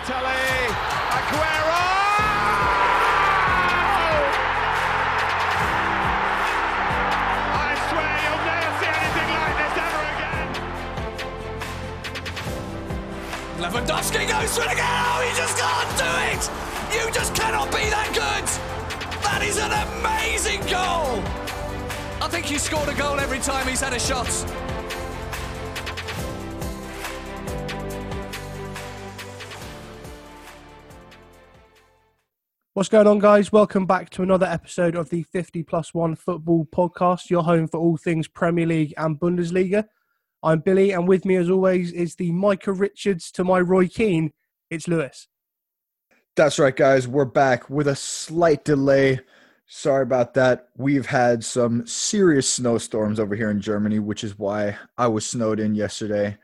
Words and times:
Balotelli, 0.00 0.72
Aguero! 1.10 1.84
I 7.52 7.74
swear 7.88 8.12
you'll 8.24 8.44
never 8.48 8.70
see 8.80 8.92
anything 8.96 9.30
like 9.36 9.56
this 9.60 9.76
ever 9.84 10.02
again. 10.14 10.48
Lewandowski 13.60 14.22
goes 14.28 14.50
for 14.56 14.64
it 14.64 14.72
again. 14.72 14.88
Oh, 14.88 15.20
he 15.28 15.30
just 15.36 15.56
can't 15.58 15.92
do 15.98 16.10
it. 16.32 16.42
You 16.94 17.04
just 17.12 17.34
cannot 17.34 17.70
be 17.70 17.90
that 17.90 18.08
good. 18.14 18.46
That 19.22 19.42
is 19.42 19.58
an 19.58 19.72
amazing 20.00 20.60
goal. 20.62 21.22
I 22.22 22.28
think 22.28 22.46
he 22.46 22.58
scored 22.58 22.88
a 22.88 22.94
goal 22.94 23.20
every 23.20 23.38
time 23.38 23.66
he's 23.66 23.80
had 23.80 23.92
a 23.92 23.98
shot. 24.00 24.28
What's 32.80 32.88
going 32.88 33.06
on, 33.06 33.18
guys? 33.18 33.52
Welcome 33.52 33.84
back 33.84 34.08
to 34.08 34.22
another 34.22 34.46
episode 34.46 34.96
of 34.96 35.10
the 35.10 35.22
50 35.24 35.64
plus 35.64 35.92
one 35.92 36.16
football 36.16 36.66
podcast, 36.74 37.28
your 37.28 37.42
home 37.42 37.68
for 37.68 37.78
all 37.78 37.98
things 37.98 38.26
Premier 38.26 38.64
League 38.64 38.94
and 38.96 39.20
Bundesliga. 39.20 39.84
I'm 40.42 40.60
Billy, 40.60 40.92
and 40.92 41.06
with 41.06 41.26
me, 41.26 41.36
as 41.36 41.50
always, 41.50 41.92
is 41.92 42.14
the 42.14 42.32
Micah 42.32 42.72
Richards 42.72 43.30
to 43.32 43.44
my 43.44 43.60
Roy 43.60 43.86
Keane. 43.86 44.32
It's 44.70 44.88
Lewis. 44.88 45.28
That's 46.36 46.58
right, 46.58 46.74
guys. 46.74 47.06
We're 47.06 47.26
back 47.26 47.68
with 47.68 47.86
a 47.86 47.94
slight 47.94 48.64
delay. 48.64 49.20
Sorry 49.66 50.02
about 50.02 50.32
that. 50.32 50.68
We've 50.74 51.04
had 51.04 51.44
some 51.44 51.86
serious 51.86 52.50
snowstorms 52.50 53.20
over 53.20 53.36
here 53.36 53.50
in 53.50 53.60
Germany, 53.60 53.98
which 53.98 54.24
is 54.24 54.38
why 54.38 54.78
I 54.96 55.06
was 55.08 55.26
snowed 55.26 55.60
in 55.60 55.74
yesterday. 55.74 56.38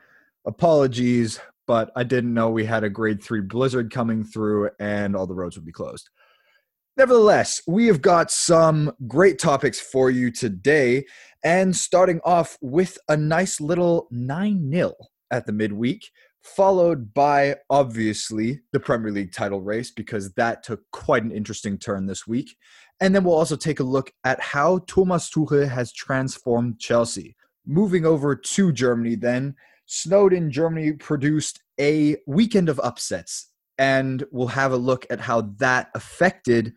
Apologies, 0.45 1.39
but 1.65 1.91
I 1.95 2.03
didn't 2.03 2.35
know 2.35 2.51
we 2.51 2.65
had 2.65 2.83
a 2.83 2.91
grade 2.91 3.23
three 3.23 3.41
blizzard 3.41 3.91
coming 3.91 4.23
through 4.23 4.69
and 4.79 5.15
all 5.15 5.25
the 5.25 5.33
roads 5.33 5.57
would 5.57 5.65
be 5.65 5.71
closed. 5.71 6.11
Nevertheless, 6.97 7.61
we 7.67 7.85
have 7.85 8.01
got 8.01 8.31
some 8.31 8.91
great 9.07 9.37
topics 9.37 9.79
for 9.79 10.09
you 10.09 10.31
today, 10.31 11.05
and 11.43 11.75
starting 11.75 12.19
off 12.25 12.57
with 12.59 12.97
a 13.07 13.15
nice 13.15 13.61
little 13.61 14.07
9 14.09 14.71
0 14.71 14.95
at 15.29 15.45
the 15.45 15.51
midweek, 15.51 16.09
followed 16.41 17.13
by 17.13 17.57
obviously 17.69 18.61
the 18.73 18.79
Premier 18.79 19.11
League 19.11 19.31
title 19.31 19.61
race, 19.61 19.91
because 19.91 20.33
that 20.33 20.63
took 20.63 20.81
quite 20.91 21.23
an 21.23 21.29
interesting 21.29 21.77
turn 21.77 22.07
this 22.07 22.25
week. 22.25 22.57
And 22.99 23.13
then 23.13 23.23
we'll 23.23 23.35
also 23.35 23.55
take 23.55 23.79
a 23.79 23.83
look 23.83 24.11
at 24.23 24.41
how 24.41 24.79
Thomas 24.87 25.29
Tuchel 25.29 25.69
has 25.69 25.93
transformed 25.93 26.79
Chelsea. 26.79 27.35
Moving 27.67 28.07
over 28.07 28.35
to 28.35 28.71
Germany, 28.71 29.13
then, 29.13 29.53
Snowden, 29.85 30.49
Germany 30.49 30.93
produced 30.93 31.61
a 31.79 32.15
weekend 32.25 32.69
of 32.69 32.79
upsets, 32.79 33.51
and 33.77 34.23
we'll 34.31 34.47
have 34.47 34.71
a 34.71 34.77
look 34.77 35.05
at 35.11 35.19
how 35.19 35.41
that 35.59 35.91
affected 35.93 36.73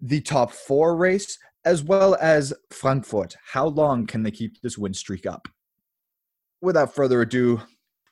the 0.00 0.20
top 0.20 0.52
four 0.52 0.96
race 0.96 1.38
as 1.64 1.82
well 1.82 2.16
as 2.20 2.54
Frankfurt. 2.70 3.36
How 3.52 3.66
long 3.66 4.06
can 4.06 4.22
they 4.22 4.30
keep 4.30 4.60
this 4.60 4.78
win 4.78 4.94
streak 4.94 5.26
up? 5.26 5.48
Without 6.62 6.94
further 6.94 7.20
ado, 7.20 7.60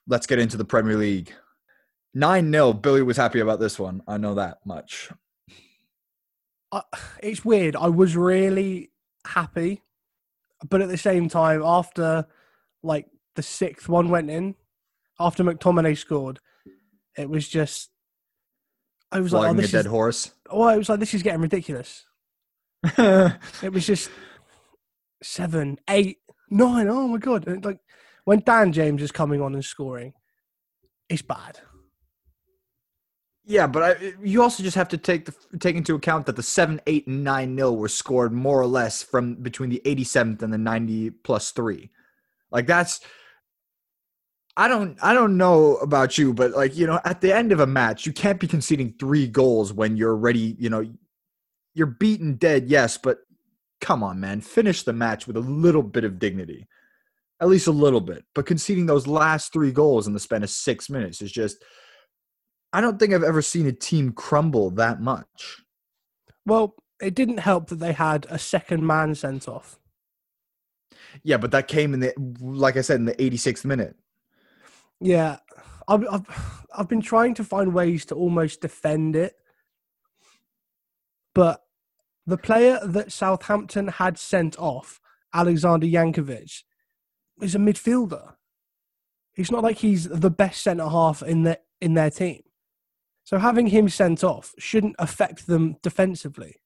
let's 0.07 0.27
get 0.27 0.39
into 0.39 0.57
the 0.57 0.65
Premier 0.65 0.97
League. 0.97 1.33
9 2.15 2.51
0. 2.51 2.73
Billy 2.75 3.03
was 3.03 3.17
happy 3.17 3.41
about 3.41 3.61
this 3.61 3.79
one. 3.79 4.03
I 4.09 4.17
know 4.17 4.35
that 4.35 4.59
much. 4.65 5.11
Uh, 6.73 6.83
it's 7.23 7.45
weird. 7.45 7.77
I 7.77 7.89
was 7.89 8.17
really 8.17 8.91
happy, 9.27 9.83
but 10.69 10.81
at 10.81 10.89
the 10.89 10.99
same 10.99 11.29
time, 11.29 11.63
after 11.63 12.27
like 12.83 13.07
the 13.35 13.43
sixth 13.43 13.89
one 13.89 14.09
went 14.09 14.31
in, 14.31 14.55
after 15.21 15.45
McTominay 15.45 15.97
scored, 15.97 16.41
it 17.17 17.29
was 17.29 17.49
just. 17.49 17.91
I 19.13 19.21
was 19.21 19.33
like, 19.33 19.41
oh, 19.41 19.43
Flogging 19.45 19.59
a 19.59 19.63
this 19.63 19.73
dead 19.73 19.87
is, 19.87 19.91
horse. 19.91 20.31
oh, 20.51 20.63
I 20.63 20.77
was 20.77 20.89
like, 20.89 21.01
this 21.01 21.15
is 21.15 21.23
getting 21.23 21.41
ridiculous. 21.41 22.05
It 22.99 23.73
was 23.73 23.87
just 23.87 24.11
seven, 25.23 25.79
eight, 25.89 26.19
nine. 26.51 26.89
Oh 26.89 27.09
my 27.09 27.19
god! 27.19 27.47
And, 27.47 27.65
like 27.65 27.79
when 28.25 28.43
Dan 28.45 28.73
James 28.73 29.03
is 29.03 29.13
coming 29.13 29.41
on 29.41 29.55
and 29.55 29.65
scoring, 29.65 30.13
it's 31.09 31.23
bad. 31.23 31.61
Yeah, 33.49 33.69
but 33.69 33.83
I, 33.83 34.13
you 34.23 34.43
also 34.43 34.65
just 34.65 34.75
have 34.77 34.89
to 34.89 34.99
take 34.99 35.27
the, 35.27 35.59
take 35.59 35.77
into 35.77 35.95
account 35.95 36.27
that 36.27 36.35
the 36.35 36.43
seven, 36.43 36.81
eight, 36.89 37.07
and 37.07 37.23
nine 37.23 37.55
nil 37.55 37.77
were 37.77 37.89
scored 37.89 38.33
more 38.33 38.61
or 38.61 38.67
less 38.67 39.05
from 39.05 39.37
between 39.37 39.71
the 39.71 39.81
87th 39.85 40.43
and 40.43 40.53
the 40.53 40.59
90 40.59 41.11
plus 41.11 41.53
three. 41.53 41.91
Like 42.51 42.67
that's 42.67 43.01
I 44.57 44.69
don't 44.69 44.99
I 45.03 45.13
don't 45.13 45.37
know 45.37 45.77
about 45.77 46.17
you, 46.17 46.33
but 46.33 46.53
like 46.53 46.77
you 46.77 46.87
know, 46.87 47.01
at 47.05 47.21
the 47.21 47.35
end 47.35 47.53
of 47.53 47.61
a 47.61 47.67
match, 47.67 48.07
you 48.07 48.13
can't 48.13 48.41
be 48.41 48.47
conceding 48.47 48.95
three 48.99 49.27
goals 49.27 49.73
when 49.73 49.97
you're 49.97 50.13
already 50.13 50.57
you 50.59 50.71
know 50.71 50.85
you're 51.75 51.87
beaten 51.87 52.37
dead. 52.37 52.69
Yes, 52.69 52.97
but 52.97 53.19
come 53.81 54.03
on, 54.03 54.19
man, 54.19 54.41
finish 54.41 54.83
the 54.83 54.95
match 54.95 55.27
with 55.27 55.37
a 55.37 55.41
little 55.41 55.83
bit 55.83 56.05
of 56.05 56.19
dignity, 56.19 56.67
at 57.41 57.49
least 57.49 57.67
a 57.67 57.73
little 57.73 58.01
bit. 58.01 58.25
But 58.35 58.47
conceding 58.47 58.87
those 58.87 59.07
last 59.07 59.53
three 59.53 59.73
goals 59.73 60.07
in 60.07 60.15
the 60.15 60.21
span 60.21 60.43
of 60.43 60.51
six 60.51 60.89
minutes 60.89 61.21
is 61.21 61.31
just 61.31 61.63
I 62.73 62.81
don't 62.81 62.99
think 62.99 63.13
I've 63.13 63.23
ever 63.23 63.43
seen 63.43 63.67
a 63.67 63.73
team 63.73 64.13
crumble 64.13 64.71
that 64.73 65.01
much. 65.01 65.63
Well, 66.47 66.75
it 67.01 67.15
didn't 67.15 67.39
help 67.39 67.69
that 67.69 67.79
they 67.79 67.93
had 67.93 68.27
a 68.31 68.39
second 68.39 68.87
man 68.87 69.15
sent 69.15 69.49
off. 69.49 69.79
Yeah, 71.23 71.37
but 71.37 71.51
that 71.51 71.69
came 71.69 71.93
in 71.93 72.01
the 72.01 72.15
like 72.41 72.79
I 72.79 72.81
said 72.81 73.01
in 73.01 73.05
the 73.05 73.15
86th 73.15 73.67
minute. 73.67 73.97
Yeah, 75.01 75.39
I've, 75.89 76.05
I've 76.11 76.65
I've 76.77 76.89
been 76.89 77.01
trying 77.01 77.35
to 77.35 77.45
find 77.45 77.73
ways 77.73 78.05
to 78.07 78.15
almost 78.15 78.61
defend 78.61 79.17
it, 79.17 79.35
but 81.35 81.63
the 82.27 82.37
player 82.37 82.81
that 82.85 83.13
Southampton 83.13 83.89
had 83.89 84.19
sent 84.19 84.59
off, 84.59 85.01
Alexander 85.33 85.87
Jankewitz, 85.87 86.65
is 87.41 87.55
a 87.55 87.59
midfielder. 87.59 88.35
It's 89.37 89.51
not 89.51 89.63
like 89.63 89.79
he's 89.79 90.09
the 90.09 90.31
best 90.31 90.63
centre 90.63 90.89
half 90.89 91.23
in 91.23 91.43
the 91.43 91.61
in 91.81 91.95
their 91.95 92.11
team. 92.11 92.43
So 93.25 93.39
having 93.39 93.69
him 93.69 93.89
sent 93.89 94.25
off 94.25 94.55
shouldn't 94.59 94.97
affect 94.99 95.47
them 95.47 95.77
defensively. 95.83 96.57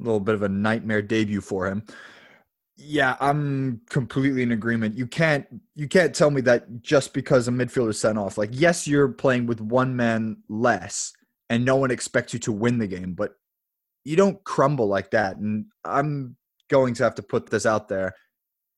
A 0.00 0.02
little 0.02 0.20
bit 0.20 0.34
of 0.34 0.42
a 0.42 0.48
nightmare 0.48 1.02
debut 1.02 1.40
for 1.40 1.66
him. 1.66 1.84
Yeah, 2.76 3.16
I'm 3.20 3.82
completely 3.90 4.42
in 4.42 4.52
agreement. 4.52 4.96
You 4.96 5.06
can't 5.06 5.46
you 5.74 5.88
can't 5.88 6.14
tell 6.14 6.30
me 6.30 6.40
that 6.42 6.82
just 6.82 7.12
because 7.12 7.46
a 7.46 7.50
midfielder 7.50 7.94
sent 7.94 8.18
off. 8.18 8.38
Like, 8.38 8.50
yes, 8.52 8.86
you're 8.86 9.08
playing 9.08 9.46
with 9.46 9.60
one 9.60 9.94
man 9.94 10.38
less, 10.48 11.12
and 11.50 11.64
no 11.64 11.76
one 11.76 11.90
expects 11.90 12.32
you 12.32 12.38
to 12.40 12.52
win 12.52 12.78
the 12.78 12.86
game, 12.86 13.12
but 13.14 13.32
you 14.04 14.16
don't 14.16 14.42
crumble 14.44 14.88
like 14.88 15.10
that. 15.10 15.36
And 15.36 15.66
I'm 15.84 16.36
going 16.70 16.94
to 16.94 17.04
have 17.04 17.14
to 17.16 17.22
put 17.22 17.50
this 17.50 17.66
out 17.66 17.88
there. 17.88 18.14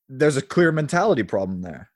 There's 0.09 0.37
a 0.37 0.43
clear 0.43 0.73
mentality 0.73 1.23
problem 1.23 1.63
there. 1.63 1.91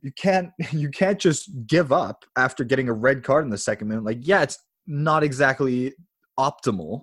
You 0.00 0.12
can't 0.12 0.50
you 0.72 0.90
can't 0.90 1.18
just 1.18 1.50
give 1.66 1.92
up 1.92 2.24
after 2.36 2.64
getting 2.64 2.88
a 2.88 2.94
red 2.94 3.22
card 3.22 3.44
in 3.44 3.50
the 3.50 3.58
second 3.58 3.88
minute. 3.88 4.04
Like, 4.04 4.20
yeah, 4.22 4.42
it's 4.42 4.58
not 4.86 5.22
exactly 5.22 5.94
optimal, 6.38 7.02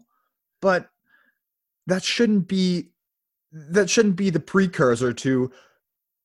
but 0.62 0.90
that 1.88 2.04
shouldn't 2.04 2.48
be 2.48 2.93
that 3.53 3.90
shouldn't 3.90 4.16
be 4.16 4.30
the 4.30 4.40
precursor 4.40 5.14
to 5.14 5.52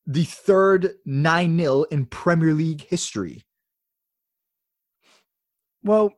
the 0.06 0.25
third 0.25 0.94
9-0 1.06 1.84
in 1.91 2.06
Premier 2.06 2.55
League 2.55 2.87
history. 2.89 3.44
Well, 5.83 6.15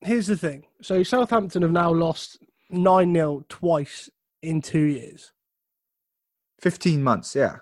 here's 0.00 0.26
the 0.26 0.36
thing. 0.36 0.64
So 0.82 1.02
Southampton 1.02 1.62
have 1.62 1.70
now 1.70 1.92
lost 1.92 2.38
9 2.70 3.14
0 3.14 3.44
twice 3.48 4.10
in 4.42 4.60
two 4.60 4.82
years. 4.84 5.32
15 6.60 7.02
months, 7.02 7.34
yeah. 7.36 7.58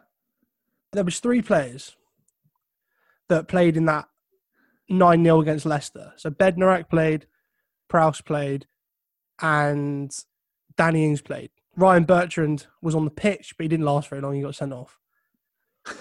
There 0.93 1.05
was 1.05 1.21
three 1.21 1.43
players 1.43 1.97
that 3.29 3.49
played 3.49 3.77
in 3.77 3.85
that 3.85 4.07
9 4.89 5.23
0 5.23 5.41
against 5.41 5.67
Leicester. 5.67 6.15
So 6.17 6.31
Bednarek 6.31 6.89
played, 6.89 7.27
Prowse 7.89 8.23
played, 8.23 8.67
and 9.41 10.11
Danny 10.77 11.05
Ings 11.05 11.21
played. 11.21 11.51
Ryan 11.77 12.05
Bertrand 12.05 12.67
was 12.81 12.95
on 12.95 13.05
the 13.05 13.11
pitch, 13.11 13.55
but 13.57 13.65
he 13.65 13.69
didn't 13.69 13.85
last 13.85 14.09
very 14.09 14.23
long. 14.23 14.35
He 14.35 14.43
got 14.43 14.55
sent 14.55 14.73
off. 14.73 14.99
There's 15.85 15.97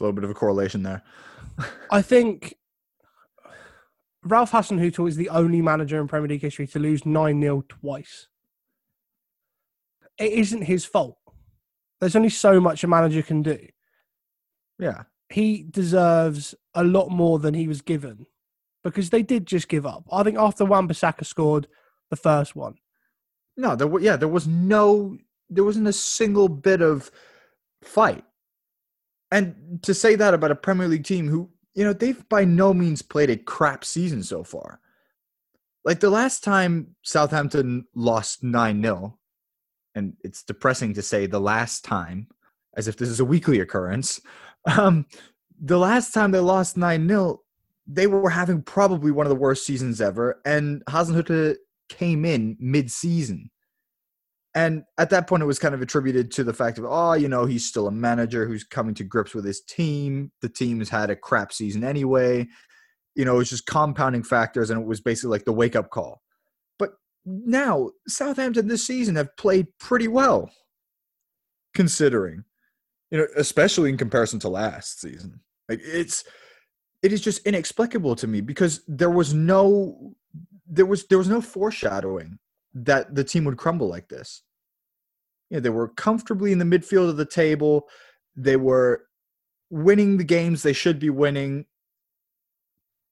a 0.00 0.02
little 0.02 0.12
bit 0.12 0.24
of 0.24 0.30
a 0.30 0.34
correlation 0.34 0.82
there. 0.82 1.02
I 1.90 2.02
think 2.02 2.54
Ralph 4.22 4.52
Hasenhüttl 4.52 5.08
is 5.08 5.16
the 5.16 5.30
only 5.30 5.62
manager 5.62 6.00
in 6.00 6.08
Premier 6.08 6.28
League 6.28 6.42
history 6.42 6.66
to 6.68 6.78
lose 6.78 7.04
9 7.04 7.40
0 7.40 7.64
twice. 7.68 8.28
It 10.18 10.32
isn't 10.32 10.62
his 10.62 10.84
fault. 10.84 11.18
There's 12.00 12.16
only 12.16 12.28
so 12.28 12.60
much 12.60 12.84
a 12.84 12.88
manager 12.88 13.22
can 13.22 13.42
do. 13.42 13.58
Yeah. 14.78 15.04
He 15.30 15.64
deserves 15.68 16.54
a 16.74 16.84
lot 16.84 17.10
more 17.10 17.38
than 17.38 17.54
he 17.54 17.68
was 17.68 17.82
given 17.82 18.26
because 18.84 19.10
they 19.10 19.22
did 19.22 19.46
just 19.46 19.68
give 19.68 19.84
up. 19.84 20.04
I 20.10 20.22
think 20.22 20.38
after 20.38 20.64
Wan 20.64 20.88
Bissaka 20.88 21.26
scored 21.26 21.66
the 22.10 22.16
first 22.16 22.56
one, 22.56 22.76
No, 23.58 23.76
there 23.76 23.86
were 23.86 24.00
yeah, 24.00 24.16
there 24.16 24.28
was 24.28 24.46
no 24.46 25.18
there 25.50 25.64
wasn't 25.64 25.88
a 25.88 25.92
single 25.92 26.48
bit 26.48 26.80
of 26.80 27.10
fight. 27.82 28.24
And 29.30 29.80
to 29.82 29.92
say 29.92 30.14
that 30.14 30.32
about 30.32 30.50
a 30.50 30.56
Premier 30.56 30.88
League 30.88 31.04
team 31.04 31.28
who 31.28 31.50
you 31.78 31.84
know, 31.84 31.92
they've 31.92 32.28
by 32.28 32.44
no 32.44 32.74
means 32.74 33.02
played 33.02 33.30
a 33.30 33.36
crap 33.36 33.84
season 33.84 34.24
so 34.24 34.42
far. 34.42 34.80
Like 35.84 36.00
the 36.00 36.10
last 36.10 36.42
time 36.42 36.96
Southampton 37.02 37.86
lost 37.94 38.42
9 38.42 38.82
0, 38.82 39.16
and 39.94 40.14
it's 40.24 40.42
depressing 40.42 40.94
to 40.94 41.02
say 41.02 41.26
the 41.26 41.40
last 41.40 41.84
time, 41.84 42.26
as 42.76 42.88
if 42.88 42.96
this 42.96 43.08
is 43.08 43.20
a 43.20 43.24
weekly 43.24 43.60
occurrence. 43.60 44.20
Um, 44.66 45.06
the 45.60 45.78
last 45.78 46.12
time 46.12 46.32
they 46.32 46.40
lost 46.40 46.76
9 46.76 47.08
0, 47.08 47.42
they 47.86 48.08
were 48.08 48.28
having 48.28 48.60
probably 48.60 49.12
one 49.12 49.24
of 49.24 49.30
the 49.30 49.36
worst 49.36 49.64
seasons 49.64 50.00
ever, 50.00 50.40
and 50.44 50.84
Hasenhüttl 50.86 51.54
came 51.88 52.24
in 52.24 52.56
mid 52.58 52.90
season. 52.90 53.50
And 54.54 54.84
at 54.98 55.10
that 55.10 55.28
point, 55.28 55.42
it 55.42 55.46
was 55.46 55.58
kind 55.58 55.74
of 55.74 55.82
attributed 55.82 56.30
to 56.32 56.44
the 56.44 56.54
fact 56.54 56.78
of, 56.78 56.84
oh, 56.84 57.12
you 57.12 57.28
know, 57.28 57.44
he's 57.44 57.66
still 57.66 57.86
a 57.86 57.92
manager 57.92 58.46
who's 58.46 58.64
coming 58.64 58.94
to 58.94 59.04
grips 59.04 59.34
with 59.34 59.44
his 59.44 59.60
team. 59.60 60.32
The 60.40 60.48
team's 60.48 60.88
had 60.88 61.10
a 61.10 61.16
crap 61.16 61.52
season 61.52 61.84
anyway. 61.84 62.48
You 63.14 63.24
know, 63.24 63.38
it's 63.40 63.50
just 63.50 63.66
compounding 63.66 64.22
factors, 64.22 64.70
and 64.70 64.80
it 64.80 64.86
was 64.86 65.00
basically 65.00 65.30
like 65.30 65.44
the 65.44 65.52
wake 65.52 65.76
up 65.76 65.90
call. 65.90 66.22
But 66.78 66.92
now, 67.24 67.90
Southampton 68.08 68.68
this 68.68 68.86
season 68.86 69.16
have 69.16 69.36
played 69.36 69.66
pretty 69.78 70.08
well, 70.08 70.50
considering, 71.74 72.44
you 73.10 73.18
know, 73.18 73.26
especially 73.36 73.90
in 73.90 73.96
comparison 73.96 74.40
to 74.40 74.48
last 74.48 75.00
season. 75.00 75.40
Like, 75.68 75.80
it's, 75.82 76.24
it 77.02 77.12
is 77.12 77.20
just 77.20 77.46
inexplicable 77.46 78.16
to 78.16 78.26
me 78.26 78.40
because 78.40 78.82
there 78.88 79.10
was 79.10 79.34
no, 79.34 80.14
there 80.68 80.86
was, 80.86 81.06
there 81.06 81.18
was 81.18 81.28
no 81.28 81.40
foreshadowing 81.40 82.38
that 82.74 83.14
the 83.14 83.24
team 83.24 83.44
would 83.44 83.56
crumble 83.56 83.88
like 83.88 84.08
this 84.08 84.42
you 85.50 85.56
know, 85.56 85.60
they 85.60 85.70
were 85.70 85.88
comfortably 85.88 86.52
in 86.52 86.58
the 86.58 86.64
midfield 86.64 87.08
of 87.08 87.16
the 87.16 87.24
table. 87.24 87.88
They 88.36 88.56
were 88.56 89.06
winning 89.70 90.16
the 90.16 90.24
games 90.24 90.62
they 90.62 90.72
should 90.72 90.98
be 90.98 91.10
winning. 91.10 91.66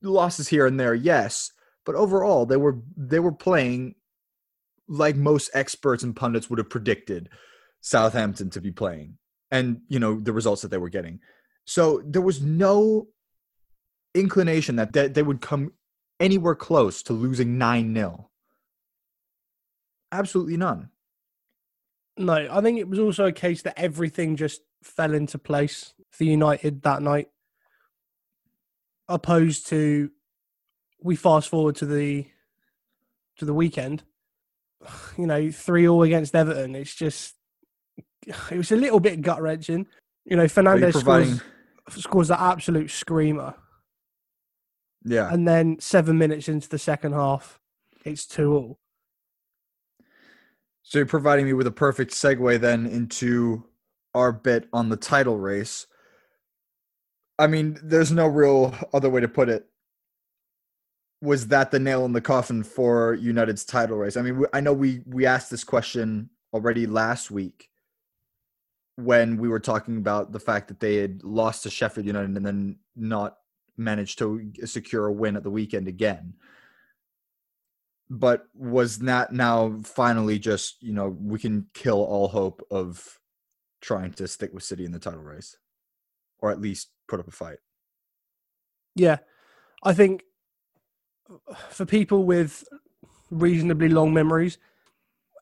Losses 0.03 0.49
here 0.49 0.67
and 0.67 0.79
there, 0.79 0.95
yes, 0.95 1.53
but 1.85 1.95
overall 1.95 2.45
they 2.45 2.59
were 2.59 2.79
they 2.97 3.19
were 3.19 3.33
playing 3.33 3.95
like 4.89 5.17
most 5.17 5.51
experts 5.55 6.03
and 6.03 6.15
pundits 6.15 6.49
would 6.49 6.59
have 6.59 6.71
predicted 6.71 7.31
Southampton 7.81 8.51
to 8.51 8.61
be 8.61 8.71
playing, 8.71 9.17
and 9.51 9.81
you 9.89 9.99
know 9.99 10.21
the 10.21 10.35
results 10.35 10.63
that 10.63 10.69
they 10.69 10.79
were 10.79 10.91
getting. 10.91 11.21
So 11.65 12.03
there 12.05 12.23
was 12.23 12.43
no 12.43 13.09
inclination 14.15 14.77
that 14.77 14.93
they, 14.93 15.09
they 15.09 15.23
would 15.23 15.41
come 15.41 15.73
anywhere 16.21 16.55
close 16.55 17.03
to 17.05 17.13
losing 17.13 17.59
9 17.59 17.95
0. 17.95 18.31
Absolutely 20.13 20.57
none. 20.57 20.91
No, 22.17 22.49
I 22.51 22.61
think 22.61 22.79
it 22.79 22.89
was 22.89 22.99
also 22.99 23.27
a 23.27 23.33
case 23.33 23.63
that 23.63 23.79
everything 23.79 24.37
just 24.37 24.63
fell 24.83 25.13
into 25.13 25.39
place 25.39 25.93
for 26.11 26.25
United 26.25 26.83
that 26.83 27.03
night, 27.03 27.29
opposed 29.09 29.67
to 29.69 30.11
we 31.03 31.17
fast 31.17 31.49
forward 31.49 31.77
to 31.77 31.87
the 31.87 32.27
to 33.39 33.45
the 33.45 33.55
weekend. 33.55 34.03
You 35.19 35.27
know, 35.27 35.51
three 35.51 35.89
all 35.89 36.03
against 36.03 36.35
Everton. 36.35 36.75
It's 36.75 36.95
just 36.95 37.35
it 38.27 38.57
was 38.57 38.73
a 38.73 38.77
little 38.77 39.01
bit 39.01 39.21
gut 39.23 39.41
wrenching. 39.41 39.87
You 40.25 40.37
know, 40.37 40.45
Fernandes 40.45 40.99
scores 40.99 41.41
scores 41.91 42.29
that 42.29 42.41
absolute 42.41 42.91
screamer. 42.91 43.55
Yeah, 45.07 45.33
and 45.33 45.47
then 45.47 45.79
seven 45.79 46.19
minutes 46.19 46.49
into 46.49 46.69
the 46.69 46.79
second 46.79 47.13
half, 47.13 47.61
it's 48.05 48.27
two 48.27 48.53
all. 48.53 48.79
So 50.83 50.99
you're 50.99 51.07
providing 51.07 51.47
me 51.47 51.53
with 51.53 51.67
a 51.67 51.73
perfect 51.73 52.13
segue 52.13 52.61
then 52.61 52.87
into 52.87 53.65
our 54.15 54.33
bit 54.33 54.69
on 54.73 54.89
the 54.89 54.97
title 54.97 55.39
race. 55.39 55.87
I 57.39 57.47
mean, 57.47 57.79
there's 57.83 58.11
no 58.11 58.27
real 58.27 58.75
other 58.93 59.11
way 59.11 59.21
to 59.21 59.29
put 59.29 59.49
it. 59.49 59.67
Was 61.23 61.49
that 61.49 61.71
the 61.71 61.79
nail 61.79 62.05
in 62.05 62.13
the 62.13 62.21
coffin 62.21 62.63
for 62.63 63.15
United's 63.15 63.65
title 63.65 63.97
race? 63.97 64.17
I 64.17 64.23
mean, 64.23 64.45
I 64.53 64.61
know 64.61 64.73
we 64.73 65.03
we 65.07 65.25
asked 65.25 65.51
this 65.51 65.65
question 65.65 66.31
already 66.53 66.87
last 66.87 67.31
week 67.31 67.69
when 68.97 69.37
we 69.37 69.49
were 69.49 69.61
talking 69.61 69.99
about 69.99 70.33
the 70.33 70.41
fact 70.41 70.69
that 70.69 70.81
they 70.81 70.97
had 70.97 71.23
lost 71.23 71.63
to 71.63 71.71
Sheffield 71.71 72.07
United 72.07 72.37
and 72.37 72.45
then 72.45 72.79
not 72.97 73.37
managed 73.77 74.19
to 74.19 74.53
secure 74.65 75.07
a 75.07 75.13
win 75.13 75.37
at 75.37 75.43
the 75.43 75.51
weekend 75.51 75.89
again 75.89 76.35
but 78.09 78.47
was 78.55 79.01
that 79.01 79.33
now 79.33 79.79
finally 79.83 80.39
just 80.39 80.83
you 80.83 80.93
know 80.93 81.17
we 81.21 81.39
can 81.39 81.67
kill 81.75 82.03
all 82.05 82.29
hope 82.29 82.65
of 82.71 83.19
trying 83.81 84.13
to 84.13 84.29
stick 84.29 84.53
with 84.53 84.63
City 84.63 84.85
in 84.85 84.93
the 84.93 84.99
title 84.99 85.23
race, 85.23 85.57
or 86.39 86.51
at 86.51 86.61
least 86.61 86.91
put 87.09 87.21
up 87.21 87.29
a 87.29 87.31
fight? 87.31 87.59
Yeah, 88.95 89.19
I 89.83 89.93
think 89.93 90.23
for 91.71 91.85
people 91.85 92.25
with 92.25 92.65
reasonably 93.31 93.89
long 93.89 94.15
memories, 94.15 94.59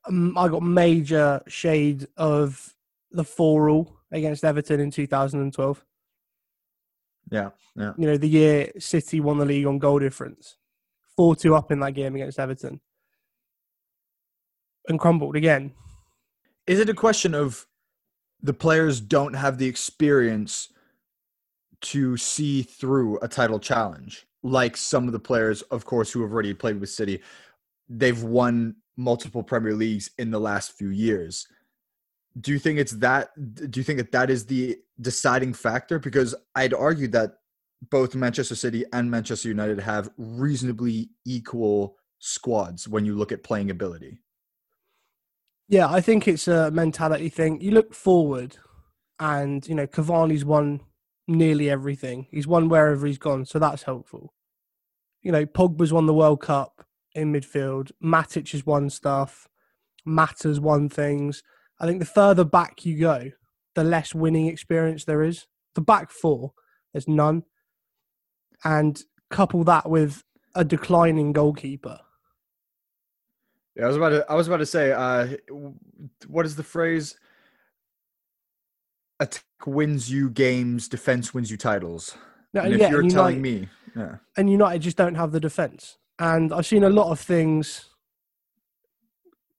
um, 0.07 0.37
I 0.37 0.49
got 0.49 0.63
major 0.63 1.43
shade 1.47 2.07
of 2.17 2.75
the 3.13 3.25
four 3.25 3.69
all 3.71 3.97
against 4.11 4.45
Everton 4.45 4.81
in 4.81 4.91
2012. 4.91 5.85
Yeah, 7.31 7.51
yeah. 7.77 7.93
You 7.97 8.07
know, 8.07 8.17
the 8.17 8.29
year 8.29 8.73
City 8.79 9.21
won 9.21 9.39
the 9.39 9.45
league 9.45 9.67
on 9.67 9.79
goal 9.79 9.99
difference. 9.99 10.57
4 11.17 11.37
2 11.37 11.55
up 11.55 11.71
in 11.71 11.81
that 11.81 11.93
game 11.93 12.15
against 12.15 12.39
Everton 12.39 12.81
and 14.89 14.99
crumbled 14.99 15.37
again. 15.37 15.73
Is 16.67 16.81
it 16.81 16.89
a 16.89 16.95
question 16.95 17.35
of 17.35 17.67
the 18.43 18.55
players 18.55 19.01
don't 19.01 19.35
have 19.35 19.59
the 19.59 19.67
experience 19.67 20.69
to 21.83 22.17
see 22.17 22.63
through 22.63 23.19
a 23.21 23.29
title 23.29 23.59
challenge? 23.59 24.27
Like 24.43 24.77
some 24.77 25.07
of 25.07 25.13
the 25.13 25.21
players, 25.21 25.63
of 25.63 25.85
course, 25.85 26.11
who 26.11 26.23
have 26.23 26.33
already 26.33 26.53
played 26.53 26.81
with 26.81 26.91
City, 26.91 27.23
they've 27.89 28.23
won 28.23 28.77
multiple 28.97 29.43
Premier 29.43 29.75
Leagues 29.75 30.11
in 30.19 30.31
the 30.31 30.41
last 30.41 30.73
few 30.73 30.91
years. 30.91 31.47
Do 32.41 32.53
you 32.53 32.59
think 32.59 32.79
it's 32.79 32.93
that? 32.93 33.31
Do 33.71 33.79
you 33.79 33.85
think 33.85 33.99
that 33.99 34.13
that 34.13 34.31
is 34.31 34.47
the 34.47 34.77
deciding 35.01 35.55
factor? 35.55 35.99
Because 35.99 36.35
I'd 36.55 36.75
argue 36.75 37.09
that 37.09 37.35
both 37.91 38.15
Manchester 38.15 38.57
City 38.57 38.85
and 38.93 39.11
Manchester 39.11 39.49
United 39.49 39.79
have 39.81 40.11
reasonably 40.17 41.11
equal 41.25 41.97
squads 42.19 42.89
when 42.89 43.05
you 43.05 43.15
look 43.15 43.33
at 43.33 43.45
playing 43.45 43.71
ability. 43.71 44.19
Yeah, 45.69 45.91
I 45.91 46.01
think 46.01 46.27
it's 46.27 46.49
a 46.49 46.71
mentality 46.71 47.29
thing. 47.29 47.61
You 47.61 47.71
look 47.71 47.95
forward, 47.95 48.57
and 49.21 49.67
you 49.67 49.75
know 49.75 49.87
Cavani's 49.87 50.45
won 50.45 50.81
nearly 51.27 51.71
everything. 51.71 52.27
He's 52.31 52.47
won 52.47 52.69
wherever 52.69 53.07
he's 53.07 53.19
gone, 53.19 53.47
so 53.47 53.59
that's 53.59 53.85
helpful. 53.85 54.35
You 55.23 55.33
know, 55.33 55.47
Pogba's 55.47 55.93
won 55.93 56.07
the 56.07 56.15
World 56.15 56.43
Cup 56.43 56.85
in 57.15 57.33
midfield. 57.33 57.93
Matic 58.03 58.51
has 58.53 58.67
won 58.67 58.91
stuff. 58.91 59.49
Mata's 60.05 60.61
won 60.61 60.89
things. 60.89 61.43
I 61.81 61.87
think 61.87 62.01
the 62.01 62.07
further 62.07 62.45
back 62.45 62.85
you 62.85 62.99
go, 62.99 63.31
the 63.75 63.85
less 63.85 64.15
winning 64.15 64.47
experience 64.47 65.05
there 65.05 65.23
is. 65.23 65.47
The 65.75 65.81
back 65.81 66.11
four, 66.11 66.53
there's 66.93 67.09
none 67.09 67.43
and 68.65 69.03
couple 69.31 69.65
that 69.65 69.89
with 69.89 70.23
a 70.55 70.65
declining 70.65 71.33
goalkeeper. 71.33 71.99
Yeah, 73.77 73.85
I 73.85 73.89
was 73.89 73.97
about 73.97 74.09
to. 74.11 74.27
I 74.29 74.35
was 74.35 74.47
about 74.47 74.59
to 74.59 74.67
say, 74.67 74.93
uh, 74.93 75.37
what 76.29 76.47
is 76.47 76.55
the 76.55 76.63
phrase? 76.63 77.19
Attack 79.19 79.45
wins 79.67 80.11
you 80.11 80.31
games, 80.31 80.89
defense 80.89 81.35
wins 81.35 81.51
you 81.51 81.57
titles. 81.57 82.17
No, 82.53 82.63
and 82.63 82.75
if 82.75 82.81
yeah, 82.81 82.91
you're 82.91 83.09
telling 83.09 83.43
me, 83.43 83.69
yeah, 83.97 84.17
and 84.37 84.49
United 84.49 84.81
just 84.81 84.97
don't 84.97 85.17
have 85.17 85.33
the 85.33 85.41
defense. 85.41 85.99
And 86.21 86.53
I've 86.53 86.67
seen 86.67 86.85
a 86.85 86.91
lot 86.91 87.11
of 87.11 87.19
things 87.19 87.91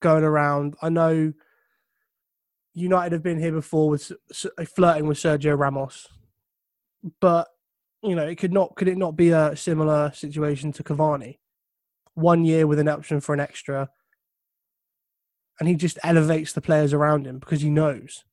going 0.01 0.23
around. 0.23 0.75
I 0.81 0.87
know 0.87 1.33
United 2.75 3.13
have 3.13 3.23
been 3.23 3.39
here 3.39 3.53
before 3.53 3.89
with 3.89 4.11
flirting 4.75 5.07
with 5.07 5.17
Sergio 5.17 5.57
Ramos, 5.57 6.07
but 7.21 7.47
you 8.03 8.15
know, 8.15 8.27
it 8.27 8.35
could 8.35 8.53
not 8.53 8.75
could 8.75 8.89
it 8.89 8.97
not 8.97 9.15
be 9.15 9.29
a 9.29 9.55
similar 9.55 10.11
situation 10.13 10.73
to 10.73 10.83
Cavani? 10.83 11.39
One 12.13 12.43
year 12.43 12.67
with 12.67 12.79
an 12.79 12.89
option 12.89 13.21
for 13.21 13.33
an 13.33 13.39
extra, 13.39 13.89
and 15.59 15.69
he 15.69 15.75
just 15.75 15.97
elevates 16.03 16.51
the 16.51 16.61
players 16.61 16.93
around 16.93 17.25
him 17.25 17.39
because 17.39 17.61
he 17.61 17.69
knows. 17.69 18.25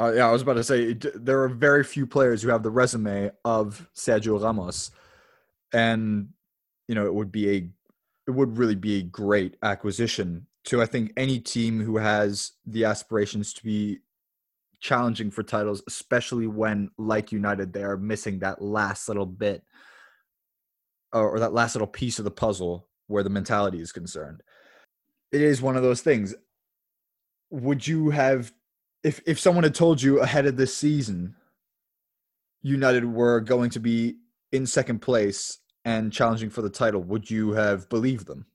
Uh, 0.00 0.12
yeah, 0.14 0.28
I 0.28 0.32
was 0.32 0.42
about 0.42 0.54
to 0.54 0.64
say 0.64 0.92
there 0.92 1.42
are 1.42 1.48
very 1.48 1.82
few 1.84 2.06
players 2.06 2.42
who 2.42 2.48
have 2.50 2.62
the 2.64 2.70
resume 2.70 3.30
of 3.44 3.88
Sergio 3.94 4.42
Ramos, 4.42 4.90
and 5.72 6.30
you 6.88 6.96
know 6.96 7.06
it 7.06 7.14
would 7.14 7.30
be 7.30 7.50
a 7.50 7.70
it 8.26 8.32
would 8.32 8.58
really 8.58 8.74
be 8.74 8.98
a 8.98 9.02
great 9.02 9.56
acquisition 9.62 10.47
to 10.68 10.82
I 10.82 10.86
think 10.86 11.12
any 11.16 11.40
team 11.40 11.82
who 11.82 11.96
has 11.96 12.52
the 12.66 12.84
aspirations 12.84 13.54
to 13.54 13.64
be 13.64 14.00
challenging 14.80 15.30
for 15.30 15.42
titles, 15.42 15.82
especially 15.86 16.46
when, 16.46 16.90
like 16.98 17.32
United, 17.32 17.72
they 17.72 17.82
are 17.82 17.96
missing 17.96 18.40
that 18.40 18.60
last 18.60 19.08
little 19.08 19.26
bit 19.26 19.62
or, 21.10 21.40
that 21.40 21.54
last 21.54 21.74
little 21.74 21.88
piece 21.88 22.18
of 22.18 22.26
the 22.26 22.30
puzzle 22.30 22.86
where 23.06 23.22
the 23.22 23.30
mentality 23.30 23.80
is 23.80 23.92
concerned. 23.92 24.42
It 25.32 25.40
is 25.40 25.62
one 25.62 25.76
of 25.76 25.82
those 25.82 26.02
things. 26.02 26.34
Would 27.50 27.86
you 27.86 28.10
have, 28.10 28.52
if 29.02 29.22
if 29.24 29.40
someone 29.40 29.64
had 29.64 29.74
told 29.74 30.02
you 30.02 30.20
ahead 30.20 30.44
of 30.44 30.58
this 30.58 30.76
season 30.76 31.34
United 32.60 33.06
were 33.06 33.40
going 33.40 33.70
to 33.70 33.80
be 33.80 34.16
in 34.52 34.66
second 34.66 35.00
place 35.00 35.60
and 35.86 36.12
challenging 36.12 36.50
for 36.50 36.60
the 36.60 36.68
title, 36.68 37.02
would 37.02 37.30
you 37.30 37.52
have 37.52 37.88
believed 37.88 38.26
them? 38.26 38.46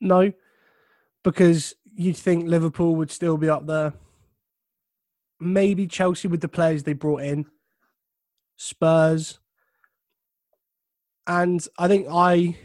No, 0.00 0.32
because 1.24 1.74
you'd 1.84 2.16
think 2.16 2.46
Liverpool 2.46 2.94
would 2.96 3.10
still 3.10 3.36
be 3.36 3.48
up 3.48 3.66
there. 3.66 3.92
Maybe 5.40 5.86
Chelsea 5.86 6.28
with 6.28 6.40
the 6.40 6.48
players 6.48 6.82
they 6.82 6.92
brought 6.92 7.22
in, 7.22 7.46
Spurs, 8.56 9.38
and 11.26 11.64
I 11.78 11.86
think 11.88 12.06
I, 12.10 12.56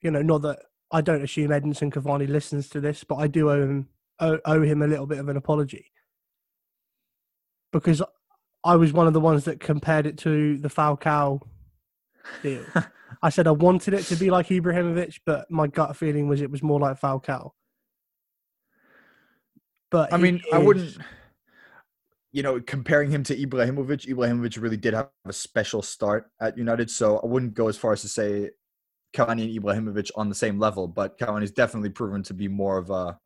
you 0.00 0.10
know, 0.10 0.22
not 0.22 0.42
that 0.42 0.60
I 0.92 1.00
don't 1.00 1.22
assume 1.22 1.50
Edinson 1.50 1.92
Cavani 1.92 2.28
listens 2.28 2.68
to 2.70 2.80
this, 2.80 3.02
but 3.02 3.16
I 3.16 3.26
do 3.26 3.50
owe 3.50 3.62
him 3.62 3.88
owe, 4.20 4.38
owe 4.44 4.62
him 4.62 4.82
a 4.82 4.86
little 4.86 5.06
bit 5.06 5.18
of 5.18 5.28
an 5.28 5.36
apology 5.36 5.90
because 7.72 8.02
I 8.64 8.76
was 8.76 8.92
one 8.92 9.06
of 9.06 9.12
the 9.12 9.20
ones 9.20 9.44
that 9.44 9.60
compared 9.60 10.06
it 10.06 10.18
to 10.18 10.58
the 10.58 10.68
Falcao 10.68 11.40
deal. 12.42 12.64
I 13.22 13.30
said 13.30 13.46
I 13.46 13.52
wanted 13.52 13.94
it 13.94 14.04
to 14.04 14.16
be 14.16 14.30
like 14.30 14.48
Ibrahimovic, 14.48 15.20
but 15.24 15.50
my 15.50 15.66
gut 15.66 15.96
feeling 15.96 16.28
was 16.28 16.40
it 16.40 16.50
was 16.50 16.62
more 16.62 16.80
like 16.80 17.00
Falcao. 17.00 17.50
But 19.90 20.12
I 20.12 20.16
mean, 20.16 20.42
I 20.52 20.58
wouldn't. 20.58 20.98
You 22.32 22.42
know, 22.42 22.60
comparing 22.60 23.10
him 23.10 23.22
to 23.24 23.36
Ibrahimovic, 23.36 24.06
Ibrahimovic 24.06 24.60
really 24.60 24.76
did 24.76 24.92
have 24.92 25.08
a 25.26 25.32
special 25.32 25.80
start 25.80 26.30
at 26.40 26.58
United, 26.58 26.90
so 26.90 27.18
I 27.18 27.26
wouldn't 27.26 27.54
go 27.54 27.68
as 27.68 27.78
far 27.78 27.92
as 27.92 28.02
to 28.02 28.08
say 28.08 28.50
Cavani 29.14 29.44
and 29.44 29.64
Ibrahimovic 29.64 30.10
on 30.16 30.28
the 30.28 30.34
same 30.34 30.58
level. 30.58 30.86
But 30.86 31.18
Cavani's 31.18 31.52
definitely 31.52 31.90
proven 31.90 32.22
to 32.24 32.34
be 32.34 32.48
more 32.48 32.76
of 32.76 32.90
a 32.90 33.18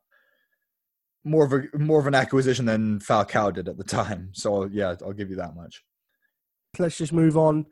more 1.23 1.45
of 1.45 1.53
a 1.53 1.77
more 1.77 1.99
of 1.99 2.07
an 2.07 2.15
acquisition 2.15 2.65
than 2.65 2.99
Falcao 2.99 3.53
did 3.53 3.67
at 3.67 3.77
the 3.77 3.83
time. 3.83 4.29
So 4.33 4.65
yeah, 4.65 4.95
I'll 5.03 5.13
give 5.13 5.29
you 5.29 5.35
that 5.37 5.55
much. 5.55 5.83
Let's 6.79 6.97
just 6.97 7.11
move 7.11 7.37
on 7.37 7.65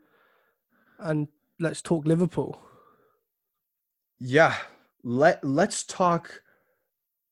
and 1.00 1.28
let's 1.58 1.82
talk 1.82 2.06
Liverpool. 2.06 2.60
Yeah, 4.18 4.56
let 5.02 5.42
let's 5.44 5.82
talk 5.82 6.42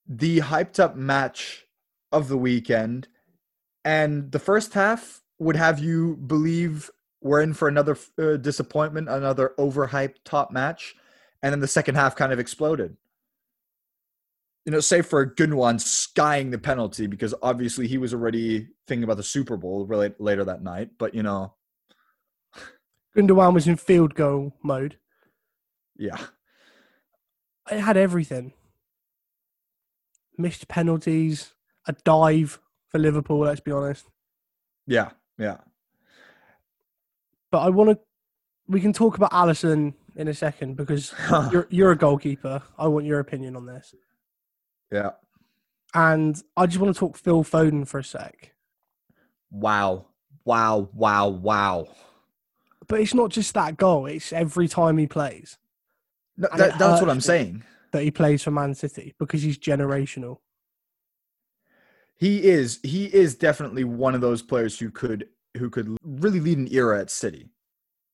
the 0.06 0.38
hyped 0.40 0.80
up 0.80 0.96
match 0.96 1.66
of 2.12 2.28
the 2.28 2.38
weekend. 2.38 3.08
And 3.84 4.32
the 4.32 4.38
first 4.38 4.74
half 4.74 5.22
would 5.38 5.56
have 5.56 5.78
you 5.78 6.16
believe 6.16 6.90
we're 7.20 7.42
in 7.42 7.54
for 7.54 7.68
another 7.68 7.96
uh, 8.18 8.36
disappointment, 8.36 9.08
another 9.08 9.52
overhyped 9.58 10.16
top 10.24 10.50
match, 10.50 10.94
and 11.42 11.52
then 11.52 11.60
the 11.60 11.68
second 11.68 11.96
half 11.96 12.16
kind 12.16 12.32
of 12.32 12.38
exploded. 12.38 12.96
You 14.64 14.72
know, 14.72 14.80
say 14.80 15.02
for 15.02 15.26
Gunwan 15.26 15.80
skying 15.80 16.50
the 16.50 16.58
penalty 16.58 17.06
because 17.06 17.34
obviously 17.42 17.86
he 17.88 17.96
was 17.96 18.12
already 18.12 18.68
thinking 18.86 19.04
about 19.04 19.16
the 19.16 19.22
Super 19.22 19.56
Bowl 19.56 19.86
really 19.86 20.12
later 20.18 20.44
that 20.44 20.62
night. 20.62 20.90
But 20.98 21.14
you 21.14 21.22
know, 21.22 21.54
Gundogan 23.16 23.54
was 23.54 23.66
in 23.66 23.76
field 23.76 24.14
goal 24.14 24.52
mode. 24.62 24.98
yeah, 25.96 26.18
It 27.70 27.80
had 27.80 27.96
everything. 27.96 28.52
Missed 30.36 30.68
penalties, 30.68 31.54
a 31.86 31.92
dive 32.04 32.60
for 32.88 32.98
Liverpool, 32.98 33.40
let's 33.40 33.60
be 33.60 33.72
honest. 33.72 34.06
yeah, 34.86 35.10
yeah. 35.36 35.58
But 37.50 37.58
I 37.60 37.70
want 37.70 37.90
to. 37.90 37.98
We 38.68 38.80
can 38.80 38.92
talk 38.92 39.16
about 39.16 39.30
Alisson 39.32 39.94
in 40.14 40.28
a 40.28 40.34
second 40.34 40.76
because 40.76 41.14
you're 41.50 41.66
you're 41.70 41.90
a 41.92 41.96
goalkeeper. 41.96 42.62
I 42.76 42.86
want 42.88 43.06
your 43.06 43.18
opinion 43.20 43.56
on 43.56 43.66
this. 43.66 43.94
yeah. 44.92 45.10
And 45.94 46.40
I 46.54 46.66
just 46.66 46.78
want 46.78 46.94
to 46.94 47.00
talk 47.00 47.16
Phil 47.16 47.42
Foden 47.42 47.88
for 47.88 47.98
a 48.00 48.04
sec. 48.04 48.52
Wow, 49.50 50.08
wow, 50.44 50.90
wow, 50.92 51.28
wow. 51.28 51.88
But 52.88 53.00
it's 53.00 53.14
not 53.14 53.30
just 53.30 53.54
that 53.54 53.76
goal; 53.76 54.06
it's 54.06 54.32
every 54.32 54.68
time 54.68 54.98
he 54.98 55.06
plays 55.06 55.58
No, 56.36 56.48
that, 56.56 56.78
that's 56.78 57.00
what 57.00 57.10
I'm 57.10 57.20
saying. 57.20 57.64
that 57.92 58.02
he 58.02 58.10
plays 58.10 58.42
for 58.42 58.50
Man 58.50 58.74
City 58.74 59.14
because 59.18 59.42
he's 59.42 59.58
generational. 59.58 60.38
He 62.16 62.44
is 62.44 62.80
he 62.82 63.06
is 63.06 63.36
definitely 63.36 63.84
one 63.84 64.14
of 64.14 64.20
those 64.20 64.42
players 64.42 64.78
who 64.78 64.90
could 64.90 65.28
who 65.56 65.70
could 65.70 65.96
really 66.02 66.40
lead 66.40 66.58
an 66.58 66.68
era 66.72 67.00
at 67.00 67.10
City. 67.10 67.50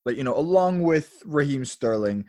Like, 0.04 0.16
you 0.16 0.24
know, 0.24 0.36
along 0.36 0.82
with 0.82 1.22
Raheem 1.24 1.64
Sterling, 1.64 2.26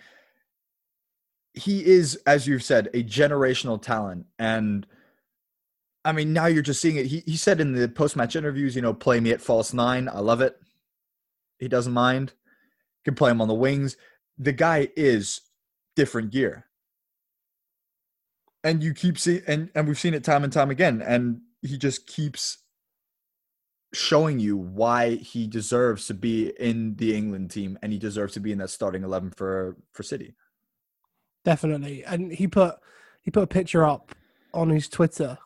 he 1.53 1.85
is, 1.85 2.15
as 2.25 2.47
you've 2.47 2.63
said, 2.63 2.89
a 2.93 3.03
generational 3.03 3.81
talent. 3.81 4.27
And 4.39 4.87
I 6.05 6.11
mean, 6.13 6.31
now 6.31 6.45
you're 6.45 6.63
just 6.63 6.79
seeing 6.81 6.95
it. 6.95 7.07
He 7.07 7.23
he 7.25 7.35
said 7.35 7.59
in 7.59 7.73
the 7.73 7.89
post-match 7.89 8.35
interviews, 8.35 8.75
you 8.75 8.81
know, 8.81 8.93
play 8.93 9.19
me 9.19 9.31
at 9.31 9.41
false 9.41 9.73
nine. 9.73 10.07
I 10.07 10.19
love 10.19 10.41
it. 10.41 10.57
He 11.59 11.67
doesn't 11.67 11.93
mind. 11.93 12.33
Can 13.03 13.15
play 13.15 13.31
him 13.31 13.41
on 13.41 13.47
the 13.47 13.53
wings. 13.53 13.97
The 14.37 14.51
guy 14.51 14.89
is 14.95 15.41
different 15.95 16.31
gear. 16.31 16.65
And 18.63 18.83
you 18.83 18.93
keep 18.93 19.19
seeing 19.19 19.43
and, 19.47 19.69
and 19.75 19.87
we've 19.87 19.99
seen 19.99 20.13
it 20.13 20.23
time 20.23 20.43
and 20.43 20.51
time 20.51 20.71
again. 20.71 21.01
And 21.01 21.41
he 21.61 21.77
just 21.77 22.07
keeps 22.07 22.57
showing 23.93 24.39
you 24.39 24.57
why 24.57 25.15
he 25.15 25.47
deserves 25.47 26.07
to 26.07 26.13
be 26.13 26.49
in 26.59 26.95
the 26.97 27.15
England 27.15 27.51
team 27.51 27.79
and 27.81 27.93
he 27.93 27.99
deserves 27.99 28.33
to 28.33 28.39
be 28.39 28.51
in 28.51 28.57
that 28.57 28.69
starting 28.69 29.03
eleven 29.03 29.31
for 29.31 29.77
for 29.93 30.03
City. 30.03 30.35
Definitely, 31.43 32.03
and 32.03 32.31
he 32.31 32.47
put 32.47 32.75
he 33.21 33.31
put 33.31 33.43
a 33.43 33.47
picture 33.47 33.85
up 33.85 34.15
on 34.53 34.69
his 34.69 34.87
Twitter 34.89 35.37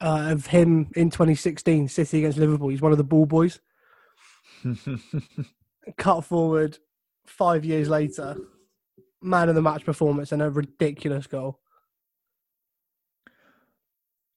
uh, 0.00 0.28
of 0.30 0.46
him 0.46 0.90
in 0.94 1.10
2016 1.10 1.88
City 1.88 2.18
against 2.18 2.38
Liverpool. 2.38 2.68
He's 2.68 2.82
one 2.82 2.92
of 2.92 2.98
the 2.98 3.04
ball 3.04 3.26
boys. 3.26 3.60
Cut 5.96 6.22
forward 6.22 6.78
five 7.26 7.64
years 7.64 7.88
later, 7.88 8.36
man 9.22 9.48
of 9.48 9.54
the 9.54 9.62
match 9.62 9.84
performance 9.84 10.32
and 10.32 10.42
a 10.42 10.50
ridiculous 10.50 11.26
goal. 11.26 11.60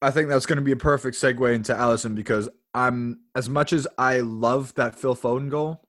I 0.01 0.11
think 0.11 0.29
that's 0.29 0.45
going 0.45 0.57
to 0.57 0.63
be 0.63 0.71
a 0.71 0.77
perfect 0.77 1.17
segue 1.17 1.53
into 1.53 1.73
Alisson 1.73 2.13
because 2.13 2.47
I'm 2.73 3.21
as 3.35 3.49
much 3.49 3.73
as 3.73 3.87
I 3.97 4.19
love 4.19 4.73
that 4.75 4.95
Phil 4.95 5.15
Foden 5.15 5.49
goal, 5.49 5.81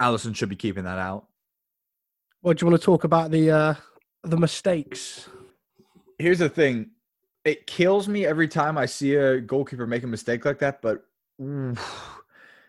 Alisson 0.00 0.34
should 0.34 0.48
be 0.48 0.56
keeping 0.56 0.84
that 0.84 0.98
out. 0.98 1.26
What 2.40 2.56
do 2.58 2.64
you 2.64 2.70
want 2.70 2.80
to 2.80 2.84
talk 2.84 3.04
about 3.04 3.30
the 3.30 3.50
uh, 3.50 3.74
the 4.22 4.38
mistakes? 4.38 5.28
Here's 6.18 6.38
the 6.38 6.48
thing. 6.48 6.90
It 7.44 7.66
kills 7.66 8.08
me 8.08 8.24
every 8.24 8.48
time 8.48 8.78
I 8.78 8.86
see 8.86 9.16
a 9.16 9.40
goalkeeper 9.40 9.86
make 9.86 10.02
a 10.02 10.06
mistake 10.06 10.46
like 10.46 10.58
that, 10.60 10.80
but 10.80 11.04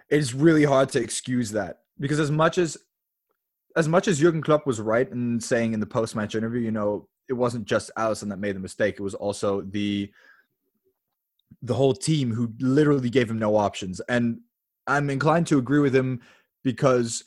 it's 0.09 0.33
really 0.33 0.63
hard 0.63 0.89
to 0.89 1.01
excuse 1.01 1.51
that 1.51 1.79
because 1.99 2.19
as 2.19 2.31
much 2.31 2.57
as 2.57 2.77
as 3.75 3.87
much 3.87 4.07
as 4.07 4.19
Jurgen 4.19 4.41
Klopp 4.41 4.65
was 4.65 4.79
right 4.79 5.09
in 5.11 5.39
saying 5.39 5.73
in 5.73 5.81
the 5.81 5.85
post-match 5.85 6.33
interview, 6.33 6.61
you 6.61 6.71
know, 6.71 7.09
it 7.27 7.33
wasn't 7.33 7.65
just 7.65 7.91
Alisson 7.97 8.29
that 8.29 8.39
made 8.39 8.55
the 8.55 8.59
mistake; 8.59 8.95
it 8.95 9.03
was 9.03 9.15
also 9.15 9.61
the 9.61 10.11
the 11.61 11.73
whole 11.73 11.93
team 11.93 12.31
who 12.31 12.53
literally 12.59 13.09
gave 13.09 13.29
him 13.29 13.39
no 13.39 13.55
options. 13.55 13.99
And 14.01 14.39
I'm 14.87 15.09
inclined 15.09 15.47
to 15.47 15.57
agree 15.57 15.79
with 15.79 15.95
him 15.95 16.21
because 16.63 17.23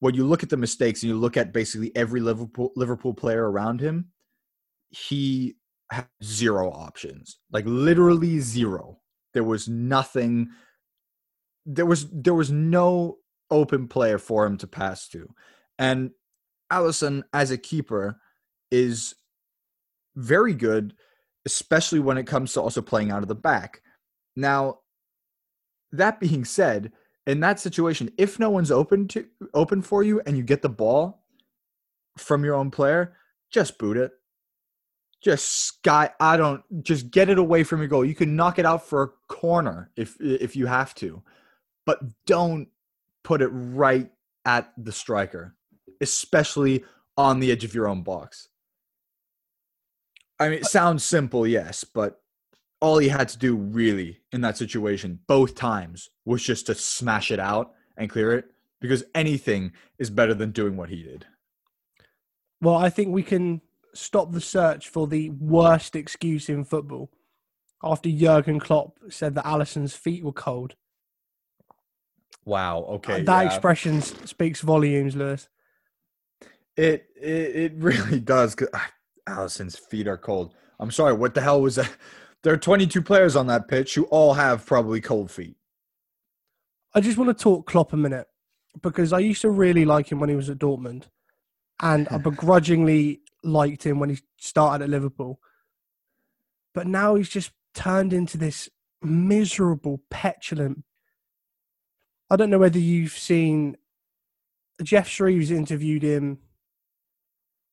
when 0.00 0.14
you 0.14 0.24
look 0.26 0.42
at 0.42 0.48
the 0.48 0.56
mistakes 0.56 1.02
and 1.02 1.10
you 1.10 1.16
look 1.18 1.36
at 1.36 1.52
basically 1.52 1.94
every 1.94 2.20
Liverpool 2.20 2.72
Liverpool 2.74 3.14
player 3.14 3.50
around 3.50 3.80
him, 3.80 4.08
he 4.90 5.56
had 5.90 6.06
zero 6.24 6.70
options. 6.70 7.38
Like 7.50 7.64
literally 7.66 8.40
zero. 8.40 8.98
There 9.34 9.44
was 9.44 9.68
nothing 9.68 10.48
there 11.66 11.86
was 11.86 12.08
there 12.10 12.34
was 12.34 12.50
no 12.50 13.18
open 13.50 13.88
player 13.88 14.18
for 14.18 14.46
him 14.46 14.56
to 14.58 14.66
pass 14.66 15.08
to. 15.08 15.28
And 15.78 16.10
Alisson 16.72 17.22
as 17.32 17.50
a 17.50 17.58
keeper 17.58 18.20
is 18.70 19.14
very 20.16 20.54
good 20.54 20.94
especially 21.46 22.00
when 22.00 22.18
it 22.18 22.26
comes 22.26 22.52
to 22.52 22.60
also 22.60 22.80
playing 22.80 23.10
out 23.10 23.22
of 23.22 23.28
the 23.28 23.34
back. 23.34 23.82
Now, 24.36 24.80
that 25.92 26.20
being 26.20 26.44
said, 26.44 26.92
in 27.26 27.40
that 27.40 27.60
situation, 27.60 28.10
if 28.18 28.38
no 28.38 28.50
one's 28.50 28.70
open 28.70 29.08
to 29.08 29.26
open 29.54 29.82
for 29.82 30.02
you 30.02 30.20
and 30.26 30.36
you 30.36 30.42
get 30.42 30.62
the 30.62 30.68
ball 30.68 31.24
from 32.16 32.44
your 32.44 32.54
own 32.54 32.70
player, 32.70 33.16
just 33.50 33.78
boot 33.78 33.96
it. 33.96 34.12
Just 35.22 35.66
sky 35.66 36.10
I 36.18 36.36
don't 36.36 36.64
just 36.82 37.12
get 37.12 37.28
it 37.28 37.38
away 37.38 37.62
from 37.62 37.78
your 37.78 37.86
goal. 37.86 38.04
You 38.04 38.14
can 38.14 38.34
knock 38.34 38.58
it 38.58 38.66
out 38.66 38.84
for 38.84 39.02
a 39.02 39.32
corner 39.32 39.92
if 39.94 40.16
if 40.20 40.56
you 40.56 40.66
have 40.66 40.96
to. 40.96 41.22
But 41.86 42.00
don't 42.26 42.68
put 43.22 43.42
it 43.42 43.48
right 43.48 44.10
at 44.44 44.72
the 44.76 44.92
striker, 44.92 45.54
especially 46.00 46.84
on 47.16 47.40
the 47.40 47.52
edge 47.52 47.64
of 47.64 47.74
your 47.74 47.88
own 47.88 48.02
box. 48.02 48.48
I 50.38 50.48
mean, 50.48 50.58
it 50.58 50.66
sounds 50.66 51.04
simple, 51.04 51.46
yes, 51.46 51.84
but 51.84 52.20
all 52.80 52.98
he 52.98 53.08
had 53.08 53.28
to 53.28 53.38
do 53.38 53.54
really 53.54 54.18
in 54.32 54.40
that 54.40 54.56
situation, 54.56 55.20
both 55.28 55.54
times, 55.54 56.10
was 56.24 56.42
just 56.42 56.66
to 56.66 56.74
smash 56.74 57.30
it 57.30 57.38
out 57.38 57.72
and 57.96 58.10
clear 58.10 58.32
it 58.32 58.46
because 58.80 59.04
anything 59.14 59.72
is 59.98 60.10
better 60.10 60.34
than 60.34 60.50
doing 60.50 60.76
what 60.76 60.88
he 60.88 61.02
did. 61.02 61.26
Well, 62.60 62.74
I 62.74 62.90
think 62.90 63.10
we 63.10 63.22
can 63.22 63.60
stop 63.94 64.32
the 64.32 64.40
search 64.40 64.88
for 64.88 65.06
the 65.06 65.30
worst 65.30 65.94
excuse 65.94 66.48
in 66.48 66.64
football 66.64 67.10
after 67.82 68.10
Jurgen 68.10 68.58
Klopp 68.58 68.98
said 69.10 69.34
that 69.34 69.46
Alisson's 69.46 69.94
feet 69.94 70.24
were 70.24 70.32
cold. 70.32 70.74
Wow. 72.44 72.84
Okay. 72.90 73.22
that 73.22 73.42
yeah. 73.42 73.46
expression 73.46 74.02
speaks 74.02 74.60
volumes, 74.60 75.14
Lewis. 75.14 75.48
It 76.76 77.06
it, 77.20 77.56
it 77.56 77.72
really 77.76 78.20
does. 78.20 78.54
'cause, 78.54 78.68
ah, 78.74 78.90
Alisson's 79.28 79.76
feet 79.76 80.08
are 80.08 80.18
cold. 80.18 80.54
I'm 80.80 80.90
sorry. 80.90 81.12
What 81.12 81.34
the 81.34 81.40
hell 81.40 81.60
was 81.60 81.76
that? 81.76 81.90
There 82.42 82.52
are 82.52 82.56
22 82.56 83.02
players 83.02 83.36
on 83.36 83.46
that 83.46 83.68
pitch 83.68 83.94
who 83.94 84.02
all 84.06 84.34
have 84.34 84.66
probably 84.66 85.00
cold 85.00 85.30
feet. 85.30 85.54
I 86.92 87.00
just 87.00 87.16
want 87.16 87.28
to 87.28 87.40
talk 87.40 87.66
Klopp 87.68 87.92
a 87.92 87.96
minute 87.96 88.26
because 88.82 89.12
I 89.12 89.20
used 89.20 89.42
to 89.42 89.50
really 89.50 89.84
like 89.84 90.10
him 90.10 90.18
when 90.18 90.28
he 90.28 90.34
was 90.34 90.50
at 90.50 90.58
Dortmund, 90.58 91.04
and 91.80 92.08
I 92.10 92.18
begrudgingly 92.18 93.20
liked 93.44 93.84
him 93.84 94.00
when 94.00 94.10
he 94.10 94.18
started 94.38 94.82
at 94.82 94.90
Liverpool. 94.90 95.38
But 96.74 96.88
now 96.88 97.14
he's 97.14 97.28
just 97.28 97.52
turned 97.74 98.12
into 98.12 98.36
this 98.36 98.68
miserable, 99.02 100.02
petulant. 100.10 100.84
I 102.32 102.36
don't 102.36 102.48
know 102.48 102.58
whether 102.58 102.78
you've 102.78 103.12
seen 103.12 103.76
Geoff 104.82 105.06
Shreeves 105.06 105.50
interviewed 105.50 106.02
him 106.02 106.38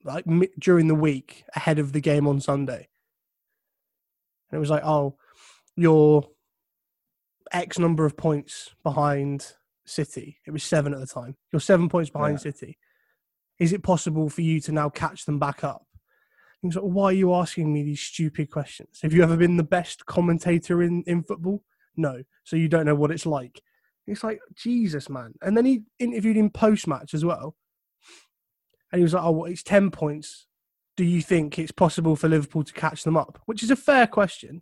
like 0.03 0.25
during 0.59 0.89
the 0.89 0.95
week 0.95 1.45
ahead 1.55 1.79
of 1.79 1.93
the 1.93 2.01
game 2.01 2.27
on 2.27 2.41
Sunday, 2.41 2.89
and 4.51 4.57
it 4.57 4.59
was 4.59 4.69
like, 4.69 4.83
"Oh, 4.83 5.15
you're 5.77 6.27
X 7.53 7.79
number 7.79 8.05
of 8.05 8.17
points 8.17 8.75
behind 8.83 9.53
City. 9.85 10.39
It 10.45 10.51
was 10.51 10.61
seven 10.61 10.93
at 10.93 10.99
the 10.99 11.07
time. 11.07 11.37
You're 11.53 11.61
seven 11.61 11.87
points 11.87 12.09
behind 12.09 12.33
Yeah. 12.33 12.51
City. 12.51 12.77
Is 13.59 13.71
it 13.71 13.81
possible 13.81 14.29
for 14.29 14.41
you 14.41 14.59
to 14.61 14.73
now 14.73 14.89
catch 14.89 15.25
them 15.25 15.39
back 15.39 15.63
up? 15.63 15.85
And 16.61 16.71
he's 16.71 16.75
like, 16.75 16.91
why 16.91 17.05
are 17.05 17.13
you 17.13 17.33
asking 17.33 17.71
me 17.73 17.83
these 17.83 18.01
stupid 18.01 18.51
questions? 18.51 18.99
Have 19.03 19.13
you 19.13 19.23
ever 19.23 19.37
been 19.37 19.55
the 19.55 19.63
best 19.63 20.05
commentator 20.05 20.83
in, 20.83 21.03
in 21.07 21.23
football? 21.23 21.63
No. 21.95 22.23
So 22.43 22.57
you 22.57 22.67
don't 22.67 22.85
know 22.85 22.95
what 22.95 23.11
it's 23.11 23.25
like. 23.25 23.61
It's 24.09 24.23
like, 24.23 24.39
Jesus, 24.55 25.09
man. 25.09 25.33
And 25.41 25.55
then 25.55 25.65
he 25.65 25.83
interviewed 25.99 26.37
him 26.37 26.49
post 26.49 26.87
match 26.87 27.13
as 27.13 27.23
well. 27.23 27.55
And 28.91 28.99
he 28.99 29.03
was 29.03 29.13
like, 29.13 29.23
oh, 29.23 29.31
well, 29.31 29.51
it's 29.51 29.63
10 29.63 29.91
points. 29.91 30.47
Do 30.97 31.03
you 31.03 31.21
think 31.21 31.59
it's 31.59 31.71
possible 31.71 32.15
for 32.15 32.27
Liverpool 32.27 32.63
to 32.63 32.73
catch 32.73 33.03
them 33.03 33.15
up? 33.15 33.39
Which 33.45 33.63
is 33.63 33.71
a 33.71 33.75
fair 33.75 34.07
question. 34.07 34.61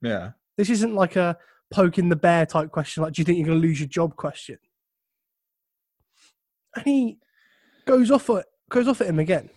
Yeah. 0.00 0.32
This 0.56 0.70
isn't 0.70 0.94
like 0.94 1.16
a 1.16 1.36
poking 1.70 2.08
the 2.08 2.16
bear 2.16 2.46
type 2.46 2.70
question, 2.70 3.02
like, 3.02 3.12
do 3.12 3.20
you 3.20 3.24
think 3.24 3.38
you're 3.38 3.46
going 3.46 3.60
to 3.60 3.66
lose 3.66 3.80
your 3.80 3.88
job 3.88 4.16
question? 4.16 4.58
And 6.76 6.84
he 6.84 7.18
goes 7.86 8.10
off 8.10 8.30
at, 8.30 8.46
goes 8.68 8.88
off 8.88 9.00
at 9.00 9.08
him 9.08 9.18
again 9.18 9.50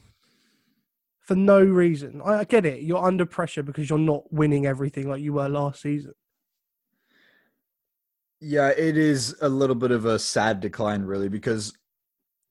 for 1.22 1.36
no 1.36 1.64
reason. 1.64 2.22
I, 2.24 2.40
I 2.40 2.44
get 2.44 2.66
it. 2.66 2.82
You're 2.82 3.04
under 3.04 3.26
pressure 3.26 3.64
because 3.64 3.90
you're 3.90 4.00
not 4.00 4.32
winning 4.32 4.66
everything 4.66 5.10
like 5.10 5.22
you 5.22 5.34
were 5.34 5.50
last 5.50 5.82
season. 5.82 6.14
Yeah, 8.46 8.72
it 8.76 8.98
is 8.98 9.38
a 9.40 9.48
little 9.48 9.76
bit 9.76 9.92
of 9.92 10.04
a 10.04 10.20
sad 10.20 10.60
decline, 10.60 11.04
really, 11.04 11.30
because 11.30 11.72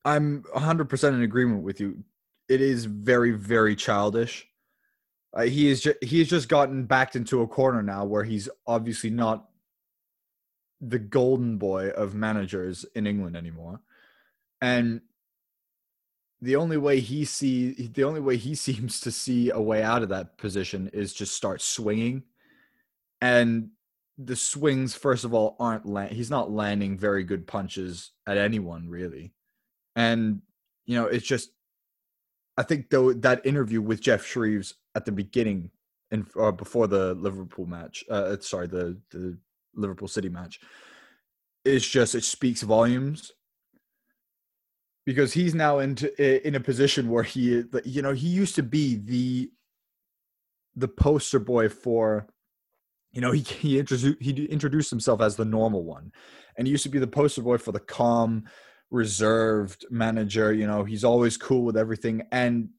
I'm 0.06 0.42
100% 0.54 1.08
in 1.10 1.22
agreement 1.22 1.64
with 1.64 1.80
you. 1.80 2.02
It 2.48 2.62
is 2.62 2.86
very, 2.86 3.32
very 3.32 3.76
childish. 3.76 4.46
Uh, 5.34 5.42
he 5.42 5.68
is 5.68 5.82
ju- 5.82 5.94
he 6.00 6.20
has 6.20 6.28
just 6.28 6.48
gotten 6.48 6.86
backed 6.86 7.14
into 7.14 7.42
a 7.42 7.46
corner 7.46 7.82
now 7.82 8.06
where 8.06 8.24
he's 8.24 8.48
obviously 8.66 9.10
not 9.10 9.50
the 10.80 10.98
golden 10.98 11.58
boy 11.58 11.90
of 11.90 12.14
managers 12.14 12.86
in 12.94 13.06
England 13.06 13.36
anymore, 13.36 13.80
and 14.62 15.02
the 16.40 16.56
only 16.56 16.76
way 16.76 17.00
he 17.00 17.24
see 17.24 17.90
the 17.94 18.04
only 18.04 18.20
way 18.20 18.36
he 18.36 18.54
seems 18.66 19.00
to 19.00 19.10
see 19.10 19.50
a 19.50 19.60
way 19.60 19.82
out 19.82 20.02
of 20.02 20.08
that 20.10 20.36
position 20.38 20.88
is 20.92 21.14
just 21.14 21.34
start 21.34 21.60
swinging, 21.62 22.24
and 23.20 23.70
the 24.26 24.36
swings 24.36 24.94
first 24.94 25.24
of 25.24 25.34
all 25.34 25.56
aren't 25.58 25.86
la- 25.86 26.06
he's 26.06 26.30
not 26.30 26.50
landing 26.50 26.98
very 26.98 27.24
good 27.24 27.46
punches 27.46 28.12
at 28.26 28.38
anyone 28.38 28.88
really. 28.88 29.32
And 29.96 30.42
you 30.86 30.96
know 30.96 31.06
it's 31.06 31.26
just 31.26 31.50
i 32.58 32.62
think 32.62 32.90
though 32.90 33.12
that 33.12 33.46
interview 33.46 33.80
with 33.80 34.00
geoff 34.00 34.26
shreeves 34.26 34.74
at 34.96 35.04
the 35.04 35.12
beginning 35.12 35.70
and 36.10 36.26
or 36.34 36.50
before 36.50 36.88
the 36.88 37.14
liverpool 37.14 37.66
match 37.66 38.02
uh 38.10 38.36
sorry 38.40 38.66
the 38.66 38.98
the 39.10 39.38
liverpool 39.74 40.08
city 40.08 40.28
match 40.28 40.60
is 41.64 41.86
just 41.86 42.14
it 42.14 42.24
speaks 42.24 42.62
volumes. 42.62 43.32
Because 45.04 45.32
he's 45.32 45.54
now 45.54 45.80
into 45.80 46.46
in 46.46 46.54
a 46.54 46.60
position 46.60 47.08
where 47.08 47.24
he 47.24 47.64
you 47.84 48.02
know 48.02 48.12
he 48.12 48.28
used 48.28 48.54
to 48.54 48.62
be 48.62 48.94
the 48.94 49.50
the 50.76 50.86
poster 50.86 51.40
boy 51.40 51.68
for 51.68 52.28
you 53.12 53.20
know, 53.20 53.32
he 53.32 53.40
he 53.60 53.78
introduced 53.78 54.20
he 54.20 54.44
introduced 54.46 54.90
himself 54.90 55.20
as 55.20 55.36
the 55.36 55.44
normal 55.44 55.84
one, 55.84 56.12
and 56.56 56.66
he 56.66 56.70
used 56.70 56.84
to 56.84 56.88
be 56.88 56.98
the 56.98 57.06
poster 57.06 57.42
boy 57.42 57.58
for 57.58 57.72
the 57.72 57.80
calm, 57.80 58.44
reserved 58.90 59.84
manager. 59.90 60.52
You 60.52 60.66
know, 60.66 60.84
he's 60.84 61.04
always 61.04 61.36
cool 61.36 61.62
with 61.62 61.76
everything, 61.76 62.22
and 62.32 62.70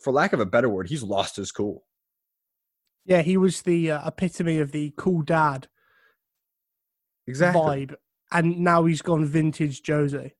for 0.00 0.12
lack 0.12 0.32
of 0.32 0.40
a 0.40 0.46
better 0.46 0.68
word, 0.68 0.88
he's 0.88 1.02
lost 1.02 1.36
his 1.36 1.52
cool. 1.52 1.84
Yeah, 3.04 3.22
he 3.22 3.36
was 3.36 3.62
the 3.62 3.92
uh, 3.92 4.08
epitome 4.08 4.58
of 4.58 4.72
the 4.72 4.92
cool 4.96 5.22
dad 5.22 5.68
Exactly. 7.28 7.86
vibe, 7.86 7.94
and 8.32 8.58
now 8.58 8.84
he's 8.84 9.02
gone 9.02 9.24
vintage 9.24 9.82
Jose. 9.86 10.34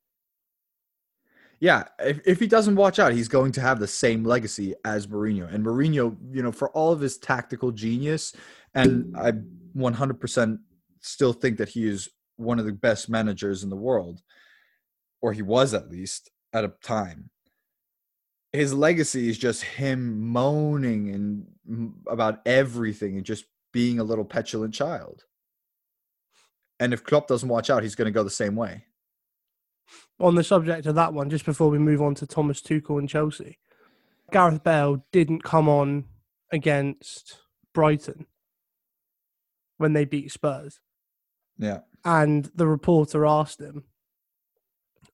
Yeah, 1.58 1.84
if, 1.98 2.20
if 2.26 2.38
he 2.38 2.46
doesn't 2.46 2.76
watch 2.76 2.98
out, 2.98 3.14
he's 3.14 3.28
going 3.28 3.52
to 3.52 3.62
have 3.62 3.80
the 3.80 3.86
same 3.86 4.24
legacy 4.24 4.74
as 4.84 5.06
Mourinho. 5.06 5.52
And 5.52 5.64
Mourinho, 5.64 6.16
you 6.30 6.42
know, 6.42 6.52
for 6.52 6.70
all 6.70 6.92
of 6.92 7.00
his 7.00 7.16
tactical 7.16 7.72
genius, 7.72 8.34
and 8.76 9.16
I 9.16 9.32
100% 9.76 10.58
still 11.00 11.32
think 11.32 11.56
that 11.58 11.70
he 11.70 11.88
is 11.88 12.10
one 12.36 12.58
of 12.58 12.66
the 12.66 12.72
best 12.72 13.08
managers 13.08 13.64
in 13.64 13.70
the 13.70 13.76
world, 13.76 14.20
or 15.22 15.32
he 15.32 15.42
was 15.42 15.72
at 15.72 15.90
least 15.90 16.30
at 16.52 16.64
a 16.64 16.72
time. 16.82 17.30
His 18.52 18.74
legacy 18.74 19.28
is 19.28 19.38
just 19.38 19.62
him 19.62 20.28
moaning 20.28 21.10
and 21.10 21.92
about 22.06 22.40
everything 22.46 23.16
and 23.16 23.24
just 23.24 23.46
being 23.72 23.98
a 23.98 24.04
little 24.04 24.24
petulant 24.24 24.74
child. 24.74 25.24
And 26.78 26.92
if 26.92 27.02
Klopp 27.02 27.26
doesn't 27.26 27.48
watch 27.48 27.70
out, 27.70 27.82
he's 27.82 27.94
going 27.94 28.06
to 28.06 28.12
go 28.12 28.22
the 28.22 28.30
same 28.30 28.56
way. 28.56 28.84
on 30.20 30.34
the 30.34 30.44
subject 30.44 30.84
of 30.86 30.94
that 30.96 31.14
one, 31.14 31.30
just 31.30 31.46
before 31.46 31.70
we 31.70 31.78
move 31.78 32.02
on 32.02 32.14
to 32.16 32.26
Thomas 32.26 32.60
Tuchel 32.60 32.98
and 32.98 33.08
Chelsea, 33.08 33.58
Gareth 34.30 34.62
Bale 34.62 35.04
didn't 35.12 35.42
come 35.42 35.68
on 35.68 36.04
against 36.52 37.38
Brighton 37.72 38.26
when 39.78 39.92
they 39.92 40.04
beat 40.04 40.32
Spurs, 40.32 40.80
Yeah. 41.58 41.80
and 42.04 42.46
the 42.54 42.66
reporter 42.66 43.26
asked 43.26 43.60
him, 43.60 43.84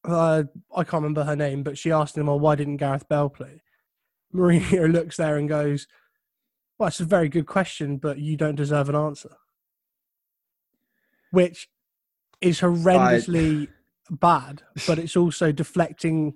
uh, 0.04 0.44
I 0.74 0.84
can't 0.84 1.02
remember 1.02 1.24
her 1.24 1.36
name, 1.36 1.62
but 1.62 1.78
she 1.78 1.92
asked 1.92 2.16
him, 2.18 2.28
"Oh, 2.28 2.36
why 2.36 2.56
didn't 2.56 2.78
Gareth 2.78 3.08
Bale 3.08 3.28
play?" 3.28 3.62
Mourinho 4.34 4.90
looks 4.92 5.16
there 5.16 5.36
and 5.36 5.48
goes, 5.48 5.86
"Well, 6.78 6.88
it's 6.88 7.00
a 7.00 7.04
very 7.04 7.28
good 7.28 7.46
question, 7.46 7.98
but 7.98 8.18
you 8.18 8.36
don't 8.36 8.56
deserve 8.56 8.88
an 8.88 8.96
answer," 8.96 9.36
which 11.30 11.68
is 12.40 12.60
horrendously 12.60 13.68
bad, 14.10 14.62
but 14.86 14.98
it's 14.98 15.16
also 15.16 15.52
deflecting. 15.52 16.34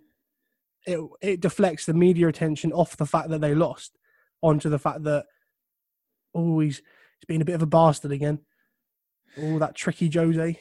It 0.86 1.00
it 1.20 1.40
deflects 1.40 1.86
the 1.86 1.94
media 1.94 2.28
attention 2.28 2.72
off 2.72 2.96
the 2.96 3.06
fact 3.06 3.30
that 3.30 3.40
they 3.40 3.54
lost 3.54 3.96
onto 4.42 4.68
the 4.68 4.78
fact 4.78 5.02
that 5.02 5.26
oh 6.34 6.60
he's 7.18 7.26
been 7.26 7.42
a 7.42 7.44
bit 7.46 7.54
of 7.54 7.62
a 7.62 7.66
bastard 7.66 8.12
again. 8.12 8.40
Oh, 9.38 9.58
that 9.58 9.74
tricky 9.74 10.10
Jose. 10.12 10.58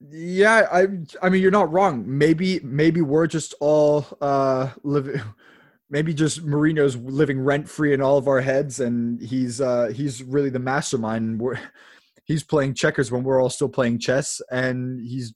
Yeah, 0.00 0.66
I 0.72 0.86
I 1.22 1.28
mean 1.28 1.42
you're 1.42 1.50
not 1.50 1.72
wrong. 1.72 2.04
Maybe 2.06 2.60
maybe 2.60 3.02
we're 3.02 3.26
just 3.26 3.54
all 3.60 4.06
uh 4.20 4.70
living 4.82 5.20
maybe 5.90 6.14
just 6.14 6.46
Mourinho's 6.46 6.96
living 6.96 7.40
rent 7.40 7.68
free 7.68 7.92
in 7.92 8.00
all 8.00 8.16
of 8.16 8.28
our 8.28 8.40
heads 8.40 8.80
and 8.80 9.20
he's 9.20 9.60
uh 9.60 9.88
he's 9.88 10.22
really 10.22 10.50
the 10.50 10.58
mastermind 10.58 11.40
we're 11.40 11.58
he's 12.24 12.44
playing 12.44 12.74
checkers 12.74 13.10
when 13.10 13.24
we're 13.24 13.42
all 13.42 13.50
still 13.50 13.68
playing 13.68 13.98
chess 13.98 14.40
and 14.50 15.00
he's 15.00 15.34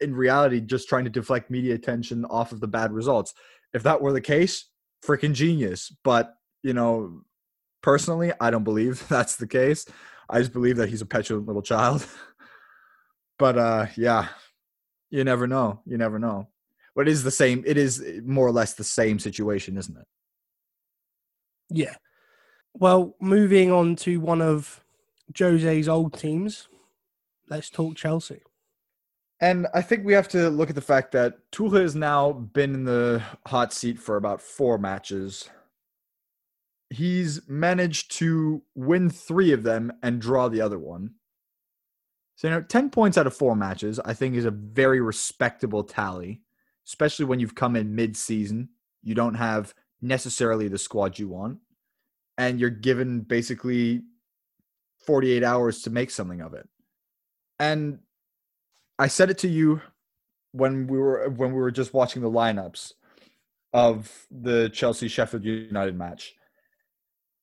in 0.00 0.14
reality 0.14 0.60
just 0.60 0.88
trying 0.88 1.04
to 1.04 1.10
deflect 1.10 1.50
media 1.50 1.74
attention 1.74 2.24
off 2.26 2.52
of 2.52 2.60
the 2.60 2.68
bad 2.68 2.92
results. 2.92 3.34
If 3.72 3.82
that 3.84 4.00
were 4.00 4.12
the 4.12 4.20
case, 4.20 4.68
freaking 5.04 5.32
genius. 5.32 5.94
But, 6.04 6.34
you 6.62 6.74
know, 6.74 7.22
personally, 7.84 8.32
I 8.40 8.50
don't 8.50 8.64
believe 8.64 9.06
that's 9.08 9.36
the 9.36 9.46
case. 9.46 9.86
I 10.28 10.38
just 10.40 10.54
believe 10.54 10.78
that 10.78 10.88
he's 10.88 11.02
a 11.02 11.06
petulant 11.06 11.46
little 11.46 11.62
child. 11.62 12.06
but 13.38 13.58
uh 13.58 13.86
yeah 13.96 14.28
you 15.10 15.24
never 15.24 15.46
know 15.46 15.80
you 15.86 15.98
never 15.98 16.18
know 16.20 16.48
but 16.94 17.08
it 17.08 17.10
is 17.10 17.24
the 17.24 17.30
same 17.30 17.64
it 17.66 17.76
is 17.76 18.00
more 18.24 18.46
or 18.46 18.52
less 18.52 18.74
the 18.74 18.84
same 18.84 19.18
situation 19.18 19.76
isn't 19.76 19.96
it 19.98 20.06
Yeah. 21.68 21.96
Well, 22.74 23.14
moving 23.20 23.70
on 23.70 23.96
to 23.96 24.18
one 24.20 24.42
of 24.42 24.84
Jose's 25.38 25.88
old 25.88 26.18
teams, 26.18 26.68
let's 27.48 27.70
talk 27.70 27.96
Chelsea. 27.96 28.40
and 29.40 29.66
i 29.74 29.82
think 29.82 30.04
we 30.04 30.12
have 30.12 30.28
to 30.28 30.48
look 30.48 30.68
at 30.70 30.74
the 30.76 30.88
fact 30.92 31.10
that 31.12 31.34
Tuchel 31.50 31.80
has 31.82 31.94
now 31.94 32.32
been 32.32 32.74
in 32.74 32.84
the 32.84 33.20
hot 33.46 33.72
seat 33.72 33.98
for 33.98 34.16
about 34.16 34.40
four 34.40 34.78
matches 34.78 35.50
he's 36.94 37.40
managed 37.48 38.12
to 38.18 38.62
win 38.74 39.10
three 39.10 39.52
of 39.52 39.64
them 39.64 39.92
and 40.02 40.20
draw 40.22 40.48
the 40.48 40.62
other 40.62 40.78
one 40.78 41.10
So, 42.36 42.48
you 42.48 42.54
know, 42.54 42.62
10 42.62 42.90
points 42.90 43.18
out 43.18 43.26
of 43.26 43.36
four 43.36 43.56
matches, 43.56 44.00
I 44.04 44.14
think, 44.14 44.34
is 44.36 44.44
a 44.44 44.50
very 44.50 45.00
respectable 45.00 45.84
tally, 45.84 46.42
especially 46.86 47.26
when 47.26 47.40
you've 47.40 47.54
come 47.54 47.76
in 47.76 47.94
mid 47.94 48.16
season. 48.16 48.70
You 49.02 49.14
don't 49.14 49.34
have 49.34 49.74
necessarily 50.02 50.68
the 50.68 50.78
squad 50.78 51.18
you 51.18 51.28
want, 51.28 51.58
and 52.38 52.60
you're 52.60 52.70
given 52.70 53.20
basically 53.22 54.02
48 55.06 55.44
hours 55.44 55.82
to 55.82 55.90
make 55.90 56.10
something 56.10 56.40
of 56.40 56.54
it. 56.54 56.68
And 57.60 58.00
I 58.98 59.08
said 59.08 59.30
it 59.30 59.38
to 59.38 59.48
you 59.48 59.82
when 60.52 60.86
we 60.88 60.98
were 60.98 61.28
when 61.30 61.50
we 61.52 61.60
were 61.60 61.70
just 61.72 61.94
watching 61.94 62.22
the 62.22 62.30
lineups 62.30 62.92
of 63.72 64.26
the 64.30 64.70
Chelsea 64.70 65.08
Sheffield 65.08 65.44
United 65.44 65.96
match. 65.98 66.34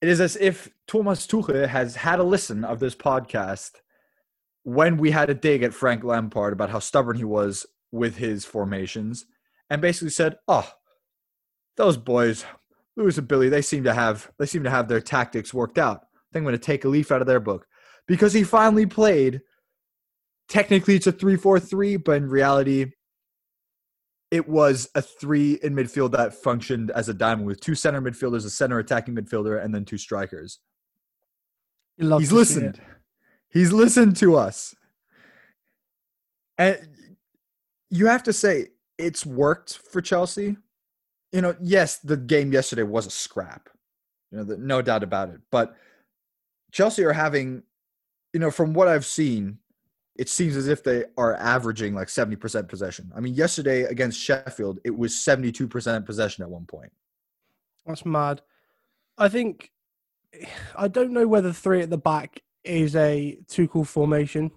It 0.01 0.09
is 0.09 0.19
as 0.19 0.35
if 0.37 0.69
Thomas 0.87 1.27
Tuchel 1.27 1.67
has 1.67 1.95
had 1.95 2.19
a 2.19 2.23
listen 2.23 2.63
of 2.63 2.79
this 2.79 2.95
podcast 2.95 3.73
when 4.63 4.97
we 4.97 5.11
had 5.11 5.29
a 5.29 5.35
dig 5.35 5.61
at 5.61 5.73
Frank 5.73 6.03
Lampard 6.03 6.53
about 6.53 6.71
how 6.71 6.79
stubborn 6.79 7.17
he 7.17 7.23
was 7.23 7.65
with 7.91 8.17
his 8.17 8.43
formations 8.45 9.25
and 9.69 9.81
basically 9.81 10.09
said, 10.09 10.37
"Oh, 10.47 10.69
those 11.77 11.97
boys, 11.97 12.45
Lewis 12.95 13.17
and 13.17 13.27
Billy, 13.27 13.49
they 13.49 13.61
seem 13.61 13.83
to 13.83 13.93
have 13.93 14.31
they 14.39 14.45
seem 14.45 14.63
to 14.63 14.69
have 14.69 14.87
their 14.87 15.01
tactics 15.01 15.53
worked 15.53 15.77
out. 15.77 15.97
I 15.97 16.33
think 16.33 16.41
I'm 16.41 16.43
going 16.43 16.53
to 16.53 16.59
take 16.59 16.83
a 16.85 16.89
leaf 16.89 17.11
out 17.11 17.21
of 17.21 17.27
their 17.27 17.39
book 17.39 17.67
because 18.07 18.33
he 18.33 18.43
finally 18.43 18.85
played. 18.85 19.41
Technically, 20.49 20.95
it's 20.95 21.07
a 21.07 21.11
three-four-three, 21.11 21.95
but 21.97 22.17
in 22.17 22.27
reality, 22.27 22.91
it 24.31 24.47
was 24.47 24.89
a 24.95 25.01
three 25.01 25.59
in 25.61 25.75
midfield 25.75 26.11
that 26.11 26.33
functioned 26.33 26.89
as 26.91 27.09
a 27.09 27.13
diamond 27.13 27.45
with 27.45 27.59
two 27.59 27.75
center 27.75 28.01
midfielders, 28.01 28.45
a 28.45 28.49
center 28.49 28.79
attacking 28.79 29.13
midfielder, 29.13 29.63
and 29.63 29.75
then 29.75 29.83
two 29.83 29.97
strikers. 29.97 30.59
He's 31.97 32.31
listened. 32.31 32.81
He's 33.49 33.73
listened 33.73 34.15
to 34.17 34.37
us. 34.37 34.73
And 36.57 36.79
you 37.89 38.07
have 38.07 38.23
to 38.23 38.33
say 38.33 38.67
it's 38.97 39.25
worked 39.25 39.77
for 39.77 40.01
Chelsea. 40.01 40.55
You 41.33 41.41
know, 41.41 41.55
yes, 41.61 41.97
the 41.97 42.17
game 42.17 42.53
yesterday 42.53 42.83
was 42.83 43.05
a 43.05 43.11
scrap. 43.11 43.69
You 44.31 44.39
know, 44.39 44.43
the, 44.45 44.57
no 44.57 44.81
doubt 44.81 45.03
about 45.03 45.29
it. 45.29 45.41
But 45.51 45.75
Chelsea 46.71 47.03
are 47.03 47.13
having, 47.13 47.63
you 48.33 48.39
know, 48.39 48.51
from 48.51 48.73
what 48.73 48.87
I've 48.87 49.05
seen, 49.05 49.57
it 50.17 50.29
seems 50.29 50.55
as 50.55 50.67
if 50.67 50.83
they 50.83 51.05
are 51.17 51.35
averaging 51.35 51.95
like 51.95 52.07
70% 52.07 52.67
possession. 52.67 53.11
I 53.15 53.19
mean, 53.21 53.33
yesterday 53.33 53.83
against 53.83 54.19
Sheffield, 54.19 54.79
it 54.83 54.95
was 54.95 55.13
72% 55.13 56.05
possession 56.05 56.43
at 56.43 56.49
one 56.49 56.65
point. 56.65 56.91
That's 57.85 58.05
mad. 58.05 58.41
I 59.17 59.29
think 59.29 59.71
I 60.75 60.87
don't 60.87 61.11
know 61.11 61.27
whether 61.27 61.51
three 61.51 61.81
at 61.81 61.89
the 61.89 61.97
back 61.97 62.41
is 62.63 62.95
a 62.95 63.37
Tuchel 63.47 63.85
formation. 63.85 64.51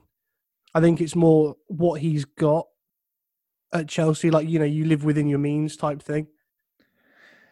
I 0.75 0.81
think 0.81 1.01
it's 1.01 1.17
more 1.17 1.57
what 1.67 2.01
he's 2.01 2.25
got 2.25 2.67
at 3.73 3.89
Chelsea, 3.89 4.31
like 4.31 4.49
you 4.49 4.59
know, 4.59 4.65
you 4.65 4.85
live 4.85 5.05
within 5.05 5.29
your 5.29 5.39
means 5.39 5.77
type 5.77 6.03
thing. 6.03 6.29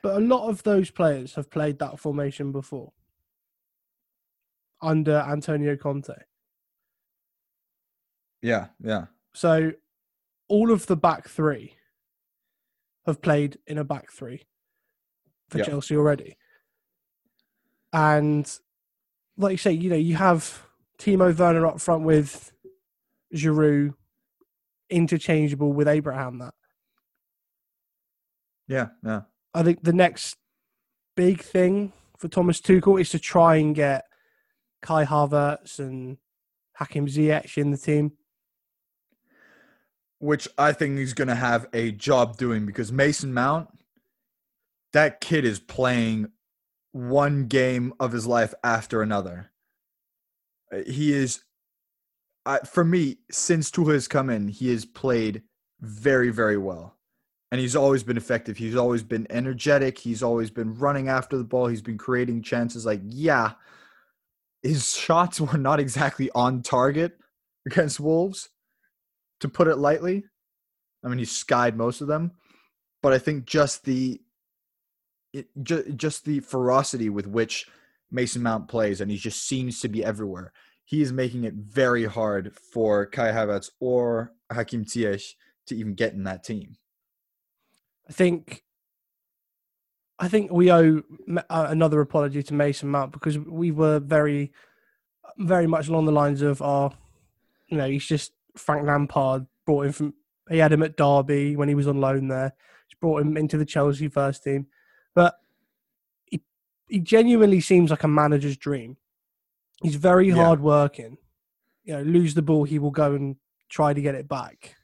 But 0.02 0.16
a 0.16 0.20
lot 0.20 0.48
of 0.48 0.62
those 0.64 0.90
players 0.90 1.34
have 1.34 1.50
played 1.50 1.78
that 1.78 1.98
formation 1.98 2.52
before 2.52 2.92
under 4.80 5.18
Antonio 5.18 5.76
Conte. 5.76 6.14
Yeah, 8.42 8.66
yeah. 8.82 9.06
So 9.32 9.72
all 10.48 10.70
of 10.70 10.86
the 10.86 10.96
back 10.96 11.28
three 11.28 11.74
have 13.06 13.22
played 13.22 13.58
in 13.66 13.78
a 13.78 13.84
back 13.84 14.10
three 14.10 14.42
for. 15.54 15.64
Chelsea 15.64 15.96
already. 15.96 16.36
And 17.92 18.50
like 19.36 19.52
you 19.52 19.58
say, 19.58 19.72
you 19.72 19.90
know, 19.90 19.96
you 19.96 20.16
have 20.16 20.64
Timo 20.98 21.36
Werner 21.36 21.66
up 21.66 21.80
front 21.80 22.04
with 22.04 22.52
Giroud 23.34 23.94
interchangeable 24.90 25.72
with 25.72 25.88
Abraham 25.88 26.38
that. 26.38 26.54
Yeah, 28.68 28.88
yeah. 29.04 29.22
I 29.54 29.62
think 29.62 29.82
the 29.82 29.92
next 29.92 30.36
big 31.16 31.42
thing 31.42 31.92
for 32.18 32.28
Thomas 32.28 32.60
Tuchel 32.60 33.00
is 33.00 33.10
to 33.10 33.18
try 33.18 33.56
and 33.56 33.74
get 33.74 34.04
Kai 34.80 35.04
Havertz 35.04 35.78
and 35.78 36.18
Hakim 36.74 37.06
Ziyech 37.06 37.58
in 37.58 37.70
the 37.70 37.76
team. 37.76 38.12
Which 40.22 40.46
I 40.56 40.72
think 40.72 40.98
he's 40.98 41.14
going 41.14 41.26
to 41.26 41.34
have 41.34 41.66
a 41.72 41.90
job 41.90 42.36
doing 42.36 42.64
because 42.64 42.92
Mason 42.92 43.34
Mount, 43.34 43.68
that 44.92 45.20
kid 45.20 45.44
is 45.44 45.58
playing 45.58 46.30
one 46.92 47.46
game 47.46 47.92
of 47.98 48.12
his 48.12 48.24
life 48.24 48.54
after 48.62 49.02
another. 49.02 49.50
Uh, 50.72 50.82
He 50.86 51.12
is, 51.12 51.42
for 52.70 52.84
me, 52.84 53.16
since 53.32 53.68
Tuchel 53.68 53.94
has 53.94 54.06
come 54.06 54.30
in, 54.30 54.46
he 54.46 54.70
has 54.70 54.84
played 54.84 55.42
very, 55.80 56.30
very 56.30 56.56
well. 56.56 56.94
And 57.50 57.60
he's 57.60 57.74
always 57.74 58.04
been 58.04 58.16
effective. 58.16 58.56
He's 58.56 58.76
always 58.76 59.02
been 59.02 59.26
energetic. 59.28 59.98
He's 59.98 60.22
always 60.22 60.52
been 60.52 60.78
running 60.78 61.08
after 61.08 61.36
the 61.36 61.42
ball. 61.42 61.66
He's 61.66 61.82
been 61.82 61.98
creating 61.98 62.42
chances. 62.42 62.86
Like, 62.86 63.00
yeah, 63.04 63.54
his 64.62 64.94
shots 64.94 65.40
were 65.40 65.58
not 65.58 65.80
exactly 65.80 66.30
on 66.32 66.62
target 66.62 67.18
against 67.66 67.98
Wolves 67.98 68.50
to 69.42 69.48
put 69.48 69.68
it 69.68 69.76
lightly. 69.76 70.24
I 71.04 71.08
mean, 71.08 71.18
he 71.18 71.24
skied 71.24 71.76
most 71.76 72.00
of 72.00 72.06
them, 72.06 72.32
but 73.02 73.12
I 73.12 73.18
think 73.18 73.44
just 73.44 73.84
the 73.84 74.20
it, 75.32 75.48
ju- 75.62 75.92
just 75.96 76.24
the 76.24 76.40
ferocity 76.40 77.08
with 77.08 77.26
which 77.26 77.68
Mason 78.10 78.42
Mount 78.42 78.68
plays, 78.68 79.00
and 79.00 79.10
he 79.10 79.16
just 79.16 79.46
seems 79.46 79.80
to 79.80 79.88
be 79.88 80.04
everywhere. 80.04 80.52
He 80.84 81.02
is 81.02 81.12
making 81.12 81.44
it 81.44 81.54
very 81.54 82.04
hard 82.04 82.54
for 82.72 83.06
Kai 83.06 83.32
Havertz 83.32 83.70
or 83.80 84.32
Hakim 84.52 84.84
Ziyech 84.84 85.34
to 85.66 85.76
even 85.76 85.94
get 85.94 86.12
in 86.12 86.24
that 86.24 86.44
team. 86.44 86.76
I 88.08 88.12
think 88.12 88.62
I 90.18 90.28
think 90.28 90.52
we 90.52 90.70
owe 90.70 91.02
uh, 91.36 91.66
another 91.68 92.00
apology 92.00 92.42
to 92.44 92.54
Mason 92.54 92.88
Mount 92.90 93.12
because 93.12 93.38
we 93.38 93.72
were 93.72 93.98
very 93.98 94.52
very 95.38 95.66
much 95.66 95.88
along 95.88 96.04
the 96.04 96.12
lines 96.12 96.42
of 96.42 96.62
our 96.62 96.92
you 97.68 97.78
know 97.78 97.88
he's 97.88 98.06
just 98.06 98.32
Frank 98.56 98.86
Lampard 98.86 99.46
brought 99.66 99.86
him 99.86 99.92
from 99.92 100.14
he 100.50 100.58
had 100.58 100.72
him 100.72 100.82
at 100.82 100.96
Derby 100.96 101.56
when 101.56 101.68
he 101.68 101.74
was 101.74 101.86
on 101.86 102.00
loan 102.00 102.28
there 102.28 102.52
just 102.88 103.00
brought 103.00 103.22
him 103.22 103.36
into 103.36 103.56
the 103.56 103.64
Chelsea 103.64 104.08
first 104.08 104.42
team 104.44 104.66
but 105.14 105.34
he 106.26 106.42
he 106.88 106.98
genuinely 107.00 107.60
seems 107.60 107.90
like 107.90 108.02
a 108.02 108.08
manager's 108.08 108.56
dream 108.56 108.96
he's 109.82 109.96
very 109.96 110.28
Yeah. 110.28 110.34
hard 110.34 110.60
working 110.60 111.16
you 111.84 111.94
know 111.94 112.02
lose 112.02 112.34
the 112.34 112.42
ball 112.42 112.64
he 112.64 112.78
will 112.78 112.90
go 112.90 113.14
and 113.14 113.36
try 113.68 113.94
to 113.94 114.00
get 114.02 114.14
it 114.14 114.28
back 114.28 114.76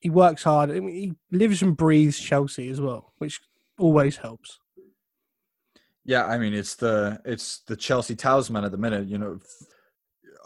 he 0.00 0.10
works 0.10 0.42
hard. 0.42 0.70
I 0.70 0.80
mean, 0.80 0.94
he 0.94 1.14
lives 1.34 1.62
and 1.62 1.74
breathes 1.74 2.18
Chelsea 2.20 2.68
as 2.68 2.78
well, 2.78 3.14
which 3.16 3.40
always 3.78 4.18
helps. 4.18 4.60
Yeah, 6.04 6.26
I 6.26 6.36
mean 6.36 6.52
it's 6.52 6.74
the 6.74 7.22
it's 7.24 7.60
the 7.60 7.74
Chelsea 7.74 8.14
talisman 8.14 8.64
at 8.64 8.70
the 8.70 8.76
minute. 8.76 9.08
You 9.08 9.16
know, 9.16 9.40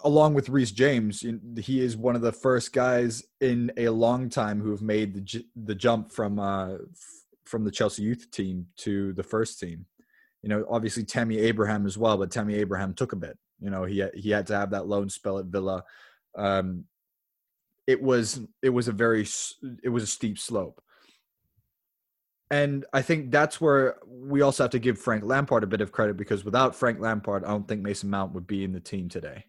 along 0.04 0.34
with 0.34 0.48
Reece 0.48 0.72
James, 0.72 1.24
he 1.58 1.80
is 1.80 1.96
one 1.96 2.16
of 2.16 2.22
the 2.22 2.32
first 2.32 2.72
guys 2.72 3.22
in 3.40 3.72
a 3.76 3.88
long 3.88 4.28
time 4.28 4.60
who 4.60 4.70
have 4.70 4.82
made 4.82 5.14
the 5.14 5.44
the 5.56 5.74
jump 5.74 6.12
from 6.12 6.38
uh 6.38 6.76
from 7.44 7.64
the 7.64 7.70
Chelsea 7.70 8.02
youth 8.02 8.30
team 8.30 8.66
to 8.76 9.12
the 9.14 9.22
first 9.22 9.58
team. 9.58 9.86
You 10.42 10.50
know, 10.50 10.64
obviously 10.70 11.04
Tammy 11.04 11.38
Abraham 11.38 11.86
as 11.86 11.98
well, 11.98 12.16
but 12.16 12.30
Tammy 12.30 12.54
Abraham 12.54 12.94
took 12.94 13.12
a 13.12 13.16
bit. 13.16 13.36
You 13.60 13.70
know, 13.70 13.84
he 13.84 14.04
he 14.14 14.30
had 14.30 14.46
to 14.48 14.56
have 14.56 14.70
that 14.70 14.86
loan 14.86 15.08
spell 15.08 15.38
at 15.38 15.46
Villa. 15.46 15.84
Um, 16.36 16.84
it 17.86 18.02
was 18.02 18.40
it 18.62 18.70
was 18.70 18.88
a 18.88 18.92
very 18.92 19.26
it 19.82 19.88
was 19.88 20.02
a 20.02 20.06
steep 20.06 20.38
slope. 20.38 20.82
And 22.50 22.86
I 22.94 23.02
think 23.02 23.30
that's 23.30 23.60
where 23.60 23.96
we 24.06 24.40
also 24.40 24.64
have 24.64 24.70
to 24.70 24.78
give 24.78 24.98
Frank 24.98 25.22
Lampard 25.22 25.64
a 25.64 25.66
bit 25.66 25.82
of 25.82 25.92
credit 25.92 26.16
because 26.16 26.46
without 26.46 26.74
Frank 26.74 26.98
Lampard, 26.98 27.44
I 27.44 27.48
don't 27.48 27.68
think 27.68 27.82
Mason 27.82 28.08
Mount 28.08 28.32
would 28.32 28.46
be 28.46 28.64
in 28.64 28.72
the 28.72 28.80
team 28.80 29.10
today. 29.10 29.44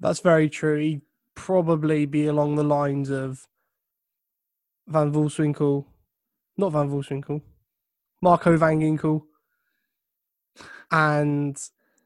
That's 0.00 0.20
very 0.20 0.48
true. 0.48 0.78
He'd 0.78 1.02
probably 1.34 2.06
be 2.06 2.26
along 2.26 2.56
the 2.56 2.64
lines 2.64 3.10
of 3.10 3.46
Van 4.86 5.12
Volswinkel, 5.12 5.84
not 6.56 6.72
Van 6.72 6.88
Volswinkel, 6.88 7.42
Marco 8.20 8.56
Van 8.56 8.80
Ginkel, 8.80 9.22
and 10.90 11.56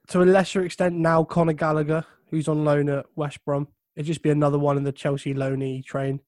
to 0.09 0.22
a 0.22 0.24
lesser 0.24 0.62
extent 0.62 0.94
now 0.96 1.24
Conor 1.24 1.53
Gallagher, 1.53 2.05
who's 2.31 2.48
on 2.48 2.64
loan 2.64 2.88
at 2.88 3.07
West 3.16 3.44
Brom. 3.44 3.68
It'd 3.96 4.07
just 4.07 4.22
be 4.22 4.31
another 4.31 4.59
one 4.59 4.76
in 4.76 4.85
the 4.85 4.92
Chelsea 4.92 5.35
loanee 5.35 5.85
train. 5.85 6.20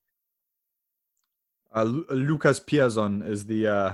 Uh, 1.74 1.84
Lucas 1.84 2.60
Piazon 2.60 3.26
is 3.26 3.46
the 3.46 3.66
uh, 3.66 3.92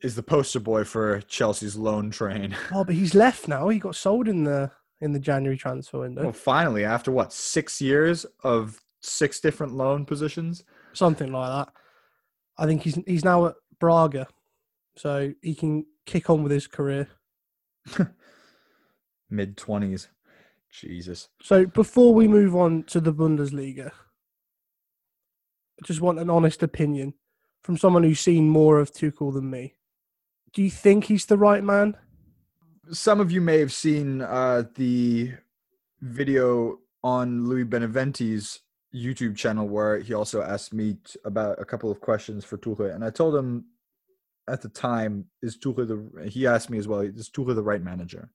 is 0.00 0.14
the 0.14 0.22
poster 0.22 0.60
boy 0.60 0.84
for 0.84 1.20
Chelsea's 1.22 1.76
loan 1.76 2.10
train. 2.10 2.56
Oh, 2.72 2.84
but 2.84 2.94
he's 2.94 3.14
left 3.14 3.48
now. 3.48 3.68
He 3.68 3.78
got 3.78 3.96
sold 3.96 4.28
in 4.28 4.44
the 4.44 4.70
in 5.04 5.12
the 5.12 5.20
January 5.20 5.56
transfer 5.56 6.00
window. 6.00 6.22
well, 6.22 6.32
finally, 6.32 6.84
after 6.84 7.12
what 7.12 7.32
six 7.32 7.80
years 7.80 8.24
of 8.42 8.80
six 9.00 9.38
different 9.38 9.74
loan 9.74 10.06
positions, 10.06 10.64
something 10.94 11.30
like 11.30 11.66
that. 11.66 11.72
I 12.56 12.66
think 12.66 12.82
he's 12.82 12.98
he's 13.06 13.24
now 13.24 13.46
at 13.46 13.54
Braga, 13.78 14.26
so 14.96 15.32
he 15.42 15.54
can 15.54 15.84
kick 16.06 16.30
on 16.30 16.42
with 16.42 16.52
his 16.52 16.66
career. 16.66 17.08
mid 19.30 19.56
twenties. 19.56 20.08
Jesus. 20.70 21.28
So 21.40 21.66
before 21.66 22.14
we 22.14 22.26
move 22.26 22.56
on 22.56 22.82
to 22.84 23.00
the 23.00 23.12
Bundesliga, 23.12 23.88
I 23.88 25.86
just 25.86 26.00
want 26.00 26.18
an 26.18 26.30
honest 26.30 26.62
opinion 26.64 27.14
from 27.62 27.76
someone 27.76 28.02
who's 28.02 28.20
seen 28.20 28.48
more 28.48 28.80
of 28.80 28.92
Tuchel 28.92 29.32
than 29.32 29.50
me. 29.50 29.74
Do 30.52 30.62
you 30.62 30.70
think 30.70 31.04
he's 31.04 31.26
the 31.26 31.38
right 31.38 31.62
man? 31.62 31.96
Some 32.92 33.20
of 33.20 33.30
you 33.32 33.40
may 33.40 33.58
have 33.60 33.72
seen 33.72 34.20
uh, 34.20 34.64
the 34.74 35.32
video 36.00 36.78
on 37.02 37.46
Louis 37.46 37.64
Beneventi's 37.64 38.60
YouTube 38.94 39.36
channel 39.36 39.66
where 39.66 39.98
he 39.98 40.14
also 40.14 40.42
asked 40.42 40.72
me 40.72 40.94
t- 41.04 41.18
about 41.24 41.60
a 41.60 41.64
couple 41.64 41.90
of 41.90 42.00
questions 42.00 42.44
for 42.44 42.58
Tuchel, 42.58 42.94
and 42.94 43.04
I 43.04 43.10
told 43.10 43.34
him 43.34 43.64
at 44.48 44.60
the 44.60 44.68
time, 44.68 45.26
"Is 45.42 45.56
Tuchel 45.56 45.88
the?" 45.88 46.28
He 46.28 46.46
asked 46.46 46.70
me 46.70 46.78
as 46.78 46.86
well, 46.86 47.00
"Is 47.00 47.30
Tuchel 47.30 47.54
the 47.54 47.62
right 47.62 47.82
manager 47.82 48.30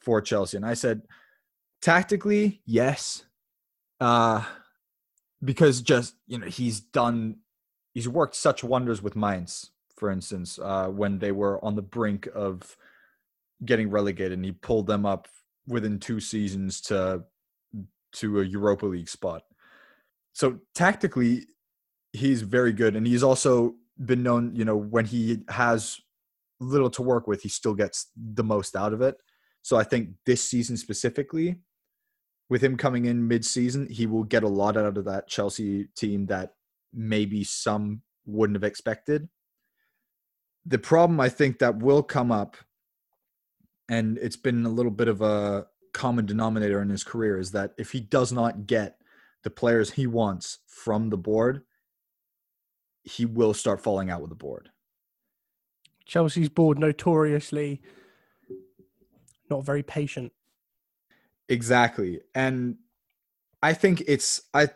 for 0.00 0.20
Chelsea?" 0.20 0.56
And 0.56 0.66
I 0.66 0.74
said, 0.74 1.02
"Tactically, 1.82 2.62
yes, 2.64 3.24
uh, 4.00 4.44
because 5.44 5.82
just 5.82 6.14
you 6.26 6.38
know 6.38 6.46
he's 6.46 6.80
done, 6.80 7.36
he's 7.92 8.08
worked 8.08 8.34
such 8.34 8.64
wonders 8.64 9.02
with 9.02 9.14
Mainz, 9.14 9.70
for 9.94 10.10
instance, 10.10 10.58
uh, 10.58 10.88
when 10.88 11.18
they 11.18 11.32
were 11.32 11.62
on 11.64 11.76
the 11.76 11.82
brink 11.82 12.28
of 12.34 12.76
getting 13.64 13.90
relegated, 13.90 14.32
and 14.32 14.44
he 14.44 14.52
pulled 14.52 14.86
them 14.86 15.06
up 15.06 15.28
within 15.66 15.98
two 15.98 16.20
seasons 16.20 16.80
to 16.82 17.24
to 18.12 18.40
a 18.40 18.44
Europa 18.44 18.86
League 18.86 19.08
spot." 19.08 19.42
so 20.38 20.56
tactically 20.72 21.46
he's 22.12 22.42
very 22.42 22.72
good 22.72 22.94
and 22.94 23.06
he's 23.06 23.24
also 23.24 23.74
been 24.06 24.22
known 24.22 24.54
you 24.54 24.64
know 24.64 24.76
when 24.76 25.04
he 25.04 25.38
has 25.48 25.98
little 26.60 26.90
to 26.90 27.02
work 27.02 27.26
with 27.26 27.42
he 27.42 27.48
still 27.48 27.74
gets 27.74 28.06
the 28.16 28.44
most 28.44 28.76
out 28.76 28.92
of 28.92 29.02
it 29.02 29.16
so 29.62 29.76
i 29.76 29.82
think 29.82 30.10
this 30.26 30.40
season 30.48 30.76
specifically 30.76 31.56
with 32.48 32.62
him 32.62 32.76
coming 32.76 33.06
in 33.06 33.26
mid-season 33.26 33.88
he 33.90 34.06
will 34.06 34.22
get 34.22 34.44
a 34.44 34.48
lot 34.48 34.76
out 34.76 34.96
of 34.96 35.04
that 35.04 35.26
chelsea 35.26 35.88
team 35.96 36.26
that 36.26 36.50
maybe 36.94 37.42
some 37.42 38.00
wouldn't 38.24 38.56
have 38.56 38.62
expected 38.62 39.28
the 40.66 40.78
problem 40.78 41.18
i 41.18 41.28
think 41.28 41.58
that 41.58 41.78
will 41.78 42.02
come 42.02 42.30
up 42.30 42.56
and 43.88 44.18
it's 44.18 44.36
been 44.36 44.66
a 44.66 44.70
little 44.70 44.90
bit 44.90 45.08
of 45.08 45.22
a 45.22 45.66
common 45.92 46.26
denominator 46.26 46.82
in 46.82 46.90
his 46.90 47.04
career 47.04 47.38
is 47.38 47.52
that 47.52 47.72
if 47.78 47.92
he 47.92 48.00
does 48.00 48.32
not 48.32 48.66
get 48.66 49.00
the 49.42 49.50
players 49.50 49.92
he 49.92 50.06
wants 50.06 50.58
from 50.66 51.10
the 51.10 51.16
board, 51.16 51.62
he 53.02 53.24
will 53.24 53.54
start 53.54 53.80
falling 53.80 54.10
out 54.10 54.20
with 54.20 54.30
the 54.30 54.36
board. 54.36 54.70
Chelsea's 56.04 56.48
board 56.48 56.78
notoriously 56.78 57.80
not 59.50 59.64
very 59.64 59.82
patient. 59.82 60.32
Exactly. 61.48 62.20
And 62.34 62.76
I 63.62 63.72
think 63.72 64.02
it's 64.06 64.42
I 64.52 64.68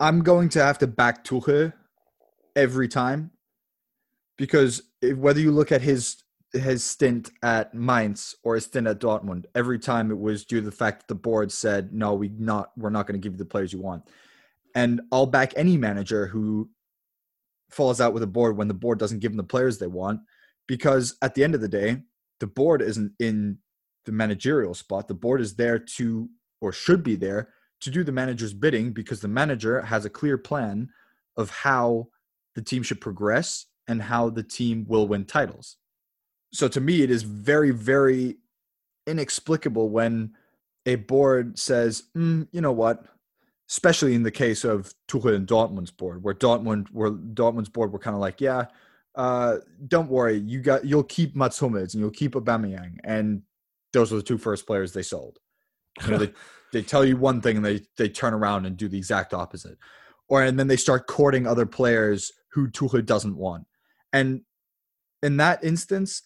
I'm 0.00 0.22
going 0.22 0.48
to 0.50 0.64
have 0.64 0.78
to 0.78 0.86
back 0.86 1.24
Tuchel 1.24 1.72
every 2.54 2.88
time 2.88 3.32
because 4.36 4.82
if, 5.02 5.16
whether 5.16 5.40
you 5.40 5.50
look 5.50 5.72
at 5.72 5.82
his 5.82 6.22
his 6.52 6.82
stint 6.82 7.30
at 7.42 7.74
Mainz 7.74 8.34
or 8.42 8.54
his 8.54 8.64
stint 8.64 8.86
at 8.86 9.00
Dortmund, 9.00 9.44
every 9.54 9.78
time 9.78 10.10
it 10.10 10.18
was 10.18 10.44
due 10.44 10.60
to 10.60 10.64
the 10.64 10.72
fact 10.72 11.00
that 11.00 11.08
the 11.08 11.14
board 11.14 11.52
said, 11.52 11.92
"No, 11.92 12.14
we 12.14 12.28
not 12.28 12.72
we're 12.76 12.90
not 12.90 13.06
going 13.06 13.20
to 13.20 13.24
give 13.24 13.34
you 13.34 13.38
the 13.38 13.44
players 13.44 13.72
you 13.72 13.80
want." 13.80 14.08
And 14.74 15.00
I'll 15.12 15.26
back 15.26 15.52
any 15.56 15.76
manager 15.76 16.26
who 16.26 16.70
falls 17.70 18.00
out 18.00 18.14
with 18.14 18.22
a 18.22 18.28
board 18.28 18.56
when 18.56 18.68
the 18.68 18.74
board 18.74 18.98
doesn't 18.98 19.18
give 19.18 19.32
them 19.32 19.36
the 19.36 19.44
players 19.44 19.78
they 19.78 19.86
want, 19.86 20.20
because 20.66 21.16
at 21.20 21.34
the 21.34 21.44
end 21.44 21.54
of 21.54 21.60
the 21.60 21.68
day, 21.68 22.02
the 22.40 22.46
board 22.46 22.80
isn't 22.80 23.12
in 23.18 23.58
the 24.06 24.12
managerial 24.12 24.74
spot. 24.74 25.08
The 25.08 25.14
board 25.14 25.40
is 25.40 25.56
there 25.56 25.78
to 25.78 26.28
or 26.60 26.72
should 26.72 27.02
be 27.02 27.14
there 27.14 27.50
to 27.80 27.90
do 27.90 28.02
the 28.02 28.12
manager's 28.12 28.54
bidding 28.54 28.92
because 28.92 29.20
the 29.20 29.28
manager 29.28 29.82
has 29.82 30.04
a 30.04 30.10
clear 30.10 30.38
plan 30.38 30.88
of 31.36 31.50
how 31.50 32.08
the 32.54 32.62
team 32.62 32.82
should 32.82 33.00
progress 33.00 33.66
and 33.86 34.02
how 34.02 34.30
the 34.30 34.42
team 34.42 34.84
will 34.88 35.06
win 35.06 35.24
titles 35.24 35.76
so 36.52 36.68
to 36.68 36.80
me, 36.80 37.02
it 37.02 37.10
is 37.10 37.22
very, 37.22 37.70
very 37.70 38.36
inexplicable 39.06 39.90
when 39.90 40.32
a 40.86 40.96
board 40.96 41.58
says, 41.58 42.04
mm, 42.16 42.46
you 42.52 42.60
know 42.60 42.72
what, 42.72 43.04
especially 43.68 44.14
in 44.14 44.22
the 44.22 44.30
case 44.30 44.64
of 44.64 44.92
Tuchel 45.08 45.34
and 45.34 45.46
Dortmund's 45.46 45.90
board, 45.90 46.22
where 46.22 46.34
Dortmund, 46.34 46.88
where 46.90 47.10
Dortmund's 47.10 47.68
board 47.68 47.92
were 47.92 47.98
kind 47.98 48.14
of 48.14 48.20
like, 48.20 48.40
yeah, 48.40 48.66
uh, 49.14 49.58
don't 49.86 50.08
worry, 50.08 50.38
you 50.38 50.60
got, 50.60 50.84
you'll 50.84 51.02
keep 51.02 51.36
Mats 51.36 51.58
Hummels 51.58 51.94
and 51.94 52.00
you'll 52.00 52.10
keep 52.10 52.32
Aubameyang, 52.32 52.96
and 53.04 53.42
those 53.92 54.10
were 54.12 54.18
the 54.18 54.22
two 54.24 54.38
first 54.38 54.66
players 54.66 54.92
they 54.92 55.02
sold. 55.02 55.38
You 56.04 56.10
know, 56.12 56.18
they 56.18 56.32
they 56.72 56.82
tell 56.82 57.04
you 57.04 57.16
one 57.16 57.40
thing 57.40 57.56
and 57.56 57.64
they 57.64 57.82
they 57.96 58.08
turn 58.08 58.34
around 58.34 58.66
and 58.66 58.76
do 58.76 58.88
the 58.88 58.98
exact 58.98 59.34
opposite, 59.34 59.78
or 60.28 60.42
and 60.42 60.58
then 60.58 60.68
they 60.68 60.76
start 60.76 61.06
courting 61.06 61.46
other 61.46 61.66
players 61.66 62.32
who 62.52 62.68
Tuchel 62.68 63.04
doesn't 63.04 63.36
want, 63.36 63.66
and 64.12 64.42
in 65.22 65.36
that 65.38 65.64
instance, 65.64 66.22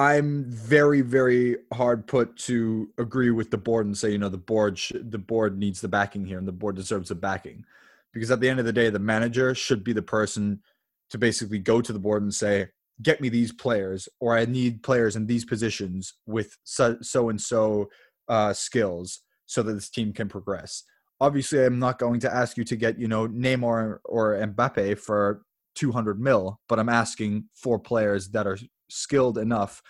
I'm 0.00 0.46
very, 0.46 1.02
very 1.02 1.58
hard 1.74 2.06
put 2.06 2.34
to 2.38 2.88
agree 2.96 3.30
with 3.30 3.50
the 3.50 3.58
board 3.58 3.84
and 3.84 3.96
say, 3.96 4.10
you 4.12 4.16
know, 4.16 4.30
the 4.30 4.38
board 4.38 4.78
sh- 4.78 4.92
the 4.94 5.18
board 5.18 5.58
needs 5.58 5.82
the 5.82 5.88
backing 5.88 6.24
here, 6.24 6.38
and 6.38 6.48
the 6.48 6.52
board 6.52 6.76
deserves 6.76 7.10
the 7.10 7.14
backing, 7.14 7.66
because 8.14 8.30
at 8.30 8.40
the 8.40 8.48
end 8.48 8.58
of 8.58 8.64
the 8.64 8.72
day, 8.72 8.88
the 8.88 8.98
manager 8.98 9.54
should 9.54 9.84
be 9.84 9.92
the 9.92 10.00
person 10.00 10.62
to 11.10 11.18
basically 11.18 11.58
go 11.58 11.82
to 11.82 11.92
the 11.92 11.98
board 11.98 12.22
and 12.22 12.32
say, 12.32 12.68
get 13.02 13.20
me 13.20 13.28
these 13.28 13.52
players, 13.52 14.08
or 14.20 14.34
I 14.34 14.46
need 14.46 14.82
players 14.82 15.16
in 15.16 15.26
these 15.26 15.44
positions 15.44 16.14
with 16.24 16.56
so 16.64 16.96
so 17.02 17.28
and 17.28 17.38
so 17.38 17.90
uh, 18.26 18.54
skills, 18.54 19.20
so 19.44 19.62
that 19.62 19.74
this 19.74 19.90
team 19.90 20.14
can 20.14 20.30
progress. 20.30 20.82
Obviously, 21.20 21.62
I'm 21.62 21.78
not 21.78 21.98
going 21.98 22.20
to 22.20 22.34
ask 22.34 22.56
you 22.56 22.64
to 22.64 22.76
get 22.76 22.98
you 22.98 23.06
know 23.06 23.28
Neymar 23.28 23.98
or 24.06 24.32
Mbappe 24.32 24.98
for 24.98 25.42
200 25.74 26.18
mil, 26.18 26.58
but 26.70 26.78
I'm 26.78 26.88
asking 26.88 27.50
for 27.54 27.78
players 27.78 28.28
that 28.30 28.46
are 28.46 28.56
skilled 28.90 29.38
enough 29.38 29.82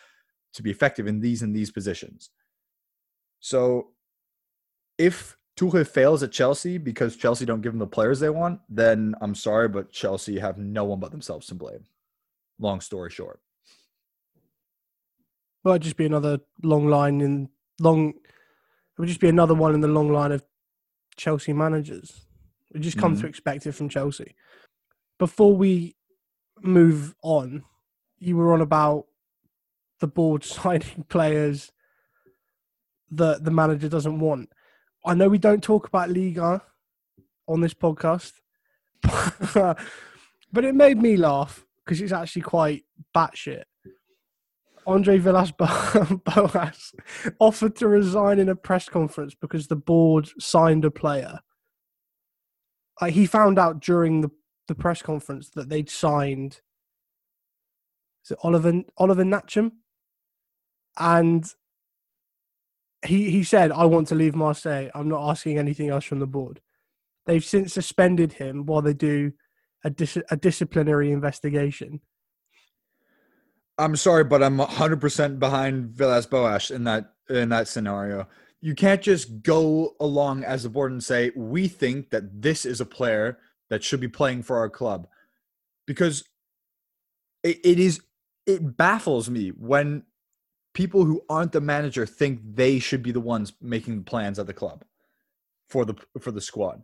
to 0.55 0.63
be 0.63 0.71
effective 0.71 1.07
in 1.07 1.21
these 1.21 1.43
and 1.43 1.55
these 1.55 1.71
positions. 1.71 2.31
So 3.41 3.93
if 4.99 5.37
Tuchel 5.57 5.87
fails 5.87 6.23
at 6.23 6.33
Chelsea 6.33 6.79
because 6.79 7.17
Chelsea 7.17 7.45
don't 7.45 7.61
give 7.61 7.73
him 7.73 7.79
the 7.79 7.87
players 7.87 8.21
they 8.21 8.31
want, 8.31 8.61
then 8.69 9.15
I'm 9.21 9.35
sorry, 9.35 9.69
but 9.69 9.93
Chelsea 9.93 10.39
have 10.39 10.59
no 10.59 10.85
one 10.85 11.01
but 11.01 11.11
themselves 11.11 11.47
to 11.49 11.55
blame. 11.55 11.85
Long 12.59 12.81
story 12.81 13.11
short. 13.11 13.41
It'd 15.65 15.83
just 15.83 15.97
be 15.97 16.07
another 16.07 16.41
long 16.63 16.89
line 16.89 17.21
in 17.21 17.49
long. 17.81 18.11
It 18.11 18.99
would 18.99 19.09
just 19.09 19.21
be 19.21 19.29
another 19.29 19.55
one 19.55 19.75
in 19.75 19.81
the 19.81 19.89
long 19.89 20.11
line 20.11 20.33
of 20.33 20.43
Chelsea 21.17 21.53
managers. 21.53 22.27
We 22.73 22.81
just 22.81 22.99
come 22.99 23.17
Mhm. 23.17 23.21
to 23.21 23.27
expect 23.27 23.67
it 23.67 23.73
from 23.73 23.89
Chelsea. 23.89 24.35
Before 25.19 25.55
we 25.55 25.97
move 26.63 27.15
on, 27.23 27.65
you 28.21 28.37
were 28.37 28.53
on 28.53 28.61
about 28.61 29.07
the 29.99 30.07
board 30.07 30.45
signing 30.45 31.05
players 31.09 31.73
that 33.11 33.45
the 33.45 33.51
manager 33.51 33.89
doesn't 33.89 34.21
want. 34.21 34.51
I 35.05 35.15
know 35.15 35.29
we 35.29 35.39
don't 35.39 35.63
talk 35.63 35.89
about 35.89 36.11
Liga 36.11 36.63
on 37.49 37.61
this 37.61 37.75
podcast, 37.75 38.35
but 39.03 40.65
it 40.65 40.75
made 40.75 40.99
me 40.99 41.17
laugh 41.17 41.67
because 41.85 42.01
it's 42.01 42.13
actually 42.13 42.43
quite 42.43 42.85
batshit. 43.17 43.65
Andre 44.87 45.19
Villas 45.19 45.53
Boas 45.53 46.95
offered 47.39 47.77
to 47.77 47.89
resign 47.89 48.39
in 48.39 48.49
a 48.49 48.57
press 48.57 48.89
conference 48.89 49.35
because 49.35 49.67
the 49.67 49.77
board 49.77 50.29
signed 50.39 50.85
a 50.85 50.91
player. 50.91 51.41
He 53.09 53.27
found 53.27 53.59
out 53.59 53.81
during 53.81 54.21
the, 54.21 54.31
the 54.69 54.75
press 54.75 55.01
conference 55.01 55.51
that 55.51 55.69
they'd 55.69 55.89
signed 55.89 56.61
is 58.25 58.33
it 58.33 58.39
Oliver 58.43 58.83
Oliver 58.97 59.25
Ntcham? 59.25 59.73
And 60.99 61.45
he 63.05 63.31
he 63.31 63.45
said, 63.45 63.73
I 63.73 63.85
want 63.87 64.09
to 64.09 64.15
leave 64.15 64.35
Marseille. 64.35 64.89
I'm 64.95 65.09
not 65.09 65.29
asking 65.29 65.59
anything 65.59 65.89
else 65.89 66.05
from 66.05 66.19
the 66.19 66.27
board. 66.27 66.61
They've 67.27 67.45
since 67.45 67.73
suspended 67.73 68.35
him 68.35 68.67
while 68.67 68.83
they 68.83 68.95
do 68.95 69.33
a, 69.85 69.91
dis- 69.91 70.19
a 70.31 70.37
disciplinary 70.37 71.11
investigation. 71.11 72.01
I'm 73.79 73.97
sorry, 73.97 74.25
but 74.25 74.43
I'm 74.43 74.59
100% 74.59 75.39
behind 75.39 75.91
Villas 75.91 76.27
Boas 76.27 76.71
in 76.71 76.85
that 76.85 77.15
in 77.31 77.49
that 77.49 77.69
scenario. 77.69 78.29
You 78.61 78.75
can't 78.75 79.01
just 79.01 79.43
go 79.43 79.97
along 80.01 80.45
as 80.45 80.67
a 80.67 80.71
board 80.71 80.93
and 80.93 81.03
say 81.03 81.31
we 81.35 81.67
think 81.67 82.11
that 82.11 82.43
this 82.43 82.67
is 82.67 82.81
a 82.81 82.87
player 82.87 83.39
that 83.71 83.83
should 83.83 84.01
be 84.01 84.09
playing 84.09 84.43
for 84.43 84.59
our 84.59 84.69
club, 84.69 85.07
because 85.87 86.25
it, 87.43 87.59
it 87.65 87.79
is 87.79 88.01
it 88.55 88.77
baffles 88.77 89.31
me 89.31 89.49
when 89.51 90.05
people 90.75 91.05
who 91.05 91.23
aren't 91.29 91.53
the 91.53 91.61
manager 91.61 92.07
think 92.07 92.41
they 92.45 92.79
should 92.79 93.03
be 93.03 93.13
the 93.13 93.21
ones 93.21 93.53
making 93.61 93.97
the 93.97 94.05
plans 94.05 94.39
at 94.39 94.47
the 94.47 94.53
club 94.53 94.85
for 95.69 95.85
the 95.85 95.95
for 96.21 96.31
the 96.31 96.41
squad. 96.41 96.83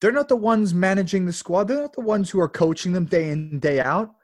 They're 0.00 0.12
not 0.12 0.28
the 0.28 0.36
ones 0.36 0.72
managing 0.72 1.26
the 1.26 1.32
squad. 1.32 1.64
They're 1.64 1.82
not 1.82 1.94
the 1.94 2.00
ones 2.00 2.30
who 2.30 2.40
are 2.40 2.48
coaching 2.48 2.92
them 2.92 3.06
day 3.06 3.30
in 3.30 3.58
day 3.58 3.80
out 3.80 4.14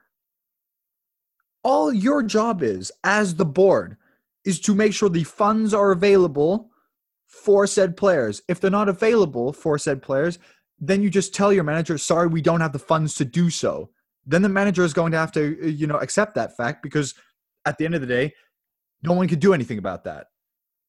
all 1.64 1.92
your 1.92 2.22
job 2.22 2.62
is 2.62 2.92
as 3.03 3.35
the 3.35 3.44
board 3.44 3.96
is 4.44 4.61
to 4.61 4.74
make 4.74 4.92
sure 4.92 5.09
the 5.09 5.24
funds 5.24 5.72
are 5.72 5.90
available 5.90 6.70
for 7.27 7.66
said 7.66 7.96
players. 7.96 8.42
If 8.46 8.61
they're 8.61 8.70
not 8.70 8.90
available 8.90 9.53
for 9.53 9.79
said 9.79 10.03
players, 10.03 10.38
then 10.79 11.03
you 11.03 11.09
just 11.09 11.35
tell 11.35 11.53
your 11.53 11.64
manager, 11.64 11.96
sorry, 11.96 12.29
we 12.29 12.42
don't 12.42 12.61
have 12.61 12.74
the 12.74 12.79
funds 12.79 13.14
to 13.14 13.24
do 13.24 13.48
so. 13.48 13.90
Then 14.26 14.42
the 14.42 14.48
manager 14.48 14.84
is 14.84 14.94
going 14.94 15.12
to 15.12 15.18
have 15.18 15.32
to, 15.32 15.58
uh, 15.62 15.66
you 15.66 15.87
know, 15.87 15.98
accept 15.98 16.34
that 16.34 16.56
fact 16.56 16.82
because 16.82 17.14
at 17.66 17.78
the 17.78 17.84
end 17.84 17.94
of 17.94 18.00
the 18.00 18.06
day, 18.06 18.32
no 19.02 19.12
one 19.12 19.28
can 19.28 19.38
do 19.38 19.52
anything 19.52 19.78
about 19.78 20.04
that. 20.04 20.28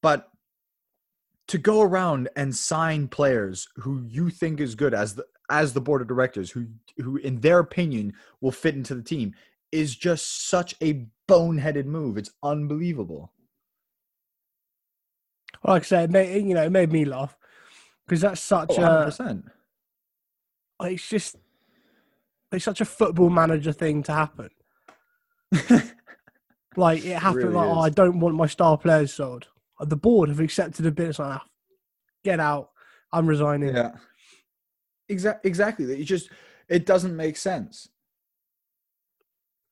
But 0.02 0.28
to 1.48 1.58
go 1.58 1.82
around 1.82 2.28
and 2.36 2.54
sign 2.54 3.08
players 3.08 3.68
who 3.76 4.02
you 4.06 4.30
think 4.30 4.60
is 4.60 4.74
good 4.74 4.94
as 4.94 5.14
the 5.14 5.24
as 5.48 5.72
the 5.72 5.80
board 5.80 6.02
of 6.02 6.08
directors, 6.08 6.50
who 6.50 6.66
who 6.98 7.16
in 7.18 7.40
their 7.40 7.60
opinion 7.60 8.14
will 8.40 8.50
fit 8.50 8.74
into 8.74 8.94
the 8.94 9.02
team, 9.02 9.34
is 9.70 9.94
just 9.94 10.48
such 10.48 10.74
a 10.82 11.06
boneheaded 11.28 11.84
move. 11.84 12.18
It's 12.18 12.30
unbelievable. 12.42 13.32
Like 15.64 15.82
I 15.82 15.84
said, 15.84 16.04
it 16.04 16.10
made, 16.10 16.44
you 16.44 16.54
know, 16.54 16.64
it 16.64 16.70
made 16.70 16.92
me 16.92 17.04
laugh 17.04 17.36
because 18.06 18.20
that's 18.20 18.40
such 18.40 18.70
Oh, 18.70 18.82
a. 18.82 19.06
100%. 19.06 19.42
It's 20.82 21.08
just 21.08 21.36
it's 22.56 22.64
such 22.64 22.80
a 22.80 22.84
football 22.84 23.30
manager 23.30 23.72
thing 23.72 24.02
to 24.04 24.12
happen. 24.12 24.50
Like 26.76 27.04
it 27.04 27.16
happened. 27.16 27.44
really 27.44 27.54
like, 27.54 27.68
oh. 27.68 27.80
I 27.80 27.88
don't 27.88 28.20
want 28.20 28.34
my 28.34 28.46
star 28.46 28.76
players 28.76 29.14
sold. 29.14 29.48
The 29.80 29.96
board 29.96 30.28
have 30.28 30.40
accepted 30.40 30.86
a 30.86 30.90
bid. 30.90 31.08
It's 31.08 31.18
like, 31.18 31.40
ah, 31.40 31.44
get 32.22 32.38
out. 32.38 32.70
I'm 33.12 33.26
resigning. 33.26 33.74
Yeah. 33.74 33.92
Exactly. 35.08 35.48
Exactly. 35.48 36.00
It 36.00 36.04
just 36.04 36.30
it 36.68 36.86
doesn't 36.86 37.16
make 37.16 37.36
sense. 37.36 37.88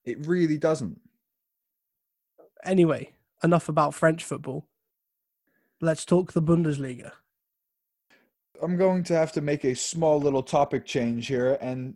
It 0.04 0.26
really 0.26 0.58
doesn't. 0.58 1.00
Anyway, 2.64 3.10
enough 3.42 3.68
about 3.68 3.94
French 3.94 4.24
football. 4.24 4.66
Let's 5.80 6.04
talk 6.04 6.32
the 6.32 6.42
Bundesliga. 6.42 7.12
I'm 8.62 8.76
going 8.76 9.02
to 9.04 9.14
have 9.14 9.32
to 9.32 9.40
make 9.40 9.64
a 9.64 9.74
small 9.74 10.18
little 10.18 10.42
topic 10.42 10.86
change 10.86 11.26
here. 11.26 11.58
And 11.60 11.94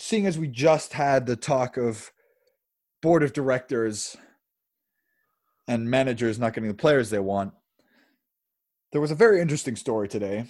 seeing 0.00 0.26
as 0.26 0.38
we 0.38 0.48
just 0.48 0.94
had 0.94 1.26
the 1.26 1.36
talk 1.36 1.76
of 1.76 2.10
board 3.02 3.22
of 3.22 3.32
directors 3.32 4.16
and 5.68 5.90
managers 5.90 6.38
not 6.38 6.54
getting 6.54 6.68
the 6.68 6.74
players 6.74 7.10
they 7.10 7.18
want, 7.18 7.52
there 8.92 9.00
was 9.00 9.10
a 9.10 9.16
very 9.16 9.40
interesting 9.40 9.76
story 9.76 10.08
today, 10.08 10.46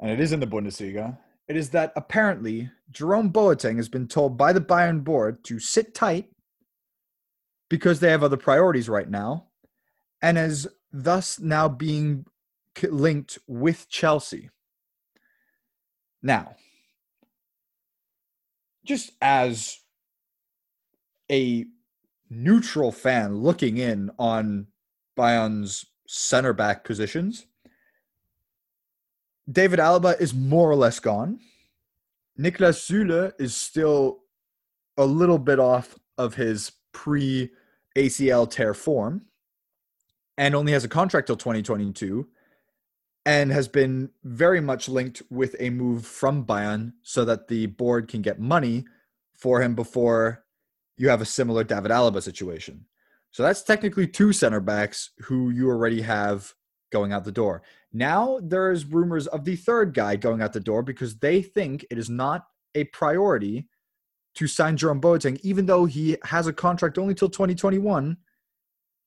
and 0.00 0.10
it 0.10 0.18
is 0.18 0.32
in 0.32 0.40
the 0.40 0.46
Bundesliga. 0.46 1.18
It 1.46 1.56
is 1.56 1.70
that 1.70 1.92
apparently 1.94 2.70
Jerome 2.90 3.30
Boateng 3.30 3.76
has 3.76 3.88
been 3.88 4.08
told 4.08 4.36
by 4.36 4.52
the 4.52 4.60
Bayern 4.60 5.04
board 5.04 5.44
to 5.44 5.60
sit 5.60 5.94
tight 5.94 6.30
because 7.68 8.00
they 8.00 8.10
have 8.10 8.24
other 8.24 8.36
priorities 8.36 8.88
right 8.88 9.08
now, 9.08 9.46
and 10.22 10.38
is 10.38 10.66
thus 10.92 11.38
now 11.38 11.68
being 11.68 12.24
linked 12.82 13.38
with 13.46 13.88
Chelsea. 13.88 14.50
Now, 16.22 16.56
just 18.86 19.12
as 19.20 19.80
a 21.30 21.66
neutral 22.30 22.92
fan 22.92 23.36
looking 23.36 23.76
in 23.76 24.10
on 24.18 24.68
Bayern's 25.16 25.86
center 26.06 26.52
back 26.52 26.84
positions, 26.84 27.46
David 29.50 29.78
Alaba 29.78 30.18
is 30.20 30.34
more 30.34 30.70
or 30.70 30.76
less 30.76 31.00
gone. 31.00 31.40
Niklas 32.38 32.78
Süle 32.88 33.32
is 33.38 33.54
still 33.54 34.20
a 34.96 35.04
little 35.04 35.38
bit 35.38 35.58
off 35.58 35.98
of 36.18 36.34
his 36.34 36.72
pre 36.92 37.50
ACL 37.96 38.48
tear 38.48 38.74
form 38.74 39.22
and 40.38 40.54
only 40.54 40.72
has 40.72 40.84
a 40.84 40.88
contract 40.88 41.26
till 41.26 41.36
2022 41.36 42.28
and 43.26 43.50
has 43.50 43.66
been 43.66 44.08
very 44.22 44.60
much 44.60 44.88
linked 44.88 45.20
with 45.30 45.56
a 45.58 45.68
move 45.68 46.06
from 46.06 46.46
Bayern 46.46 46.92
so 47.02 47.24
that 47.24 47.48
the 47.48 47.66
board 47.66 48.06
can 48.06 48.22
get 48.22 48.38
money 48.38 48.84
for 49.34 49.60
him 49.60 49.74
before 49.74 50.44
you 50.96 51.08
have 51.08 51.20
a 51.20 51.26
similar 51.26 51.64
David 51.64 51.90
Alaba 51.90 52.22
situation. 52.22 52.86
So 53.32 53.42
that's 53.42 53.64
technically 53.64 54.06
two 54.06 54.32
center 54.32 54.60
backs 54.60 55.10
who 55.22 55.50
you 55.50 55.68
already 55.68 56.00
have 56.02 56.54
going 56.92 57.12
out 57.12 57.24
the 57.24 57.32
door. 57.32 57.62
Now 57.92 58.38
there's 58.40 58.86
rumors 58.86 59.26
of 59.26 59.44
the 59.44 59.56
third 59.56 59.92
guy 59.92 60.14
going 60.14 60.40
out 60.40 60.52
the 60.52 60.60
door 60.60 60.84
because 60.84 61.18
they 61.18 61.42
think 61.42 61.84
it 61.90 61.98
is 61.98 62.08
not 62.08 62.46
a 62.76 62.84
priority 62.84 63.68
to 64.36 64.46
sign 64.46 64.76
Jerome 64.76 65.00
Boateng, 65.00 65.40
even 65.42 65.66
though 65.66 65.84
he 65.84 66.16
has 66.22 66.46
a 66.46 66.52
contract 66.52 66.96
only 66.96 67.14
till 67.14 67.28
2021 67.28 68.16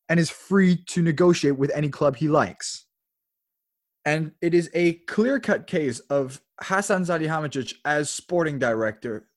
and 0.10 0.20
is 0.20 0.30
free 0.30 0.76
to 0.88 1.02
negotiate 1.02 1.58
with 1.58 1.72
any 1.74 1.88
club 1.88 2.18
he 2.18 2.28
likes. 2.28 2.86
And 4.06 4.32
it 4.42 4.54
is 4.54 4.70
a 4.74 4.94
clear 4.94 5.40
cut 5.40 5.68
case 5.68 6.00
of 6.02 6.42
Hassan 6.62 7.04
Salihamidzic 7.04 7.76
as 7.86 8.10
sporting 8.10 8.60
director 8.60 9.28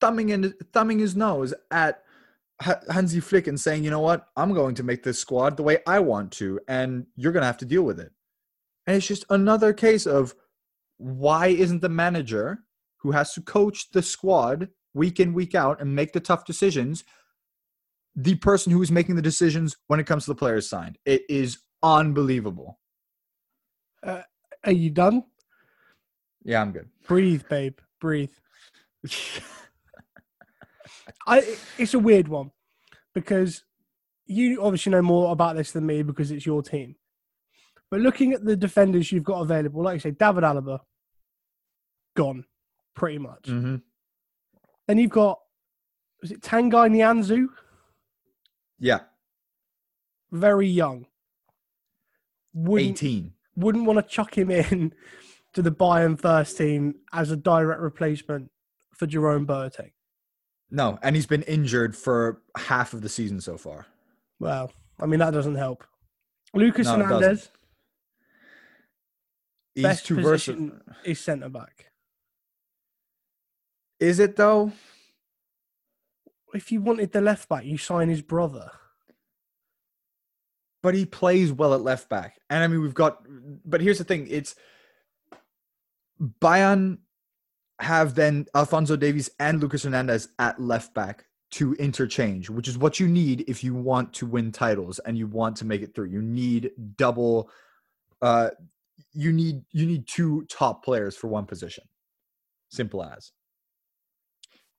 thumbing 0.00 0.30
in 0.30 0.52
thumbing 0.72 0.98
his 0.98 1.16
nose 1.16 1.54
at 1.70 2.02
Ha- 2.62 2.80
Hansi 2.90 3.20
Flick 3.20 3.46
and 3.46 3.60
saying, 3.60 3.84
"You 3.84 3.90
know 3.90 4.00
what? 4.00 4.28
I'm 4.36 4.54
going 4.54 4.74
to 4.76 4.82
make 4.82 5.02
this 5.02 5.18
squad 5.18 5.56
the 5.56 5.62
way 5.62 5.78
I 5.86 5.98
want 6.00 6.32
to 6.32 6.60
and 6.68 7.06
you're 7.16 7.32
going 7.32 7.42
to 7.42 7.46
have 7.46 7.58
to 7.58 7.66
deal 7.66 7.82
with 7.82 8.00
it." 8.00 8.12
And 8.86 8.96
it's 8.96 9.06
just 9.06 9.24
another 9.30 9.72
case 9.72 10.06
of 10.06 10.34
why 10.98 11.48
isn't 11.48 11.82
the 11.82 11.88
manager 11.88 12.64
who 12.98 13.10
has 13.10 13.34
to 13.34 13.42
coach 13.42 13.90
the 13.90 14.02
squad 14.02 14.68
week 14.94 15.20
in 15.20 15.34
week 15.34 15.54
out 15.54 15.80
and 15.80 15.94
make 15.94 16.12
the 16.12 16.20
tough 16.20 16.44
decisions 16.44 17.04
the 18.14 18.36
person 18.36 18.72
who 18.72 18.80
is 18.80 18.90
making 18.90 19.16
the 19.16 19.22
decisions 19.22 19.76
when 19.88 20.00
it 20.00 20.06
comes 20.06 20.24
to 20.24 20.30
the 20.30 20.34
players 20.34 20.68
signed? 20.68 20.98
It 21.04 21.22
is 21.28 21.58
unbelievable. 21.82 22.78
Are 24.06 24.72
you 24.72 24.90
done? 24.90 25.24
Yeah, 26.44 26.62
I'm 26.62 26.72
good. 26.72 26.88
Breathe, 27.06 27.42
babe. 27.48 27.78
Breathe. 28.00 28.30
I. 31.26 31.56
It's 31.78 31.94
a 31.94 31.98
weird 31.98 32.28
one 32.28 32.50
because 33.14 33.64
you 34.26 34.62
obviously 34.62 34.92
know 34.92 35.02
more 35.02 35.32
about 35.32 35.56
this 35.56 35.72
than 35.72 35.86
me 35.86 36.02
because 36.02 36.30
it's 36.30 36.46
your 36.46 36.62
team. 36.62 36.96
But 37.90 38.00
looking 38.00 38.32
at 38.32 38.44
the 38.44 38.56
defenders 38.56 39.12
you've 39.12 39.24
got 39.24 39.40
available, 39.40 39.82
like 39.82 39.94
I 39.94 39.98
say, 39.98 40.10
David 40.10 40.42
Alaba, 40.42 40.80
gone, 42.16 42.44
pretty 42.94 43.18
much. 43.18 43.44
mm-hmm. 43.44 43.76
Then 44.88 44.98
you've 44.98 45.10
got, 45.10 45.38
was 46.20 46.32
it 46.32 46.40
Tanguy 46.42 46.90
Nianzou? 46.90 47.46
Yeah, 48.78 49.00
Very 50.32 50.66
young. 50.68 51.06
Wouldn't, 52.52 53.02
18. 53.02 53.32
Wouldn't 53.56 53.86
want 53.86 53.98
to 53.98 54.02
chuck 54.14 54.36
him 54.36 54.50
in 54.50 54.92
to 55.54 55.62
the 55.62 55.70
Bayern 55.72 56.20
first 56.20 56.56
team 56.58 56.96
as 57.12 57.30
a 57.30 57.36
direct 57.36 57.80
replacement 57.80 58.50
for 58.94 59.06
Jerome 59.06 59.46
Boateng. 59.46 59.92
No, 60.70 60.98
and 61.02 61.14
he's 61.14 61.26
been 61.26 61.42
injured 61.42 61.96
for 61.96 62.42
half 62.56 62.92
of 62.92 63.00
the 63.02 63.08
season 63.08 63.40
so 63.40 63.56
far. 63.56 63.86
Well, 64.40 64.72
I 65.00 65.06
mean 65.06 65.20
that 65.20 65.30
doesn't 65.32 65.54
help. 65.54 65.84
Lucas 66.54 66.86
No. 66.86 66.96
Hernandez, 66.98 67.50
He's 69.74 69.82
best 69.84 70.06
too 70.06 70.20
versatile. 70.20 70.72
is 71.04 71.20
centre 71.20 71.48
back. 71.48 71.86
Is 74.00 74.18
it 74.18 74.36
though? 74.36 74.72
If 76.54 76.72
you 76.72 76.80
wanted 76.80 77.12
the 77.12 77.20
left 77.20 77.48
back, 77.48 77.64
you 77.64 77.76
sign 77.76 78.08
his 78.08 78.22
brother. 78.22 78.70
But 80.86 80.94
he 80.94 81.04
plays 81.04 81.52
well 81.52 81.74
at 81.74 81.80
left 81.80 82.08
back. 82.08 82.38
And 82.48 82.62
I 82.62 82.68
mean, 82.68 82.80
we've 82.80 82.94
got, 82.94 83.26
but 83.64 83.80
here's 83.80 83.98
the 83.98 84.04
thing 84.04 84.28
it's 84.30 84.54
Bayern 86.40 86.98
have 87.80 88.14
then 88.14 88.46
Alphonso 88.54 88.94
Davies 88.94 89.28
and 89.40 89.60
Lucas 89.60 89.82
Hernandez 89.82 90.28
at 90.38 90.60
left 90.60 90.94
back 90.94 91.24
to 91.50 91.74
interchange, 91.74 92.50
which 92.50 92.68
is 92.68 92.78
what 92.78 93.00
you 93.00 93.08
need 93.08 93.44
if 93.48 93.64
you 93.64 93.74
want 93.74 94.12
to 94.12 94.26
win 94.26 94.52
titles 94.52 95.00
and 95.00 95.18
you 95.18 95.26
want 95.26 95.56
to 95.56 95.64
make 95.64 95.82
it 95.82 95.92
through. 95.92 96.06
You 96.06 96.22
need 96.22 96.70
double, 96.96 97.50
uh, 98.22 98.50
you 99.12 99.32
need 99.32 99.62
you 99.72 99.86
need 99.86 100.06
two 100.06 100.44
top 100.48 100.84
players 100.84 101.16
for 101.16 101.26
one 101.26 101.46
position. 101.46 101.82
Simple 102.68 103.02
as. 103.02 103.32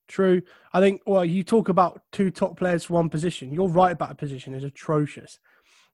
True. 0.07 0.41
I 0.71 0.79
think, 0.79 1.01
well, 1.05 1.25
you 1.25 1.43
talk 1.43 1.67
about 1.67 2.01
two 2.13 2.31
top 2.31 2.57
players 2.57 2.85
for 2.85 2.93
one 2.93 3.09
position. 3.09 3.51
Your 3.51 3.67
right 3.67 3.99
back 3.99 4.17
position 4.17 4.53
is 4.53 4.63
atrocious. 4.63 5.37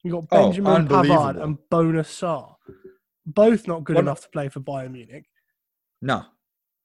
You've 0.04 0.14
got 0.14 0.26
Oh, 0.32 0.43
Benjamin 0.51 0.88
Pavard 0.88 1.41
and 1.41 1.58
Bouna 1.72 2.04
Sarr. 2.04 2.56
Both 3.26 3.68
not 3.68 3.84
good 3.86 3.95
What- 3.95 4.04
enough 4.04 4.22
to 4.22 4.30
play 4.30 4.49
for 4.49 4.60
Bayern 4.60 4.91
Munich. 4.91 5.26
No, 6.01 6.26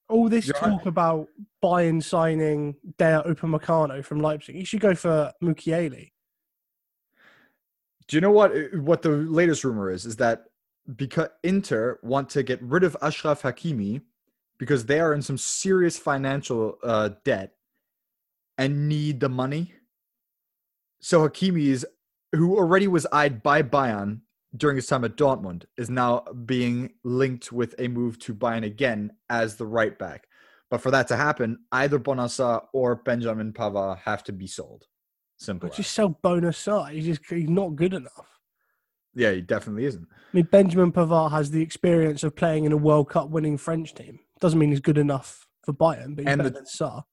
All 0.08 0.28
this 0.30 0.46
You're 0.46 0.54
right. 0.62 0.70
talk 0.70 0.86
about 0.86 1.28
Bayern 1.62 2.02
signing 2.02 2.76
Dayot 2.96 3.26
Upamecano 3.26 4.02
from 4.02 4.20
Leipzig. 4.20 4.56
You 4.56 4.64
should 4.64 4.80
go 4.80 4.94
for 4.94 5.32
Mukiele. 5.42 6.12
Do 8.06 8.16
you 8.16 8.20
know 8.22 8.30
what 8.30 8.52
what 8.76 9.02
the 9.02 9.10
latest 9.10 9.64
rumor 9.64 9.90
is? 9.90 10.06
Is 10.06 10.16
that 10.16 10.44
because 10.96 11.28
Inter 11.42 11.98
want 12.02 12.30
to 12.30 12.42
get 12.42 12.62
rid 12.62 12.84
of 12.84 12.96
Achraf 13.02 13.42
Hakimi 13.42 14.00
because 14.58 14.86
they 14.86 14.98
are 14.98 15.12
in 15.12 15.20
some 15.20 15.36
serious 15.36 15.98
financial 15.98 16.78
uh, 16.82 17.10
debt 17.24 17.52
and 18.56 18.88
need 18.88 19.20
the 19.20 19.28
money. 19.28 19.74
So 21.00 21.28
Hakimi 21.28 21.66
is 21.66 21.86
who 22.32 22.56
already 22.56 22.88
was 22.88 23.06
eyed 23.12 23.42
by 23.42 23.62
Bayern 23.62 24.20
during 24.56 24.76
his 24.76 24.86
time 24.86 25.04
at 25.04 25.16
Dortmund 25.16 25.64
is 25.76 25.90
now 25.90 26.24
being 26.46 26.92
linked 27.04 27.52
with 27.52 27.74
a 27.78 27.88
move 27.88 28.18
to 28.20 28.34
Bayern 28.34 28.64
again 28.64 29.12
as 29.30 29.56
the 29.56 29.66
right 29.66 29.98
back. 29.98 30.26
But 30.70 30.80
for 30.82 30.90
that 30.90 31.08
to 31.08 31.16
happen, 31.16 31.58
either 31.72 31.98
Bouna 31.98 32.26
Sarr 32.26 32.64
or 32.72 32.96
Benjamin 32.96 33.52
Pavard 33.52 33.98
have 34.00 34.22
to 34.24 34.32
be 34.32 34.46
sold. 34.46 34.86
Simple. 35.38 35.68
But 35.68 35.76
just 35.76 35.92
sell 35.92 36.18
Bouna 36.22 36.50
Sarr. 36.52 36.90
He's 36.90 37.06
just 37.06 37.20
he's 37.30 37.48
not 37.48 37.76
good 37.76 37.94
enough. 37.94 38.40
Yeah, 39.14 39.32
he 39.32 39.40
definitely 39.40 39.84
isn't. 39.86 40.06
I 40.12 40.36
mean, 40.36 40.48
Benjamin 40.50 40.92
Pavard 40.92 41.30
has 41.30 41.50
the 41.50 41.62
experience 41.62 42.22
of 42.22 42.36
playing 42.36 42.64
in 42.64 42.72
a 42.72 42.76
World 42.76 43.08
Cup 43.08 43.30
winning 43.30 43.56
French 43.56 43.94
team. 43.94 44.18
Doesn't 44.40 44.58
mean 44.58 44.70
he's 44.70 44.80
good 44.80 44.98
enough 44.98 45.46
for 45.64 45.72
Bayern, 45.72 46.14
but 46.14 46.24
he's 46.24 46.28
And 46.32 46.38
better 46.38 46.50
the- 46.50 46.54
than 46.56 46.64
Sarr. 46.64 47.04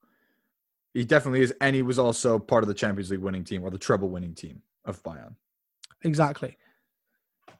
He 0.93 1.03
definitely 1.03 1.41
is, 1.41 1.53
and 1.61 1.75
he 1.75 1.81
was 1.81 1.99
also 1.99 2.39
part 2.39 2.63
of 2.63 2.67
the 2.69 2.73
Champions 2.73 3.11
League 3.11 3.19
winning 3.19 3.43
team 3.43 3.63
or 3.63 3.69
the 3.69 3.77
treble 3.77 4.09
winning 4.09 4.33
team 4.33 4.61
of 4.85 5.03
Bayern. 5.03 5.35
Exactly. 6.03 6.57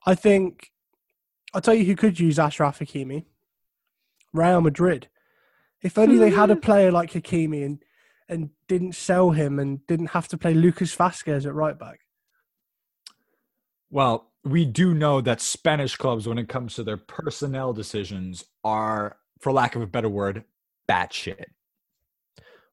I 0.06 0.16
think 0.16 0.72
I'll 1.54 1.62
tell 1.62 1.74
you 1.74 1.86
who 1.86 1.96
could 1.96 2.20
use 2.20 2.38
Achraf 2.38 2.80
Hakimi. 2.80 3.26
Real 4.34 4.62
Madrid. 4.62 5.08
If 5.82 5.98
only 5.98 6.18
they 6.18 6.32
had 6.32 6.52
a 6.52 6.56
player 6.68 6.92
like 6.92 7.12
Hakimi 7.12 7.66
and 7.66 7.84
and 8.28 8.50
didn't 8.68 8.96
sell 8.96 9.32
him 9.32 9.60
and 9.60 9.86
didn't 9.88 10.08
have 10.08 10.28
to 10.30 10.38
play 10.38 10.54
Lucas 10.54 10.96
Vázquez 10.96 11.46
at 11.46 11.54
right 11.54 11.78
back. 11.78 12.00
Well, 13.90 14.32
we 14.44 14.66
do 14.66 14.94
know 14.94 15.22
that 15.22 15.42
Spanish 15.42 15.96
clubs, 15.96 16.28
when 16.28 16.38
it 16.38 16.50
comes 16.50 16.76
to 16.76 16.84
their 16.84 16.98
personnel 16.98 17.74
decisions, 17.74 18.44
are, 18.64 19.18
for 19.40 19.52
lack 19.52 19.76
of 19.76 19.82
a 19.82 19.88
better 19.88 20.10
word, 20.10 20.44
batshit. 20.90 21.46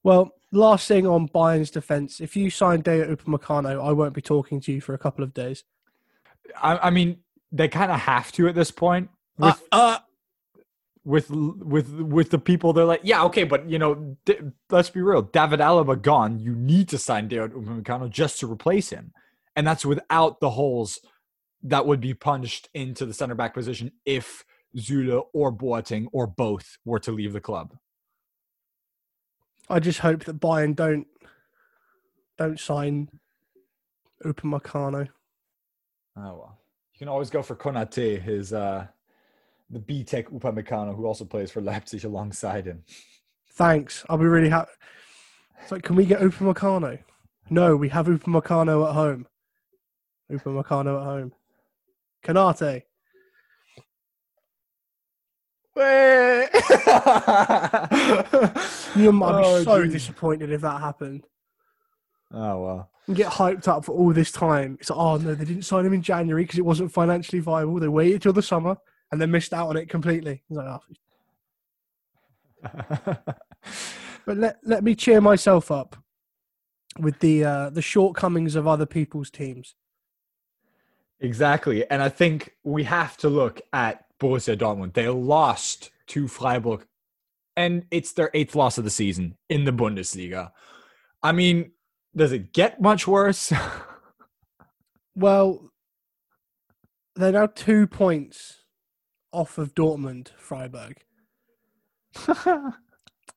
Well, 0.03 0.33
last 0.51 0.89
thing 0.89 1.07
on 1.07 1.27
Bayern's 1.29 1.71
defence, 1.71 2.21
if 2.21 2.37
you 2.37 2.51
sign 2.51 2.83
Dayot 2.83 3.15
Upamecano, 3.15 3.83
I 3.83 3.93
won't 3.93 4.15
be 4.15 4.23
talking 4.23 4.61
to 4.63 4.73
you 4.73 4.81
for 4.81 4.95
a 4.95 4.99
couple 4.99 5.23
of 5.25 5.33
days. 5.33 5.65
I, 6.61 6.79
I 6.89 6.91
mean, 6.91 7.19
they 7.51 7.69
kind 7.69 7.93
of 7.93 8.01
have 8.01 8.33
to 8.33 8.49
at 8.49 8.55
this 8.55 8.71
point. 8.71 9.11
Uh, 9.41 9.47
With, 9.47 9.63
uh, 9.73 9.99
with 11.05 11.31
with 11.31 11.91
with 11.91 12.31
the 12.31 12.39
people, 12.39 12.73
they're 12.73 12.85
like, 12.85 13.01
yeah, 13.03 13.25
okay, 13.25 13.43
but 13.45 13.69
you 13.69 13.79
know, 13.79 14.17
d- 14.25 14.39
let's 14.71 14.91
be 14.91 15.01
real. 15.01 15.23
David 15.23 15.59
Alaba 15.61 16.01
gone. 16.01 16.39
You 16.39 16.55
need 16.55 16.89
to 16.91 16.99
sign 16.99 17.29
David 17.29 17.53
Upamecano 17.53 18.09
just 18.09 18.39
to 18.41 18.51
replace 18.51 18.91
him, 18.91 19.13
and 19.57 19.67
that's 19.67 19.85
without 19.85 20.39
the 20.41 20.51
holes 20.51 21.01
that 21.65 21.87
would 21.87 22.01
be 22.01 22.15
punched 22.15 22.69
into 22.75 23.05
the 23.07 23.15
center 23.15 23.35
back 23.35 23.55
position 23.55 23.93
if 24.05 24.45
Süle 24.77 25.25
or 25.33 25.53
Boateng 25.53 26.07
or 26.13 26.27
both 26.27 26.79
were 26.85 27.01
to 27.01 27.11
leave 27.13 27.33
the 27.33 27.41
club. 27.41 27.77
I 29.73 29.81
just 29.81 30.01
hope 30.01 30.25
that 30.25 30.39
Bayern 30.39 30.77
don't 30.77 31.07
don't 32.37 32.61
sign 32.61 33.09
Upamecano. 34.23 35.09
Oh 36.15 36.23
well, 36.23 36.59
you 36.93 36.99
can 36.99 37.09
always 37.09 37.31
go 37.31 37.43
for 37.43 37.57
Konate, 37.57 38.21
his 38.21 38.53
uh, 38.53 38.87
the 39.71 39.79
B 39.79 40.05
Tech 40.05 40.29
Upamecano, 40.29 40.95
who 40.95 41.07
also 41.07 41.25
plays 41.25 41.51
for 41.51 41.63
Leipzig 41.63 42.05
alongside 42.05 42.67
him. 42.67 42.85
Thanks. 43.53 44.05
I'll 44.11 44.19
be 44.19 44.27
really 44.27 44.51
happy. 44.51 44.73
It's 45.63 45.73
like, 45.73 45.85
can 45.85 45.97
we 45.97 46.05
get 46.05 46.21
Upamecano? 46.21 46.99
No, 47.49 47.75
we 47.75 47.89
have 47.89 48.09
Upamecano 48.09 48.87
at 48.87 48.95
home. 48.95 49.27
Upamecano 50.31 51.01
at 51.01 51.05
home. 51.05 51.33
Konate. 52.23 52.83
You 58.95 59.13
might 59.13 59.41
be 59.41 59.47
Oh, 59.47 59.63
so 59.65 59.87
disappointed 59.87 60.51
if 60.53 60.61
that 60.61 60.81
happened. 60.81 61.27
Oh 62.33 62.63
well. 62.63 62.91
And 63.07 63.17
get 63.17 63.33
hyped 63.33 63.69
up 63.69 63.85
for 63.85 63.93
all 63.93 64.13
this 64.13 64.31
time. 64.31 64.77
It's 64.81 64.91
like, 64.91 64.99
oh 64.99 65.17
no, 65.17 65.35
they 65.35 65.45
didn't 65.45 65.65
sign 65.65 65.87
him 65.87 65.93
in 65.95 66.03
January 66.03 66.45
because 66.45 66.59
it 66.59 66.65
wasn't 66.65 66.93
financially 66.93 67.41
viable. 67.41 67.81
They 67.81 67.89
waited 67.89 68.23
till 68.23 68.33
the 68.33 68.43
summer 68.43 68.77
and 69.11 69.21
then 69.21 69.31
missed 69.31 69.53
out 69.53 69.69
on 69.69 69.77
it 69.77 69.89
completely. 69.89 70.43
It's 70.49 70.57
like, 70.59 70.81
oh. 72.67 73.17
But 74.25 74.37
let 74.37 74.59
let 74.63 74.85
me 74.85 74.95
cheer 74.95 75.21
myself 75.21 75.71
up 75.71 75.97
with 76.99 77.19
the 77.19 77.45
uh, 77.45 77.71
the 77.71 77.83
shortcomings 77.83 78.55
of 78.55 78.67
other 78.69 78.87
people's 78.87 79.31
teams. 79.31 79.75
Exactly. 81.21 81.89
And 81.91 82.03
I 82.03 82.09
think 82.09 82.55
we 82.63 82.85
have 82.85 83.17
to 83.19 83.29
look 83.29 83.61
at 83.73 84.05
Borussia 84.23 84.57
Dortmund. 84.57 84.95
They 84.95 85.09
lost 85.09 85.91
to 86.09 86.29
Freiburg, 86.29 86.87
and 87.57 87.85
it's 87.91 88.13
their 88.13 88.31
eighth 88.33 88.55
loss 88.55 88.79
of 88.79 88.85
the 88.85 88.91
season 88.91 89.37
in 89.49 89.65
the 89.65 89.73
Bundesliga. 89.73 90.53
I 91.23 91.33
mean, 91.33 91.73
does 92.17 92.33
it 92.33 92.53
get 92.53 92.81
much 92.81 93.07
worse? 93.07 93.53
Well, 95.15 95.71
they're 97.17 97.33
now 97.33 97.45
two 97.45 97.87
points 97.87 98.63
off 99.31 99.59
of 99.59 99.75
Dortmund, 99.75 100.31
Freiburg. 100.39 101.05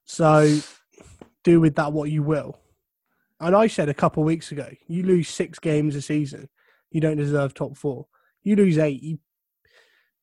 So 0.05 0.59
do 1.43 1.59
with 1.59 1.75
that 1.75 1.91
what 1.91 2.11
you 2.11 2.23
will. 2.23 2.59
And 3.39 3.55
I 3.55 3.67
said 3.67 3.89
a 3.89 3.93
couple 3.93 4.23
of 4.23 4.27
weeks 4.27 4.51
ago, 4.51 4.69
you 4.87 5.03
lose 5.03 5.27
six 5.27 5.59
games 5.59 5.95
a 5.95 6.01
season, 6.01 6.47
you 6.91 7.01
don't 7.01 7.17
deserve 7.17 7.53
top 7.53 7.75
four. 7.75 8.07
You 8.43 8.55
lose 8.55 8.77
eight, 8.77 9.01
you 9.01 9.19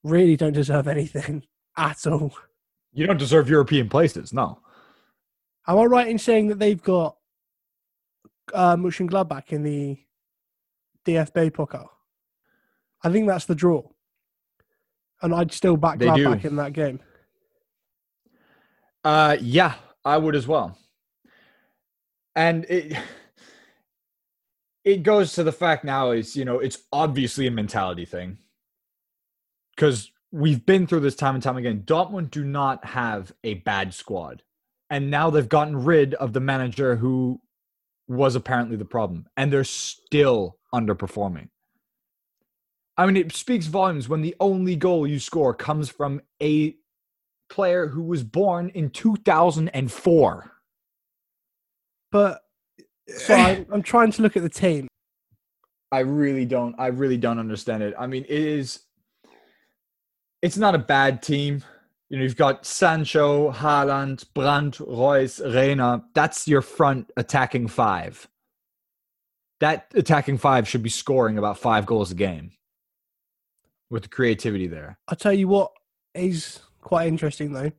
really 0.05 0.37
don't 0.37 0.53
deserve 0.53 0.89
anything 0.89 1.43
at 1.77 2.07
all. 2.07 2.33
you 2.93 3.07
don't 3.07 3.19
deserve 3.19 3.49
European 3.49 3.89
places, 3.89 4.33
no. 4.33 4.59
Am 5.67 5.79
I 5.79 5.85
right 5.85 6.09
in 6.09 6.19
saying 6.19 6.49
that 6.49 6.59
they've 6.59 6.83
got 6.83 7.17
uh, 8.53 8.77
Mönchengladbach 8.77 9.51
in 9.53 9.63
the 9.63 9.99
DFB 11.07 11.53
Pokal? 11.53 11.87
I 13.05 13.11
think 13.11 13.27
that's 13.29 13.45
the 13.47 13.55
draw. 13.55 13.83
And 15.23 15.33
I'd 15.35 15.53
still 15.53 15.77
back 15.77 15.99
They 15.99 16.07
Gladbach 16.07 16.43
do. 16.43 16.49
in 16.49 16.57
that 16.57 16.73
game. 16.73 16.99
Uh, 19.05 19.37
yeah, 19.41 19.75
I 20.05 20.17
would 20.19 20.35
as 20.35 20.47
well. 20.49 20.77
And 22.35 22.65
it 22.69 22.97
it 24.85 25.03
goes 25.05 25.33
to 25.35 25.45
the 25.45 25.53
fact 25.53 25.85
now 25.85 26.11
is, 26.11 26.35
you 26.35 26.45
know, 26.45 26.59
it's 26.59 26.79
obviously 26.93 27.47
a 27.47 27.51
mentality 27.53 28.05
thing. 28.05 28.39
Because 29.83 30.13
we've 30.31 30.65
been 30.65 30.87
through 30.87 31.01
this 31.01 31.17
time 31.17 31.35
and 31.35 31.43
time 31.43 31.57
again. 31.57 31.83
Dortmund 31.85 32.31
do 32.31 32.45
not 32.45 32.85
have 32.85 33.33
a 33.43 33.55
bad 33.55 33.93
squad. 33.93 34.45
And 34.89 35.11
now 35.11 35.29
they've 35.29 35.49
gotten 35.49 35.83
rid 35.83 36.15
of 36.15 36.33
the 36.33 36.39
manager 36.39 36.95
who 36.95 37.41
was 38.07 38.37
apparently 38.37 38.77
the 38.77 38.85
problem. 38.85 39.27
And 39.37 39.53
they're 39.53 39.65
still 39.65 40.57
underperforming. 40.73 41.49
I 42.97 43.07
mean, 43.07 43.17
it 43.17 43.33
speaks 43.33 43.67
volumes 43.67 44.09
when 44.09 44.23
the 44.23 44.37
only 44.39 44.77
goal 44.77 45.05
you 45.05 45.19
score 45.19 45.53
comes 45.53 45.89
from 45.89 46.23
a 46.41 46.77
player 47.51 47.89
who 47.89 48.05
was 48.05 48.23
born 48.23 48.69
in 48.69 48.89
2004. 48.89 50.53
But 52.13 52.41
so 53.09 53.35
I, 53.35 53.67
I'm 53.73 53.83
trying 53.83 54.13
to 54.13 54.23
look 54.23 54.37
at 54.37 54.45
the 54.45 54.49
team. 54.49 54.87
I 55.91 56.01
really 56.01 56.45
don't. 56.45 56.77
I 56.79 56.87
really 56.87 57.17
don't 57.17 57.41
understand 57.41 57.83
it. 57.83 57.95
I 57.99 58.07
mean, 58.07 58.25
it 58.29 58.41
is. 58.41 58.79
It's 60.43 60.59
not 60.59 60.75
a 60.75 60.79
bad 60.79 61.23
team. 61.23 61.63
You 62.11 62.19
know, 62.19 62.25
you've 62.25 62.37
got 62.37 62.67
Sancho, 62.67 63.53
Haaland, 63.53 64.27
Brandt, 64.35 64.81
Reus, 64.81 65.41
Reyna. 65.41 66.05
That's 66.15 66.47
your 66.47 66.61
front 66.61 67.11
attacking 67.17 67.69
five. 67.69 68.29
That 69.61 69.87
attacking 69.95 70.39
five 70.39 70.69
should 70.69 70.83
be 70.83 70.91
scoring 70.91 71.39
about 71.39 71.59
five 71.59 71.87
goals 71.87 72.11
a 72.11 72.17
game. 72.17 72.51
With 73.89 74.03
the 74.03 74.09
creativity 74.09 74.67
there. 74.67 74.99
I'll 75.07 75.17
tell 75.17 75.33
you 75.33 75.49
what 75.49 75.71
is 76.15 76.61
quite 76.81 77.09
interesting 77.09 77.53
though. 77.53 77.73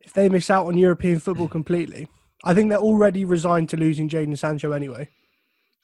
If 0.00 0.12
they 0.12 0.28
miss 0.28 0.48
out 0.48 0.66
on 0.66 0.78
European 0.78 1.18
football 1.18 1.48
completely, 1.48 2.08
I 2.44 2.54
think 2.54 2.70
they're 2.70 2.78
already 2.78 3.24
resigned 3.24 3.68
to 3.70 3.76
losing 3.76 4.08
Jadon 4.08 4.38
Sancho 4.38 4.72
anyway. 4.72 5.08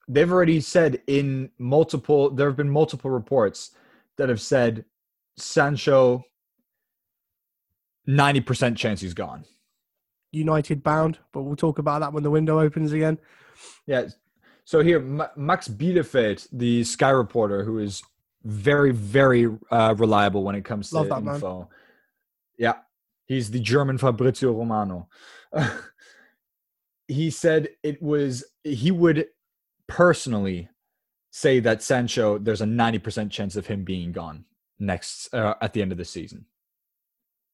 They've 0.09 0.31
already 0.31 0.61
said 0.61 1.03
in 1.07 1.51
multiple. 1.59 2.31
There 2.31 2.47
have 2.47 2.57
been 2.57 2.71
multiple 2.71 3.11
reports 3.11 3.73
that 4.17 4.29
have 4.29 4.41
said 4.41 4.85
Sancho. 5.37 6.25
Ninety 8.07 8.41
percent 8.41 8.77
chance 8.77 9.01
he's 9.01 9.15
gone. 9.15 9.45
United 10.33 10.83
bound, 10.83 11.19
but 11.33 11.43
we'll 11.43 11.57
talk 11.57 11.79
about 11.79 12.01
that 12.01 12.13
when 12.13 12.23
the 12.23 12.31
window 12.31 12.59
opens 12.59 12.93
again. 12.93 13.19
Yeah. 13.87 14.09
So 14.65 14.81
here, 14.81 14.99
Ma- 15.01 15.29
Max 15.37 15.69
Bielefeld, 15.69 16.49
the 16.53 16.85
Sky 16.85 17.11
reporter, 17.11 17.65
who 17.65 17.79
is 17.79 18.03
very, 18.45 18.93
very 18.93 19.49
uh, 19.71 19.95
reliable 19.97 20.43
when 20.43 20.55
it 20.55 20.65
comes 20.65 20.91
to 20.91 20.97
Love 20.97 21.09
that 21.09 21.23
man. 21.23 21.35
info. 21.35 21.69
Yeah, 22.59 22.75
he's 23.27 23.51
the 23.51 23.61
German 23.61 23.99
Fabrizio 23.99 24.53
Romano. 24.53 25.09
he 27.09 27.31
said 27.31 27.69
it 27.83 28.03
was 28.03 28.45
he 28.65 28.91
would 28.91 29.27
personally 29.87 30.69
say 31.31 31.61
that 31.61 31.83
Sancho. 31.83 32.39
There's 32.39 32.61
a 32.61 32.67
ninety 32.67 32.99
percent 32.99 33.31
chance 33.31 33.55
of 33.55 33.67
him 33.67 33.85
being 33.85 34.13
gone 34.13 34.45
next 34.83 35.33
uh, 35.33 35.55
at 35.61 35.73
the 35.73 35.81
end 35.83 35.93
of 35.93 35.99
the 35.99 36.05
season. 36.05 36.45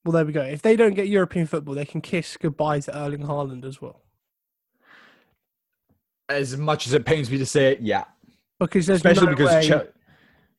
Well, 0.04 0.12
there 0.12 0.24
we 0.24 0.32
go. 0.32 0.42
If 0.42 0.62
they 0.62 0.76
don't 0.76 0.94
get 0.94 1.08
European 1.08 1.46
football, 1.46 1.74
they 1.74 1.84
can 1.84 2.00
kiss 2.00 2.36
goodbye 2.36 2.80
to 2.80 2.96
Erling 2.96 3.24
Haaland 3.24 3.64
as 3.64 3.80
well. 3.80 4.02
As 6.28 6.56
much 6.56 6.86
as 6.86 6.94
it 6.94 7.04
pains 7.04 7.30
me 7.30 7.38
to 7.38 7.46
say 7.46 7.72
it, 7.72 7.80
yeah, 7.80 8.04
Because 8.60 8.86
there's 8.86 8.98
especially 8.98 9.26
no 9.26 9.32
because 9.32 9.50
way, 9.50 9.66
Chel- 9.66 9.86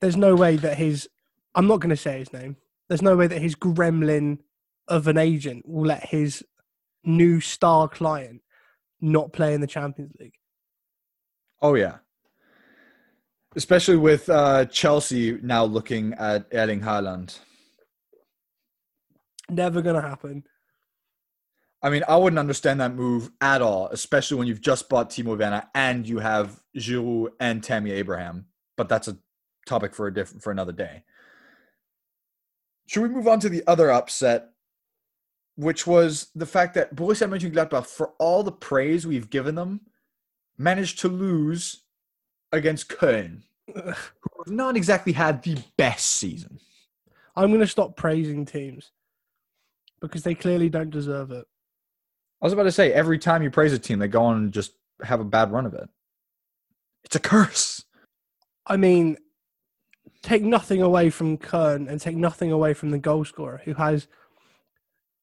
there's 0.01 0.17
no 0.17 0.36
way 0.36 0.55
that 0.57 0.78
his 0.78 1.07
I'm 1.55 1.67
not 1.67 1.80
going 1.80 1.89
to 1.91 1.97
say 1.97 2.20
his 2.20 2.32
name. 2.34 2.57
There's 2.88 3.01
no 3.01 3.15
way 3.15 3.28
that 3.28 3.41
his 3.41 3.55
gremlin 3.55 4.39
of 4.88 5.07
an 5.07 5.17
agent 5.17 5.67
will 5.67 5.86
let 5.86 6.05
his 6.07 6.43
new 7.03 7.39
star 7.39 7.88
client 7.88 8.41
not 9.01 9.32
play 9.32 9.53
in 9.53 9.61
the 9.61 9.67
Champions 9.67 10.13
League. 10.20 10.34
Oh 11.61 11.76
yeah. 11.76 11.97
Especially 13.60 13.97
with 13.97 14.30
uh, 14.30 14.64
Chelsea 14.68 15.38
now 15.41 15.66
looking 15.66 16.14
at 16.14 16.47
Erling 16.53 16.80
Haaland. 16.80 17.38
Never 19.49 19.82
going 19.82 20.01
to 20.01 20.07
happen. 20.07 20.45
I 21.84 21.89
mean, 21.89 22.03
I 22.07 22.16
wouldn't 22.16 22.39
understand 22.39 22.80
that 22.80 22.95
move 22.95 23.30
at 23.41 23.62
all, 23.62 23.89
especially 23.89 24.38
when 24.38 24.47
you've 24.47 24.62
just 24.62 24.88
bought 24.88 25.10
Timo 25.10 25.38
Werner 25.38 25.64
and 25.76 26.07
you 26.07 26.20
have 26.20 26.62
Giroud 26.78 27.32
and 27.41 27.62
Tammy 27.62 27.91
Abraham. 27.91 28.45
But 28.78 28.88
that's 28.88 29.10
a 29.10 29.18
topic 29.66 29.93
for 29.93 30.07
a 30.07 30.14
different 30.14 30.41
for 30.41 30.51
another 30.51 30.72
day. 30.72 31.03
Should 32.88 33.03
we 33.03 33.10
move 33.10 33.28
on 33.28 33.41
to 33.41 33.49
the 33.49 33.64
other 33.68 33.91
upset, 33.91 34.51
which 35.57 35.86
was 35.86 36.30
the 36.34 36.45
fact 36.45 36.76
that 36.76 36.95
Borussia 36.95 37.28
Mönchengladbach, 37.28 37.88
for 37.88 38.14
all 38.20 38.41
the 38.41 38.53
praise 38.53 39.05
we've 39.05 39.30
given 39.30 39.55
them, 39.55 39.82
managed 40.57 40.99
to 40.99 41.10
lose 41.10 41.84
against 42.53 42.88
Köln, 42.88 43.41
who 43.74 43.82
have 43.84 44.53
not 44.53 44.76
exactly 44.76 45.13
had 45.13 45.43
the 45.43 45.57
best 45.78 46.05
season. 46.05 46.59
I'm 47.36 47.49
going 47.49 47.59
to 47.61 47.67
stop 47.67 47.95
praising 47.95 48.45
teams 48.45 48.91
because 50.01 50.24
they 50.24 50.36
clearly 50.36 50.70
don't 50.70 50.89
deserve 50.89 51.32
it. 51.32 51.45
I 52.41 52.45
was 52.45 52.53
about 52.53 52.63
to 52.63 52.72
say, 52.72 52.93
every 52.93 53.20
time 53.20 53.43
you 53.43 53.51
praise 53.51 53.74
a 53.74 53.80
team, 53.80 53.99
they 53.99 54.07
go 54.07 54.24
on 54.24 54.38
and 54.38 54.51
just 54.51 54.74
have 55.03 55.20
a 55.20 55.26
bad 55.26 55.51
run 55.51 55.65
of 55.65 55.74
it. 55.74 55.89
It's 57.03 57.15
a 57.15 57.20
curse. 57.20 57.84
I 58.65 58.78
mean, 58.78 59.17
take 60.22 60.43
nothing 60.43 60.82
away 60.82 61.09
from 61.09 61.38
Köln 61.38 61.89
and 61.89 61.99
take 61.99 62.15
nothing 62.15 62.51
away 62.51 62.74
from 62.74 62.91
the 62.91 62.97
goal 62.97 63.26
scorer 63.26 63.61
who 63.65 63.74
has 63.74 64.07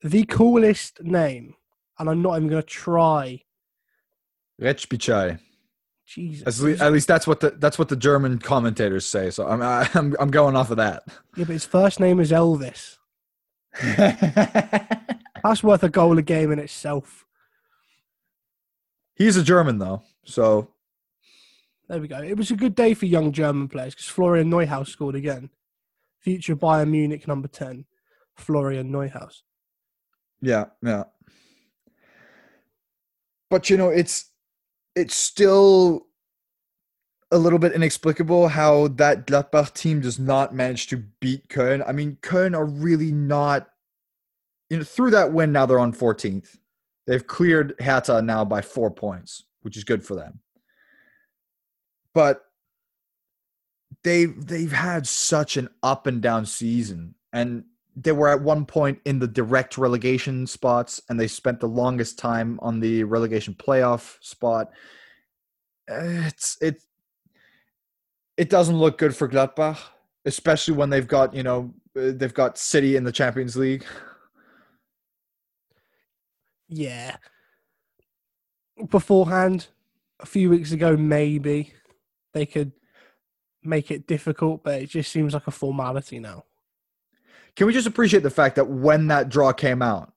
the 0.03 0.25
coolest 0.25 1.03
name, 1.03 1.55
and 1.99 2.09
I'm 2.09 2.23
not 2.23 2.37
even 2.37 2.49
going 2.49 2.63
to 2.63 2.69
try. 2.69 3.43
Rexhbeçaj. 4.61 5.39
Jesus. 6.07 6.47
At 6.61 6.65
least, 6.65 6.83
at 6.83 6.93
least 6.93 7.09
that's 7.09 7.27
what 7.27 7.41
the 7.41 7.51
that's 7.51 7.79
what 7.79 7.89
the 7.89 7.97
German 7.97 8.39
commentators 8.39 9.05
say. 9.07 9.31
So 9.31 9.47
I'm 9.47 9.61
I'm 9.63 10.15
I'm 10.21 10.31
going 10.31 10.57
off 10.57 10.71
of 10.71 10.77
that. 10.77 11.03
Yeah, 11.37 11.45
but 11.45 11.49
his 11.49 11.65
first 11.65 11.99
name 12.01 12.21
is 12.21 12.31
Elvis. 12.31 12.97
That's 15.43 15.63
worth 15.63 15.83
a 15.83 15.89
goal 15.91 16.17
a 16.19 16.23
game 16.23 16.51
in 16.51 16.59
itself. 16.59 17.27
He's 19.15 19.37
a 19.37 19.43
German 19.43 19.79
though, 19.79 20.03
so 20.25 20.71
There 21.89 22.01
we 22.01 22.09
go. 22.09 22.23
It 22.23 22.37
was 22.37 22.51
a 22.51 22.57
good 22.57 22.75
day 22.75 22.95
for 22.95 23.07
young 23.07 23.33
German 23.33 23.69
players 23.69 23.95
because 23.95 24.09
Florian 24.09 24.51
Neuhaus 24.51 24.89
scored 24.89 25.15
again. 25.15 25.51
Future 26.21 26.57
Bayern 26.57 26.91
Munich 26.91 27.29
number 27.29 27.49
10, 27.49 27.85
Florian 28.35 28.91
Neuhaus. 28.91 29.43
yeah, 30.41 30.67
yeah. 30.83 31.05
But 33.49 33.71
you 33.71 33.77
know, 33.77 33.91
it's 33.91 34.31
it's 34.97 35.15
still 35.15 36.07
a 37.31 37.39
little 37.39 37.59
bit 37.59 37.73
inexplicable 37.73 38.49
how 38.49 38.89
that 38.89 39.27
Gladbach 39.27 39.75
team 39.75 40.01
does 40.01 40.19
not 40.19 40.55
manage 40.55 40.89
to 40.89 41.05
beat 41.21 41.49
Köln. 41.49 41.85
I 41.87 41.93
mean, 41.93 42.19
Köln 42.23 42.57
are 42.57 42.65
really 42.65 43.13
not 43.13 43.69
you 44.71 44.79
know, 44.79 44.85
through 44.85 45.11
that 45.13 45.33
win 45.33 45.53
now 45.53 45.67
they're 45.67 45.79
on 45.79 45.93
14th. 45.93 46.59
They've 47.07 47.27
cleared 47.27 47.75
Hertha 47.81 48.21
now 48.23 48.45
by 48.45 48.63
4 48.63 48.91
points, 48.91 49.45
which 49.63 49.77
is 49.77 49.85
good 49.85 50.05
for 50.05 50.17
them. 50.17 50.41
But 52.15 52.43
they've 54.03 54.47
they've 54.47 54.73
had 54.73 55.07
such 55.07 55.57
an 55.57 55.69
up 55.83 56.07
and 56.07 56.21
down 56.21 56.47
season 56.47 57.15
and 57.33 57.65
they 57.97 58.13
were 58.13 58.29
at 58.29 58.43
one 58.43 58.67
point 58.67 59.01
in 59.07 59.19
the 59.19 59.27
direct 59.27 59.79
relegation 59.79 60.47
spots 60.47 61.01
and 61.09 61.19
they 61.19 61.27
spent 61.27 61.61
the 61.61 61.67
longest 61.69 62.19
time 62.19 62.59
on 62.63 62.79
the 62.81 63.03
relegation 63.05 63.55
playoff 63.55 64.19
spot 64.21 64.71
it's 65.89 66.59
it 66.61 66.83
it 68.37 68.51
doesn't 68.51 68.79
look 68.79 68.99
good 68.99 69.17
for 69.17 69.29
Gladbach 69.29 69.79
especially 70.27 70.75
when 70.75 70.91
they've 70.91 71.09
got 71.09 71.35
you 71.35 71.43
know 71.43 71.73
they've 71.95 72.35
got 72.35 72.59
City 72.59 72.97
in 72.97 73.05
the 73.05 73.13
Champions 73.13 73.57
League 73.57 73.85
Yeah. 76.69 77.17
Beforehand, 78.91 79.69
a 80.21 80.27
few 80.27 80.51
weeks 80.51 80.73
ago, 80.73 80.97
maybe 80.97 81.73
they 82.33 82.47
could 82.47 82.73
make 83.63 83.91
it 83.91 84.07
difficult, 84.07 84.63
but 84.65 84.83
it 84.83 84.91
just 84.91 85.11
seems 85.11 85.35
like 85.35 85.47
a 85.47 85.51
formality 85.53 86.19
now. 86.19 86.45
Can 87.57 87.67
we 87.67 87.73
just 87.73 87.87
appreciate 87.87 88.23
the 88.23 88.31
fact 88.31 88.57
that 88.57 88.69
when 88.69 89.07
that 89.09 89.29
draw 89.29 89.53
came 89.53 89.83
out, 89.83 90.13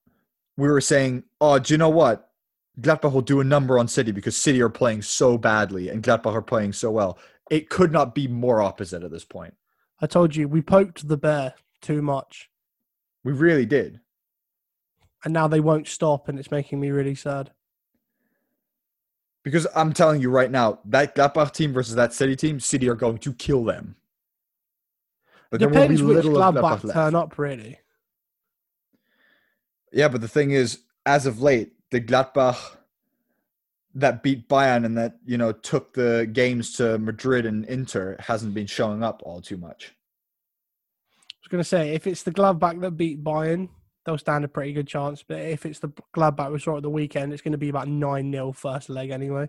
we 0.57 0.67
were 0.67 0.81
saying, 0.81 1.23
"Oh, 1.39 1.57
do 1.57 1.73
you 1.73 1.77
know 1.77 1.89
what? 1.89 2.31
Gladbach 2.81 3.11
will 3.13 3.21
do 3.21 3.39
a 3.39 3.45
number 3.45 3.79
on 3.79 3.87
City 3.87 4.11
because 4.11 4.37
City 4.37 4.61
are 4.61 4.69
playing 4.69 5.01
so 5.01 5.37
badly 5.37 5.89
and 5.89 6.03
Gladbach 6.03 6.33
are 6.33 6.41
playing 6.41 6.73
so 6.73 6.91
well." 6.91 7.17
It 7.49 7.69
could 7.69 7.91
not 7.91 8.13
be 8.13 8.27
more 8.27 8.61
opposite 8.61 9.03
at 9.03 9.09
this 9.09 9.25
point. 9.25 9.55
I 10.01 10.05
told 10.05 10.35
you, 10.35 10.47
we 10.47 10.61
poked 10.61 11.07
the 11.07 11.17
bear 11.17 11.55
too 11.81 12.01
much, 12.01 12.49
We 13.23 13.31
really 13.33 13.65
did. 13.65 14.01
and 15.25 15.33
now 15.33 15.47
they 15.47 15.59
won't 15.59 15.87
stop, 15.87 16.29
and 16.29 16.37
it's 16.39 16.51
making 16.51 16.79
me 16.79 16.91
really 16.91 17.15
sad. 17.15 17.51
Because 19.43 19.67
I'm 19.75 19.93
telling 19.93 20.21
you 20.21 20.29
right 20.29 20.51
now, 20.51 20.79
that 20.85 21.15
Gladbach 21.15 21.53
team 21.53 21.73
versus 21.73 21.95
that 21.95 22.13
City 22.13 22.35
team, 22.35 22.59
City 22.59 22.87
are 22.87 22.95
going 22.95 23.17
to 23.19 23.33
kill 23.33 23.63
them. 23.63 23.95
But 25.51 25.59
there 25.59 25.69
will 25.69 25.87
be 25.87 25.95
Depends 25.95 26.03
which 26.03 26.25
Gladbach 26.25 26.93
turn 26.93 27.15
up, 27.15 27.37
really. 27.37 27.79
Yeah, 29.91 30.07
but 30.07 30.21
the 30.21 30.27
thing 30.27 30.51
is, 30.51 30.79
as 31.05 31.25
of 31.25 31.41
late, 31.41 31.73
the 31.89 31.99
Gladbach 31.99 32.77
that 33.95 34.21
beat 34.21 34.47
Bayern 34.47 34.85
and 34.85 34.97
that 34.97 35.17
you 35.25 35.37
know 35.37 35.51
took 35.51 35.93
the 35.93 36.29
games 36.31 36.73
to 36.73 36.99
Madrid 36.99 37.45
and 37.45 37.65
Inter 37.65 38.15
hasn't 38.19 38.53
been 38.53 38.67
showing 38.67 39.03
up 39.03 39.21
all 39.25 39.41
too 39.41 39.57
much. 39.57 39.95
I 41.19 41.35
was 41.41 41.47
going 41.47 41.63
to 41.63 41.67
say, 41.67 41.95
if 41.95 42.05
it's 42.05 42.23
the 42.23 42.31
Gladbach 42.31 42.79
that 42.81 42.91
beat 42.91 43.23
Bayern, 43.23 43.69
they'll 44.05 44.17
stand 44.17 44.45
a 44.45 44.47
pretty 44.47 44.73
good 44.73 44.87
chance. 44.87 45.23
But 45.23 45.39
if 45.39 45.65
it's 45.65 45.79
the 45.79 45.89
Gladbach 46.15 46.51
we 46.51 46.59
saw 46.59 46.77
at 46.77 46.83
the 46.83 46.89
weekend, 46.89 47.33
it's 47.33 47.41
going 47.41 47.53
to 47.53 47.57
be 47.57 47.69
about 47.69 47.87
9 47.87 48.31
0 48.31 48.51
first 48.51 48.89
leg 48.89 49.09
anyway. 49.09 49.47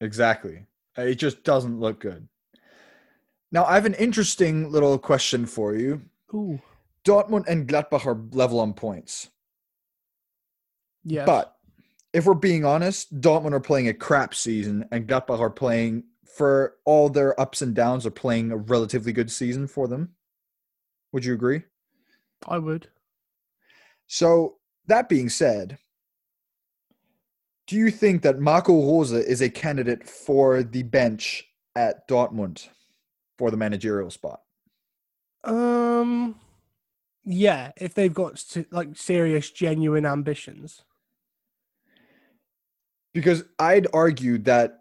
Exactly. 0.00 0.66
It 0.96 1.16
just 1.16 1.42
doesn't 1.42 1.80
look 1.80 2.00
good. 2.00 2.28
Now, 3.56 3.64
I 3.64 3.72
have 3.72 3.86
an 3.86 3.94
interesting 3.94 4.70
little 4.70 4.98
question 4.98 5.46
for 5.46 5.74
you. 5.74 6.02
Ooh. 6.34 6.60
Dortmund 7.06 7.46
and 7.48 7.66
Gladbach 7.66 8.04
are 8.04 8.20
level 8.36 8.60
on 8.60 8.74
points. 8.74 9.30
Yeah. 11.04 11.24
But 11.24 11.56
if 12.12 12.26
we're 12.26 12.34
being 12.34 12.66
honest, 12.66 13.18
Dortmund 13.18 13.54
are 13.54 13.60
playing 13.60 13.88
a 13.88 13.94
crap 13.94 14.34
season 14.34 14.84
and 14.92 15.08
Gladbach 15.08 15.40
are 15.40 15.48
playing 15.48 16.04
for 16.26 16.74
all 16.84 17.08
their 17.08 17.40
ups 17.40 17.62
and 17.62 17.74
downs 17.74 18.04
are 18.04 18.10
playing 18.10 18.52
a 18.52 18.58
relatively 18.58 19.14
good 19.14 19.30
season 19.30 19.66
for 19.66 19.88
them. 19.88 20.10
Would 21.12 21.24
you 21.24 21.32
agree? 21.32 21.62
I 22.46 22.58
would. 22.58 22.88
So, 24.06 24.56
that 24.86 25.08
being 25.08 25.30
said, 25.30 25.78
do 27.66 27.76
you 27.76 27.90
think 27.90 28.20
that 28.20 28.38
Marco 28.38 28.74
Rose 28.74 29.12
is 29.12 29.40
a 29.40 29.48
candidate 29.48 30.06
for 30.06 30.62
the 30.62 30.82
bench 30.82 31.46
at 31.74 32.06
Dortmund 32.06 32.68
for 33.38 33.50
the 33.50 33.56
managerial 33.56 34.10
spot? 34.10 34.40
Um, 35.44 36.36
yeah, 37.24 37.72
if 37.76 37.94
they've 37.94 38.12
got 38.12 38.42
like 38.70 38.96
serious, 38.96 39.50
genuine 39.50 40.06
ambitions. 40.06 40.82
Because 43.12 43.44
I'd 43.58 43.86
argue 43.94 44.38
that 44.38 44.80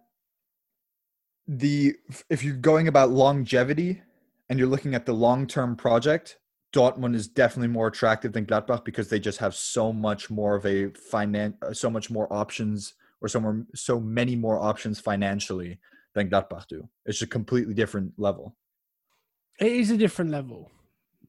the 1.47 1.95
if 2.29 2.43
you're 2.43 2.55
going 2.55 2.87
about 2.87 3.11
longevity 3.11 4.01
and 4.49 4.59
you're 4.59 4.67
looking 4.67 4.95
at 4.95 5.05
the 5.05 5.13
long-term 5.13 5.75
project, 5.75 6.37
Dortmund 6.73 7.15
is 7.15 7.27
definitely 7.27 7.69
more 7.69 7.87
attractive 7.87 8.33
than 8.33 8.45
Gladbach 8.45 8.83
because 8.83 9.09
they 9.09 9.19
just 9.19 9.39
have 9.39 9.55
so 9.55 9.93
much 9.93 10.29
more 10.29 10.55
of 10.55 10.65
a 10.65 10.87
finan- 10.89 11.55
uh, 11.63 11.73
so 11.73 11.89
much 11.89 12.11
more 12.11 12.31
options 12.31 12.95
or 13.21 13.27
so 13.27 13.39
more, 13.39 13.65
so 13.73 13.99
many 13.99 14.35
more 14.35 14.59
options 14.59 14.99
financially 14.99 15.79
than 16.15 16.29
Gladbach 16.29 16.65
do. 16.67 16.89
It's 17.05 17.21
a 17.21 17.27
completely 17.27 17.75
different 17.75 18.13
level. 18.17 18.55
It 19.59 19.71
is 19.71 19.91
a 19.91 19.97
different 19.97 20.31
level, 20.31 20.71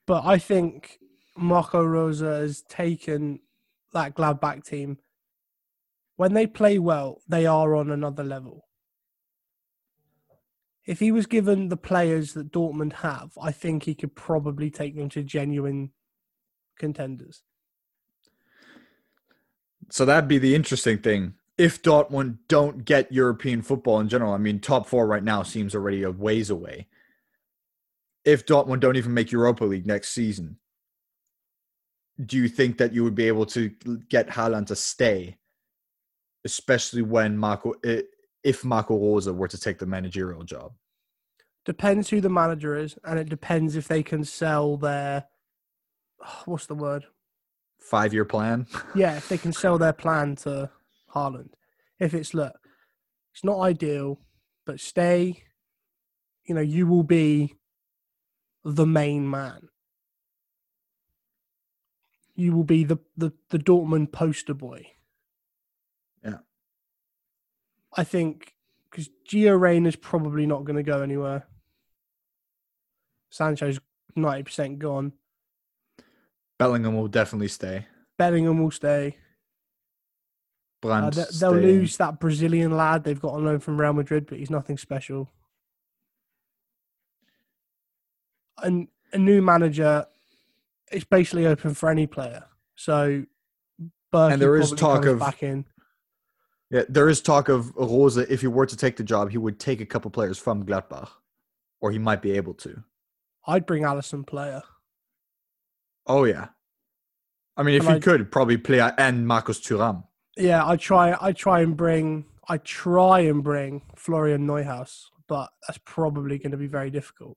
but 0.07 0.25
I 0.25 0.39
think 0.39 0.99
Marco 1.37 1.85
Rose 1.85 2.21
has 2.21 2.63
taken 2.63 3.41
that 3.93 4.15
Gladbach 4.15 4.65
team. 4.65 4.99
When 6.17 6.33
they 6.33 6.47
play 6.47 6.79
well, 6.79 7.21
they 7.29 7.45
are 7.45 7.77
on 7.77 7.91
another 7.91 8.25
level. 8.25 8.67
If 10.87 11.01
he 11.01 11.13
was 11.13 11.27
given 11.27 11.69
the 11.69 11.77
players 11.77 12.33
that 12.35 12.53
Dortmund 12.53 12.95
have, 12.95 13.33
I 13.41 13.53
think 13.53 13.83
he 13.83 13.95
could 13.95 14.15
probably 14.15 14.71
take 14.71 14.97
them 14.97 15.09
to 15.11 15.23
genuine 15.23 15.91
contenders. 16.79 17.43
So 19.91 20.05
that'd 20.05 20.29
be 20.29 20.39
the 20.39 20.55
interesting 20.55 20.99
thing. 20.99 21.35
If 21.59 21.83
Dortmund 21.83 22.39
don't 22.49 22.85
get 22.85 23.11
European 23.13 23.63
football 23.63 23.99
in 24.01 24.09
general, 24.09 24.35
I 24.35 24.39
mean, 24.39 24.61
top 24.61 24.87
four 24.87 25.07
right 25.07 25.25
now 25.25 25.43
seems 25.43 25.75
already 25.75 26.03
a 26.03 26.11
ways 26.11 26.51
away. 26.51 26.87
if 28.27 28.45
Dortmund 28.45 28.81
don't 28.81 28.97
even 28.97 29.15
make 29.15 29.31
Europa 29.33 29.65
League 29.65 29.87
next 29.87 30.09
season, 30.11 30.59
do 32.25 32.37
you 32.37 32.49
think 32.49 32.77
that 32.79 32.93
you 32.93 33.05
would 33.05 33.15
be 33.15 33.29
able 33.29 33.47
to 33.47 33.71
get 34.09 34.29
Haaland 34.29 34.67
to 34.67 34.77
stay, 34.77 35.39
especially 36.45 37.03
when 37.03 37.39
Marco, 37.39 37.75
if 38.43 38.65
Marco 38.65 38.99
Rose 38.99 39.29
were 39.29 39.49
to 39.49 39.59
take 39.59 39.79
the 39.79 39.87
managerial 39.87 40.43
job? 40.43 40.73
Depends 41.65 42.11
who 42.11 42.21
the 42.21 42.29
manager 42.29 42.77
is, 42.77 42.97
and 43.05 43.19
it 43.19 43.29
depends 43.29 43.77
if 43.77 43.87
they 43.89 44.03
can 44.03 44.25
sell 44.25 44.77
their 44.77 45.27
what's 46.47 46.67
the 46.67 46.75
word? 46.75 47.05
Five 47.79 48.13
year 48.13 48.25
plan. 48.25 48.67
Yeah, 48.95 49.17
if 49.17 49.29
they 49.29 49.39
can 49.39 49.53
sell 49.53 49.79
their 49.79 49.93
plan 49.93 50.35
to 50.37 50.71
Haaland. 51.17 51.55
If 51.99 52.13
it's 52.13 52.35
look, 52.35 52.55
it's 53.33 53.43
not 53.43 53.61
ideal, 53.61 54.21
but 54.67 54.81
stay. 54.81 55.45
You 56.45 56.55
know, 56.55 56.61
you 56.61 56.87
will 56.87 57.03
be 57.03 57.57
the 58.65 58.87
main 58.87 59.29
man. 59.29 59.69
You 62.35 62.53
will 62.53 62.65
be 62.65 62.85
the 62.85 62.99
the, 63.17 63.33
the 63.49 63.59
Dortmund 63.59 64.13
poster 64.13 64.55
boy. 64.55 64.87
Yeah. 66.23 66.39
I 67.97 68.05
think 68.05 68.55
because 68.91 69.09
Gio 69.29 69.59
Reyna's 69.59 69.97
probably 69.97 70.47
not 70.47 70.65
going 70.65 70.77
to 70.77 70.83
go 70.83 71.01
anywhere. 71.01 71.47
Sancho's 73.31 73.81
ninety 74.15 74.43
percent 74.43 74.79
gone. 74.79 75.13
Bellingham 76.59 76.95
will 76.97 77.09
definitely 77.09 77.49
stay. 77.49 77.87
Bellingham 78.19 78.63
will 78.63 78.71
stay. 78.71 79.19
Uh, 80.83 81.11
they, 81.11 81.17
they'll 81.17 81.27
staying. 81.53 81.55
lose 81.63 81.97
that 81.97 82.21
Brazilian 82.21 82.77
lad 82.77 83.03
they've 83.05 83.21
got 83.21 83.33
on 83.35 83.45
loan 83.45 83.59
from 83.61 83.81
Real 83.81 83.93
Madrid, 83.93 84.27
but 84.27 84.39
he's 84.39 84.51
nothing 84.51 84.77
special. 84.79 85.29
And 88.63 88.89
a 89.13 89.19
new 89.19 89.43
manager, 89.43 90.07
it's 90.91 91.05
basically 91.05 91.47
open 91.47 91.75
for 91.75 91.91
any 91.91 92.07
player. 92.07 92.45
So, 92.75 93.25
Berkey 94.13 94.33
And 94.35 94.43
there 94.43 94.57
is 94.57 94.71
talk 94.73 95.05
of- 95.05 95.19
back 95.19 95.43
in. 95.43 95.65
Yeah, 96.71 96.83
there 96.89 97.09
is 97.09 97.21
talk 97.21 97.49
of 97.49 97.75
Rose. 97.77 98.17
If 98.17 98.41
he 98.41 98.49
were 98.49 98.67
to 98.67 98.77
take 98.77 98.97
the 98.97 99.05
job, 99.05 99.31
he 99.31 99.39
would 99.39 99.61
take 99.61 99.81
a 99.81 99.87
couple 99.87 100.11
players 100.11 100.37
from 100.37 100.65
Gladbach, 100.67 101.09
or 101.81 101.93
he 101.93 101.99
might 101.99 102.21
be 102.21 102.33
able 102.33 102.55
to. 102.55 102.83
I'd 103.47 103.67
bring 103.67 103.85
Alassane 103.85 104.25
Pléa. 104.27 104.63
Oh 106.09 106.25
yeah. 106.25 106.49
I 107.57 107.63
mean, 107.63 107.77
if 107.77 107.83
And 107.83 107.91
he 107.91 107.97
I- 107.97 108.01
could, 108.01 108.33
probably 108.33 108.57
play 108.57 108.81
and 108.81 109.27
Marcus 109.29 109.61
Thuram. 109.61 110.05
Yeah, 110.37 110.67
I 110.67 110.77
try. 110.77 111.17
I 111.21 111.33
try 111.33 111.61
and 111.61 111.77
bring. 111.77 112.27
I 112.49 112.59
try 112.59 113.21
and 113.21 113.43
bring 113.43 113.83
Florian 113.97 114.47
Neuhaus, 114.47 115.07
but 115.27 115.51
that's 115.67 115.81
probably 115.85 116.39
going 116.39 116.53
to 116.53 116.57
be 116.57 116.69
very 116.69 116.91
difficult. 116.91 117.37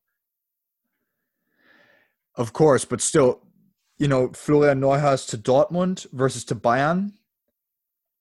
Of 2.35 2.53
course, 2.53 2.85
but 2.85 3.01
still, 3.01 3.41
you 3.97 4.07
know, 4.07 4.29
Florian 4.33 4.79
Neuhaus 4.79 5.27
to 5.29 5.37
Dortmund 5.37 6.09
versus 6.11 6.43
to 6.45 6.55
Bayern. 6.55 7.13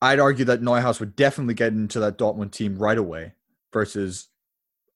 I'd 0.01 0.21
argue 0.21 0.45
that 0.47 0.63
Neuhaus 0.63 1.01
would 1.01 1.17
definitely 1.17 1.55
get 1.55 1.73
into 1.73 2.01
that 2.01 2.17
Dortmund 2.19 2.53
team 2.53 2.79
right 2.79 2.99
away. 2.99 3.35
Versus 3.73 4.29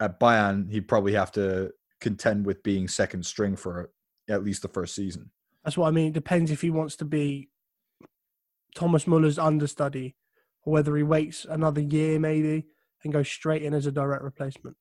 at 0.00 0.18
Bayern, 0.18 0.70
he'd 0.70 0.88
probably 0.88 1.12
have 1.12 1.30
to 1.32 1.72
contend 2.00 2.46
with 2.46 2.62
being 2.62 2.88
second 2.88 3.26
string 3.26 3.54
for 3.54 3.90
at 4.28 4.42
least 4.42 4.62
the 4.62 4.68
first 4.68 4.94
season. 4.94 5.30
That's 5.62 5.76
what 5.76 5.88
I 5.88 5.90
mean. 5.90 6.08
It 6.08 6.14
depends 6.14 6.50
if 6.50 6.62
he 6.62 6.70
wants 6.70 6.96
to 6.96 7.04
be 7.04 7.50
Thomas 8.74 9.06
Muller's 9.06 9.38
understudy 9.38 10.16
or 10.64 10.72
whether 10.72 10.96
he 10.96 11.02
waits 11.02 11.44
another 11.48 11.80
year 11.80 12.18
maybe 12.18 12.66
and 13.04 13.12
goes 13.12 13.28
straight 13.28 13.62
in 13.62 13.74
as 13.74 13.86
a 13.86 13.92
direct 13.92 14.22
replacement. 14.22 14.76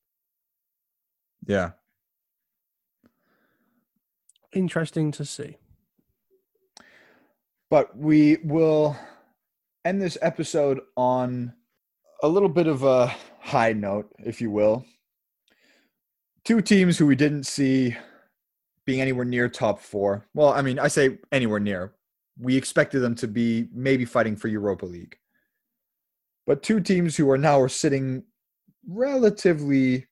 Yeah. 1.45 1.71
Interesting 4.53 5.11
to 5.13 5.25
see. 5.25 5.57
But 7.69 7.97
we 7.97 8.37
will 8.43 8.97
end 9.85 10.01
this 10.01 10.17
episode 10.21 10.81
on 10.97 11.53
a 12.21 12.27
little 12.27 12.49
bit 12.49 12.67
of 12.67 12.83
a 12.83 13.15
high 13.39 13.73
note, 13.73 14.11
if 14.19 14.41
you 14.41 14.51
will. 14.51 14.85
Two 16.43 16.61
teams 16.61 16.97
who 16.97 17.05
we 17.05 17.15
didn't 17.15 17.45
see 17.45 17.95
being 18.85 19.01
anywhere 19.01 19.25
near 19.25 19.47
top 19.47 19.79
four. 19.79 20.27
Well, 20.33 20.49
I 20.49 20.61
mean, 20.61 20.79
I 20.79 20.87
say 20.87 21.17
anywhere 21.31 21.59
near. 21.59 21.93
We 22.41 22.57
expected 22.57 22.99
them 22.99 23.15
to 23.15 23.27
be 23.27 23.69
maybe 23.71 24.05
fighting 24.05 24.35
for 24.35 24.47
Europa 24.47 24.85
League. 24.85 25.17
But 26.47 26.63
two 26.63 26.79
teams 26.79 27.15
who 27.15 27.29
are 27.29 27.37
now 27.37 27.59
are 27.61 27.69
sitting 27.69 28.23
relatively 28.87 30.07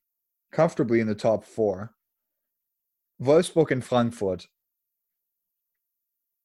comfortably 0.52 1.00
in 1.00 1.08
the 1.08 1.14
top 1.14 1.44
four. 1.44 1.92
Wolfsburg 3.20 3.72
and 3.72 3.84
Frankfurt 3.84 4.46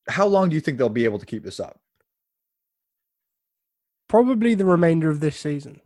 how 0.08 0.28
long 0.28 0.50
do 0.50 0.56
you 0.56 0.62
think 0.62 0.78
they'll 0.78 0.90
be 0.90 1.06
able 1.06 1.20
to 1.20 1.26
keep 1.26 1.44
this 1.44 1.60
up? 1.60 1.80
Probably 4.08 4.54
the 4.54 4.66
remainder 4.66 5.10
of 5.10 5.20
this 5.20 5.38
season. 5.38 5.82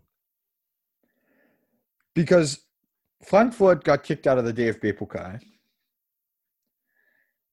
Because 2.14 2.60
Frankfurt 3.26 3.84
got 3.84 4.04
kicked 4.04 4.28
out 4.28 4.38
of 4.38 4.46
the 4.46 4.54
DFB 4.54 4.98
Pokal. 4.98 5.42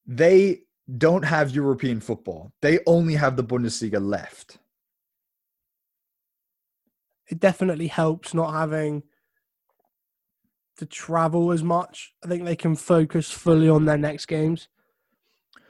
They 0.06 0.62
don't 0.94 1.24
have 1.24 1.54
European 1.54 2.00
football. 2.00 2.52
They 2.62 2.78
only 2.86 3.14
have 3.14 3.36
the 3.36 3.44
Bundesliga 3.44 4.00
left. 4.00 4.58
It 7.28 7.40
definitely 7.40 7.88
helps 7.88 8.34
not 8.34 8.52
having 8.52 9.02
to 10.76 10.86
travel 10.86 11.50
as 11.52 11.62
much. 11.62 12.14
I 12.24 12.28
think 12.28 12.44
they 12.44 12.56
can 12.56 12.76
focus 12.76 13.30
fully 13.30 13.68
on 13.68 13.84
their 13.84 13.98
next 13.98 14.26
games. 14.26 14.68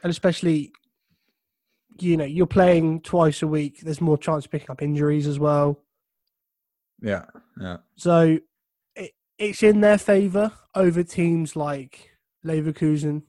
And 0.02 0.10
especially, 0.10 0.72
you 1.98 2.16
know, 2.16 2.24
you're 2.24 2.46
playing 2.46 3.00
twice 3.00 3.42
a 3.42 3.46
week. 3.46 3.80
There's 3.80 4.00
more 4.00 4.18
chance 4.18 4.44
of 4.44 4.50
picking 4.50 4.70
up 4.70 4.82
injuries 4.82 5.26
as 5.26 5.38
well. 5.38 5.80
Yeah, 7.00 7.24
yeah. 7.58 7.78
So 7.96 8.38
it, 8.94 9.12
it's 9.38 9.62
in 9.62 9.80
their 9.80 9.98
favour 9.98 10.52
over 10.74 11.02
teams 11.02 11.56
like 11.56 12.10
Leverkusen. 12.44 13.22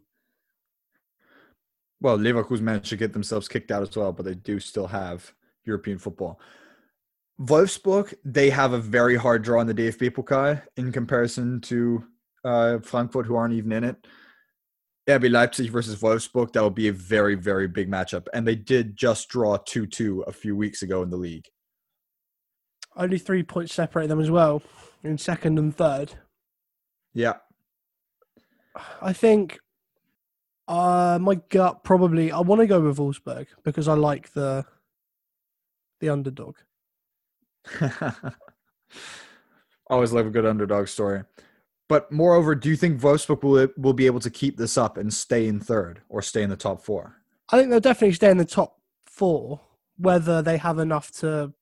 Well, 2.00 2.18
Leverkusen 2.18 2.62
managed 2.62 2.90
to 2.90 2.98
get 2.98 3.14
themselves 3.14 3.48
kicked 3.48 3.72
out 3.72 3.82
as 3.82 3.96
well, 3.96 4.14
but 4.14 4.26
they 4.26 4.36
do 4.36 4.60
still 4.60 4.88
have 4.88 5.34
European 5.66 5.98
football. 5.98 6.40
Wolfsburg, 7.40 8.14
they 8.26 8.50
have 8.50 8.74
a 8.74 8.80
very 8.80 9.16
hard 9.16 9.44
draw 9.44 9.62
in 9.62 9.68
the 9.68 9.74
DFB 9.74 10.12
Pokal 10.12 10.62
in 10.76 10.92
comparison 10.92 11.62
to 11.62 12.04
uh, 12.44 12.80
Frankfurt, 12.80 13.26
who 13.26 13.36
aren't 13.36 13.54
even 13.54 13.72
in 13.72 13.84
it. 13.84 14.08
RB 15.08 15.32
Leipzig 15.32 15.72
versus 15.72 16.02
Wolfsburg, 16.02 16.52
that 16.52 16.64
would 16.64 16.76
be 16.76 16.90
a 16.90 16.94
very, 16.94 17.36
very 17.36 17.68
big 17.68 17.90
matchup. 17.90 18.28
And 18.34 18.46
they 18.46 18.56
did 18.56 18.98
just 18.98 19.30
draw 19.30 19.58
2 19.58 19.88
2 19.88 20.24
a 20.28 20.34
few 20.34 20.56
weeks 20.56 20.82
ago 20.82 21.02
in 21.02 21.10
the 21.10 21.18
league. 21.18 21.46
Only 22.96 23.20
three 23.20 23.44
points 23.44 23.74
separate 23.74 24.08
them 24.08 24.20
as 24.20 24.32
well 24.32 24.62
in 25.04 25.18
second 25.18 25.60
and 25.60 25.76
third. 25.76 26.16
Yeah. 27.14 27.36
I 29.02 29.14
think 29.14 29.60
uh, 30.68 31.18
my 31.22 31.36
gut 31.50 31.84
probably 31.84 32.32
I 32.32 32.40
want 32.42 32.62
to 32.62 32.68
go 32.68 32.82
with 32.82 32.98
Wolfsburg 32.98 33.48
because 33.64 33.88
I 33.88 33.94
like 33.94 34.34
the 34.34 34.66
the 36.00 36.10
underdog. 36.10 36.56
Always 39.90 40.12
love 40.12 40.28
a 40.28 40.30
good 40.30 40.46
underdog 40.46 40.88
story. 40.88 41.24
But 41.90 42.12
moreover, 42.12 42.54
do 42.54 42.70
you 42.70 42.76
think 42.76 43.00
Wolfsburg 43.00 43.44
will, 43.44 43.70
will 43.78 43.94
be 43.94 44.08
able 44.08 44.20
to 44.20 44.30
keep 44.30 44.58
this 44.58 44.78
up 44.78 44.98
and 44.98 45.14
stay 45.14 45.48
in 45.48 45.60
third 45.62 46.02
or 46.10 46.22
stay 46.22 46.44
in 46.44 46.50
the 46.50 46.58
top 46.58 46.84
four? 46.84 47.16
I 47.50 47.58
think 47.58 47.70
they'll 47.70 47.80
definitely 47.80 48.14
stay 48.14 48.30
in 48.30 48.38
the 48.38 48.46
top 48.46 48.78
four. 49.06 49.62
Whether 49.98 50.42
they 50.42 50.58
have 50.58 50.80
enough 50.80 51.12
to 51.20 51.54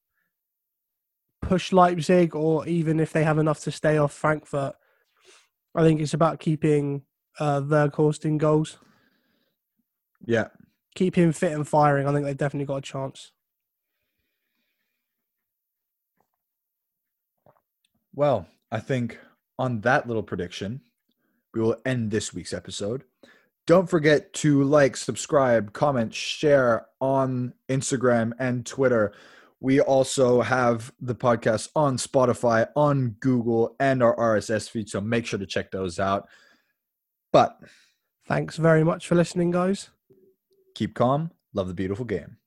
push 1.42 1.72
Leipzig 1.72 2.36
or 2.36 2.68
even 2.68 3.00
if 3.00 3.14
they 3.14 3.24
have 3.24 3.38
enough 3.38 3.62
to 3.62 3.72
stay 3.72 3.98
off 3.98 4.12
Frankfurt, 4.12 4.76
I 5.76 5.84
think 5.84 6.02
it's 6.02 6.14
about 6.14 6.40
keeping 6.40 7.04
uh, 7.40 7.62
Weghorst 7.62 8.26
in 8.26 8.38
goals. 8.38 8.78
Yeah. 10.26 10.48
Keep 10.96 11.16
him 11.16 11.32
fit 11.32 11.52
and 11.52 11.68
firing. 11.68 12.08
I 12.08 12.14
think 12.14 12.26
they've 12.26 12.38
definitely 12.38 12.66
got 12.66 12.78
a 12.78 12.82
chance. 12.82 13.32
Well, 18.14 18.48
I 18.72 18.80
think 18.80 19.20
on 19.60 19.82
that 19.82 20.08
little 20.08 20.24
prediction, 20.24 20.82
we 21.54 21.62
will 21.62 21.78
end 21.86 22.12
this 22.12 22.34
week's 22.34 22.54
episode. 22.54 23.04
Don't 23.68 23.90
forget 23.90 24.32
to 24.34 24.64
like, 24.64 24.96
subscribe, 24.96 25.74
comment, 25.74 26.14
share 26.14 26.86
on 27.02 27.54
Instagram 27.68 28.32
and 28.40 28.66
Twitter. 28.66 29.14
We 29.60 29.82
also 29.82 30.42
have 30.42 30.94
the 31.00 31.16
podcast 31.16 31.70
on 31.76 31.98
Spotify, 31.98 32.68
on 32.76 33.16
Google, 33.20 33.76
and 33.80 34.04
our 34.04 34.16
RSS 34.16 34.70
feed. 34.70 34.90
So 34.90 35.02
make 35.02 35.26
sure 35.26 35.40
to 35.40 35.46
check 35.46 35.72
those 35.72 36.00
out. 36.00 36.28
But 37.34 37.58
Thanks 38.28 38.58
very 38.58 38.84
much 38.84 39.08
for 39.08 39.16
listening, 39.16 39.52
guys. 39.52 39.90
Keep 40.76 40.94
calm, 40.94 41.32
love 41.54 41.68
the 41.68 41.74
beautiful 41.74 42.06
game. 42.06 42.38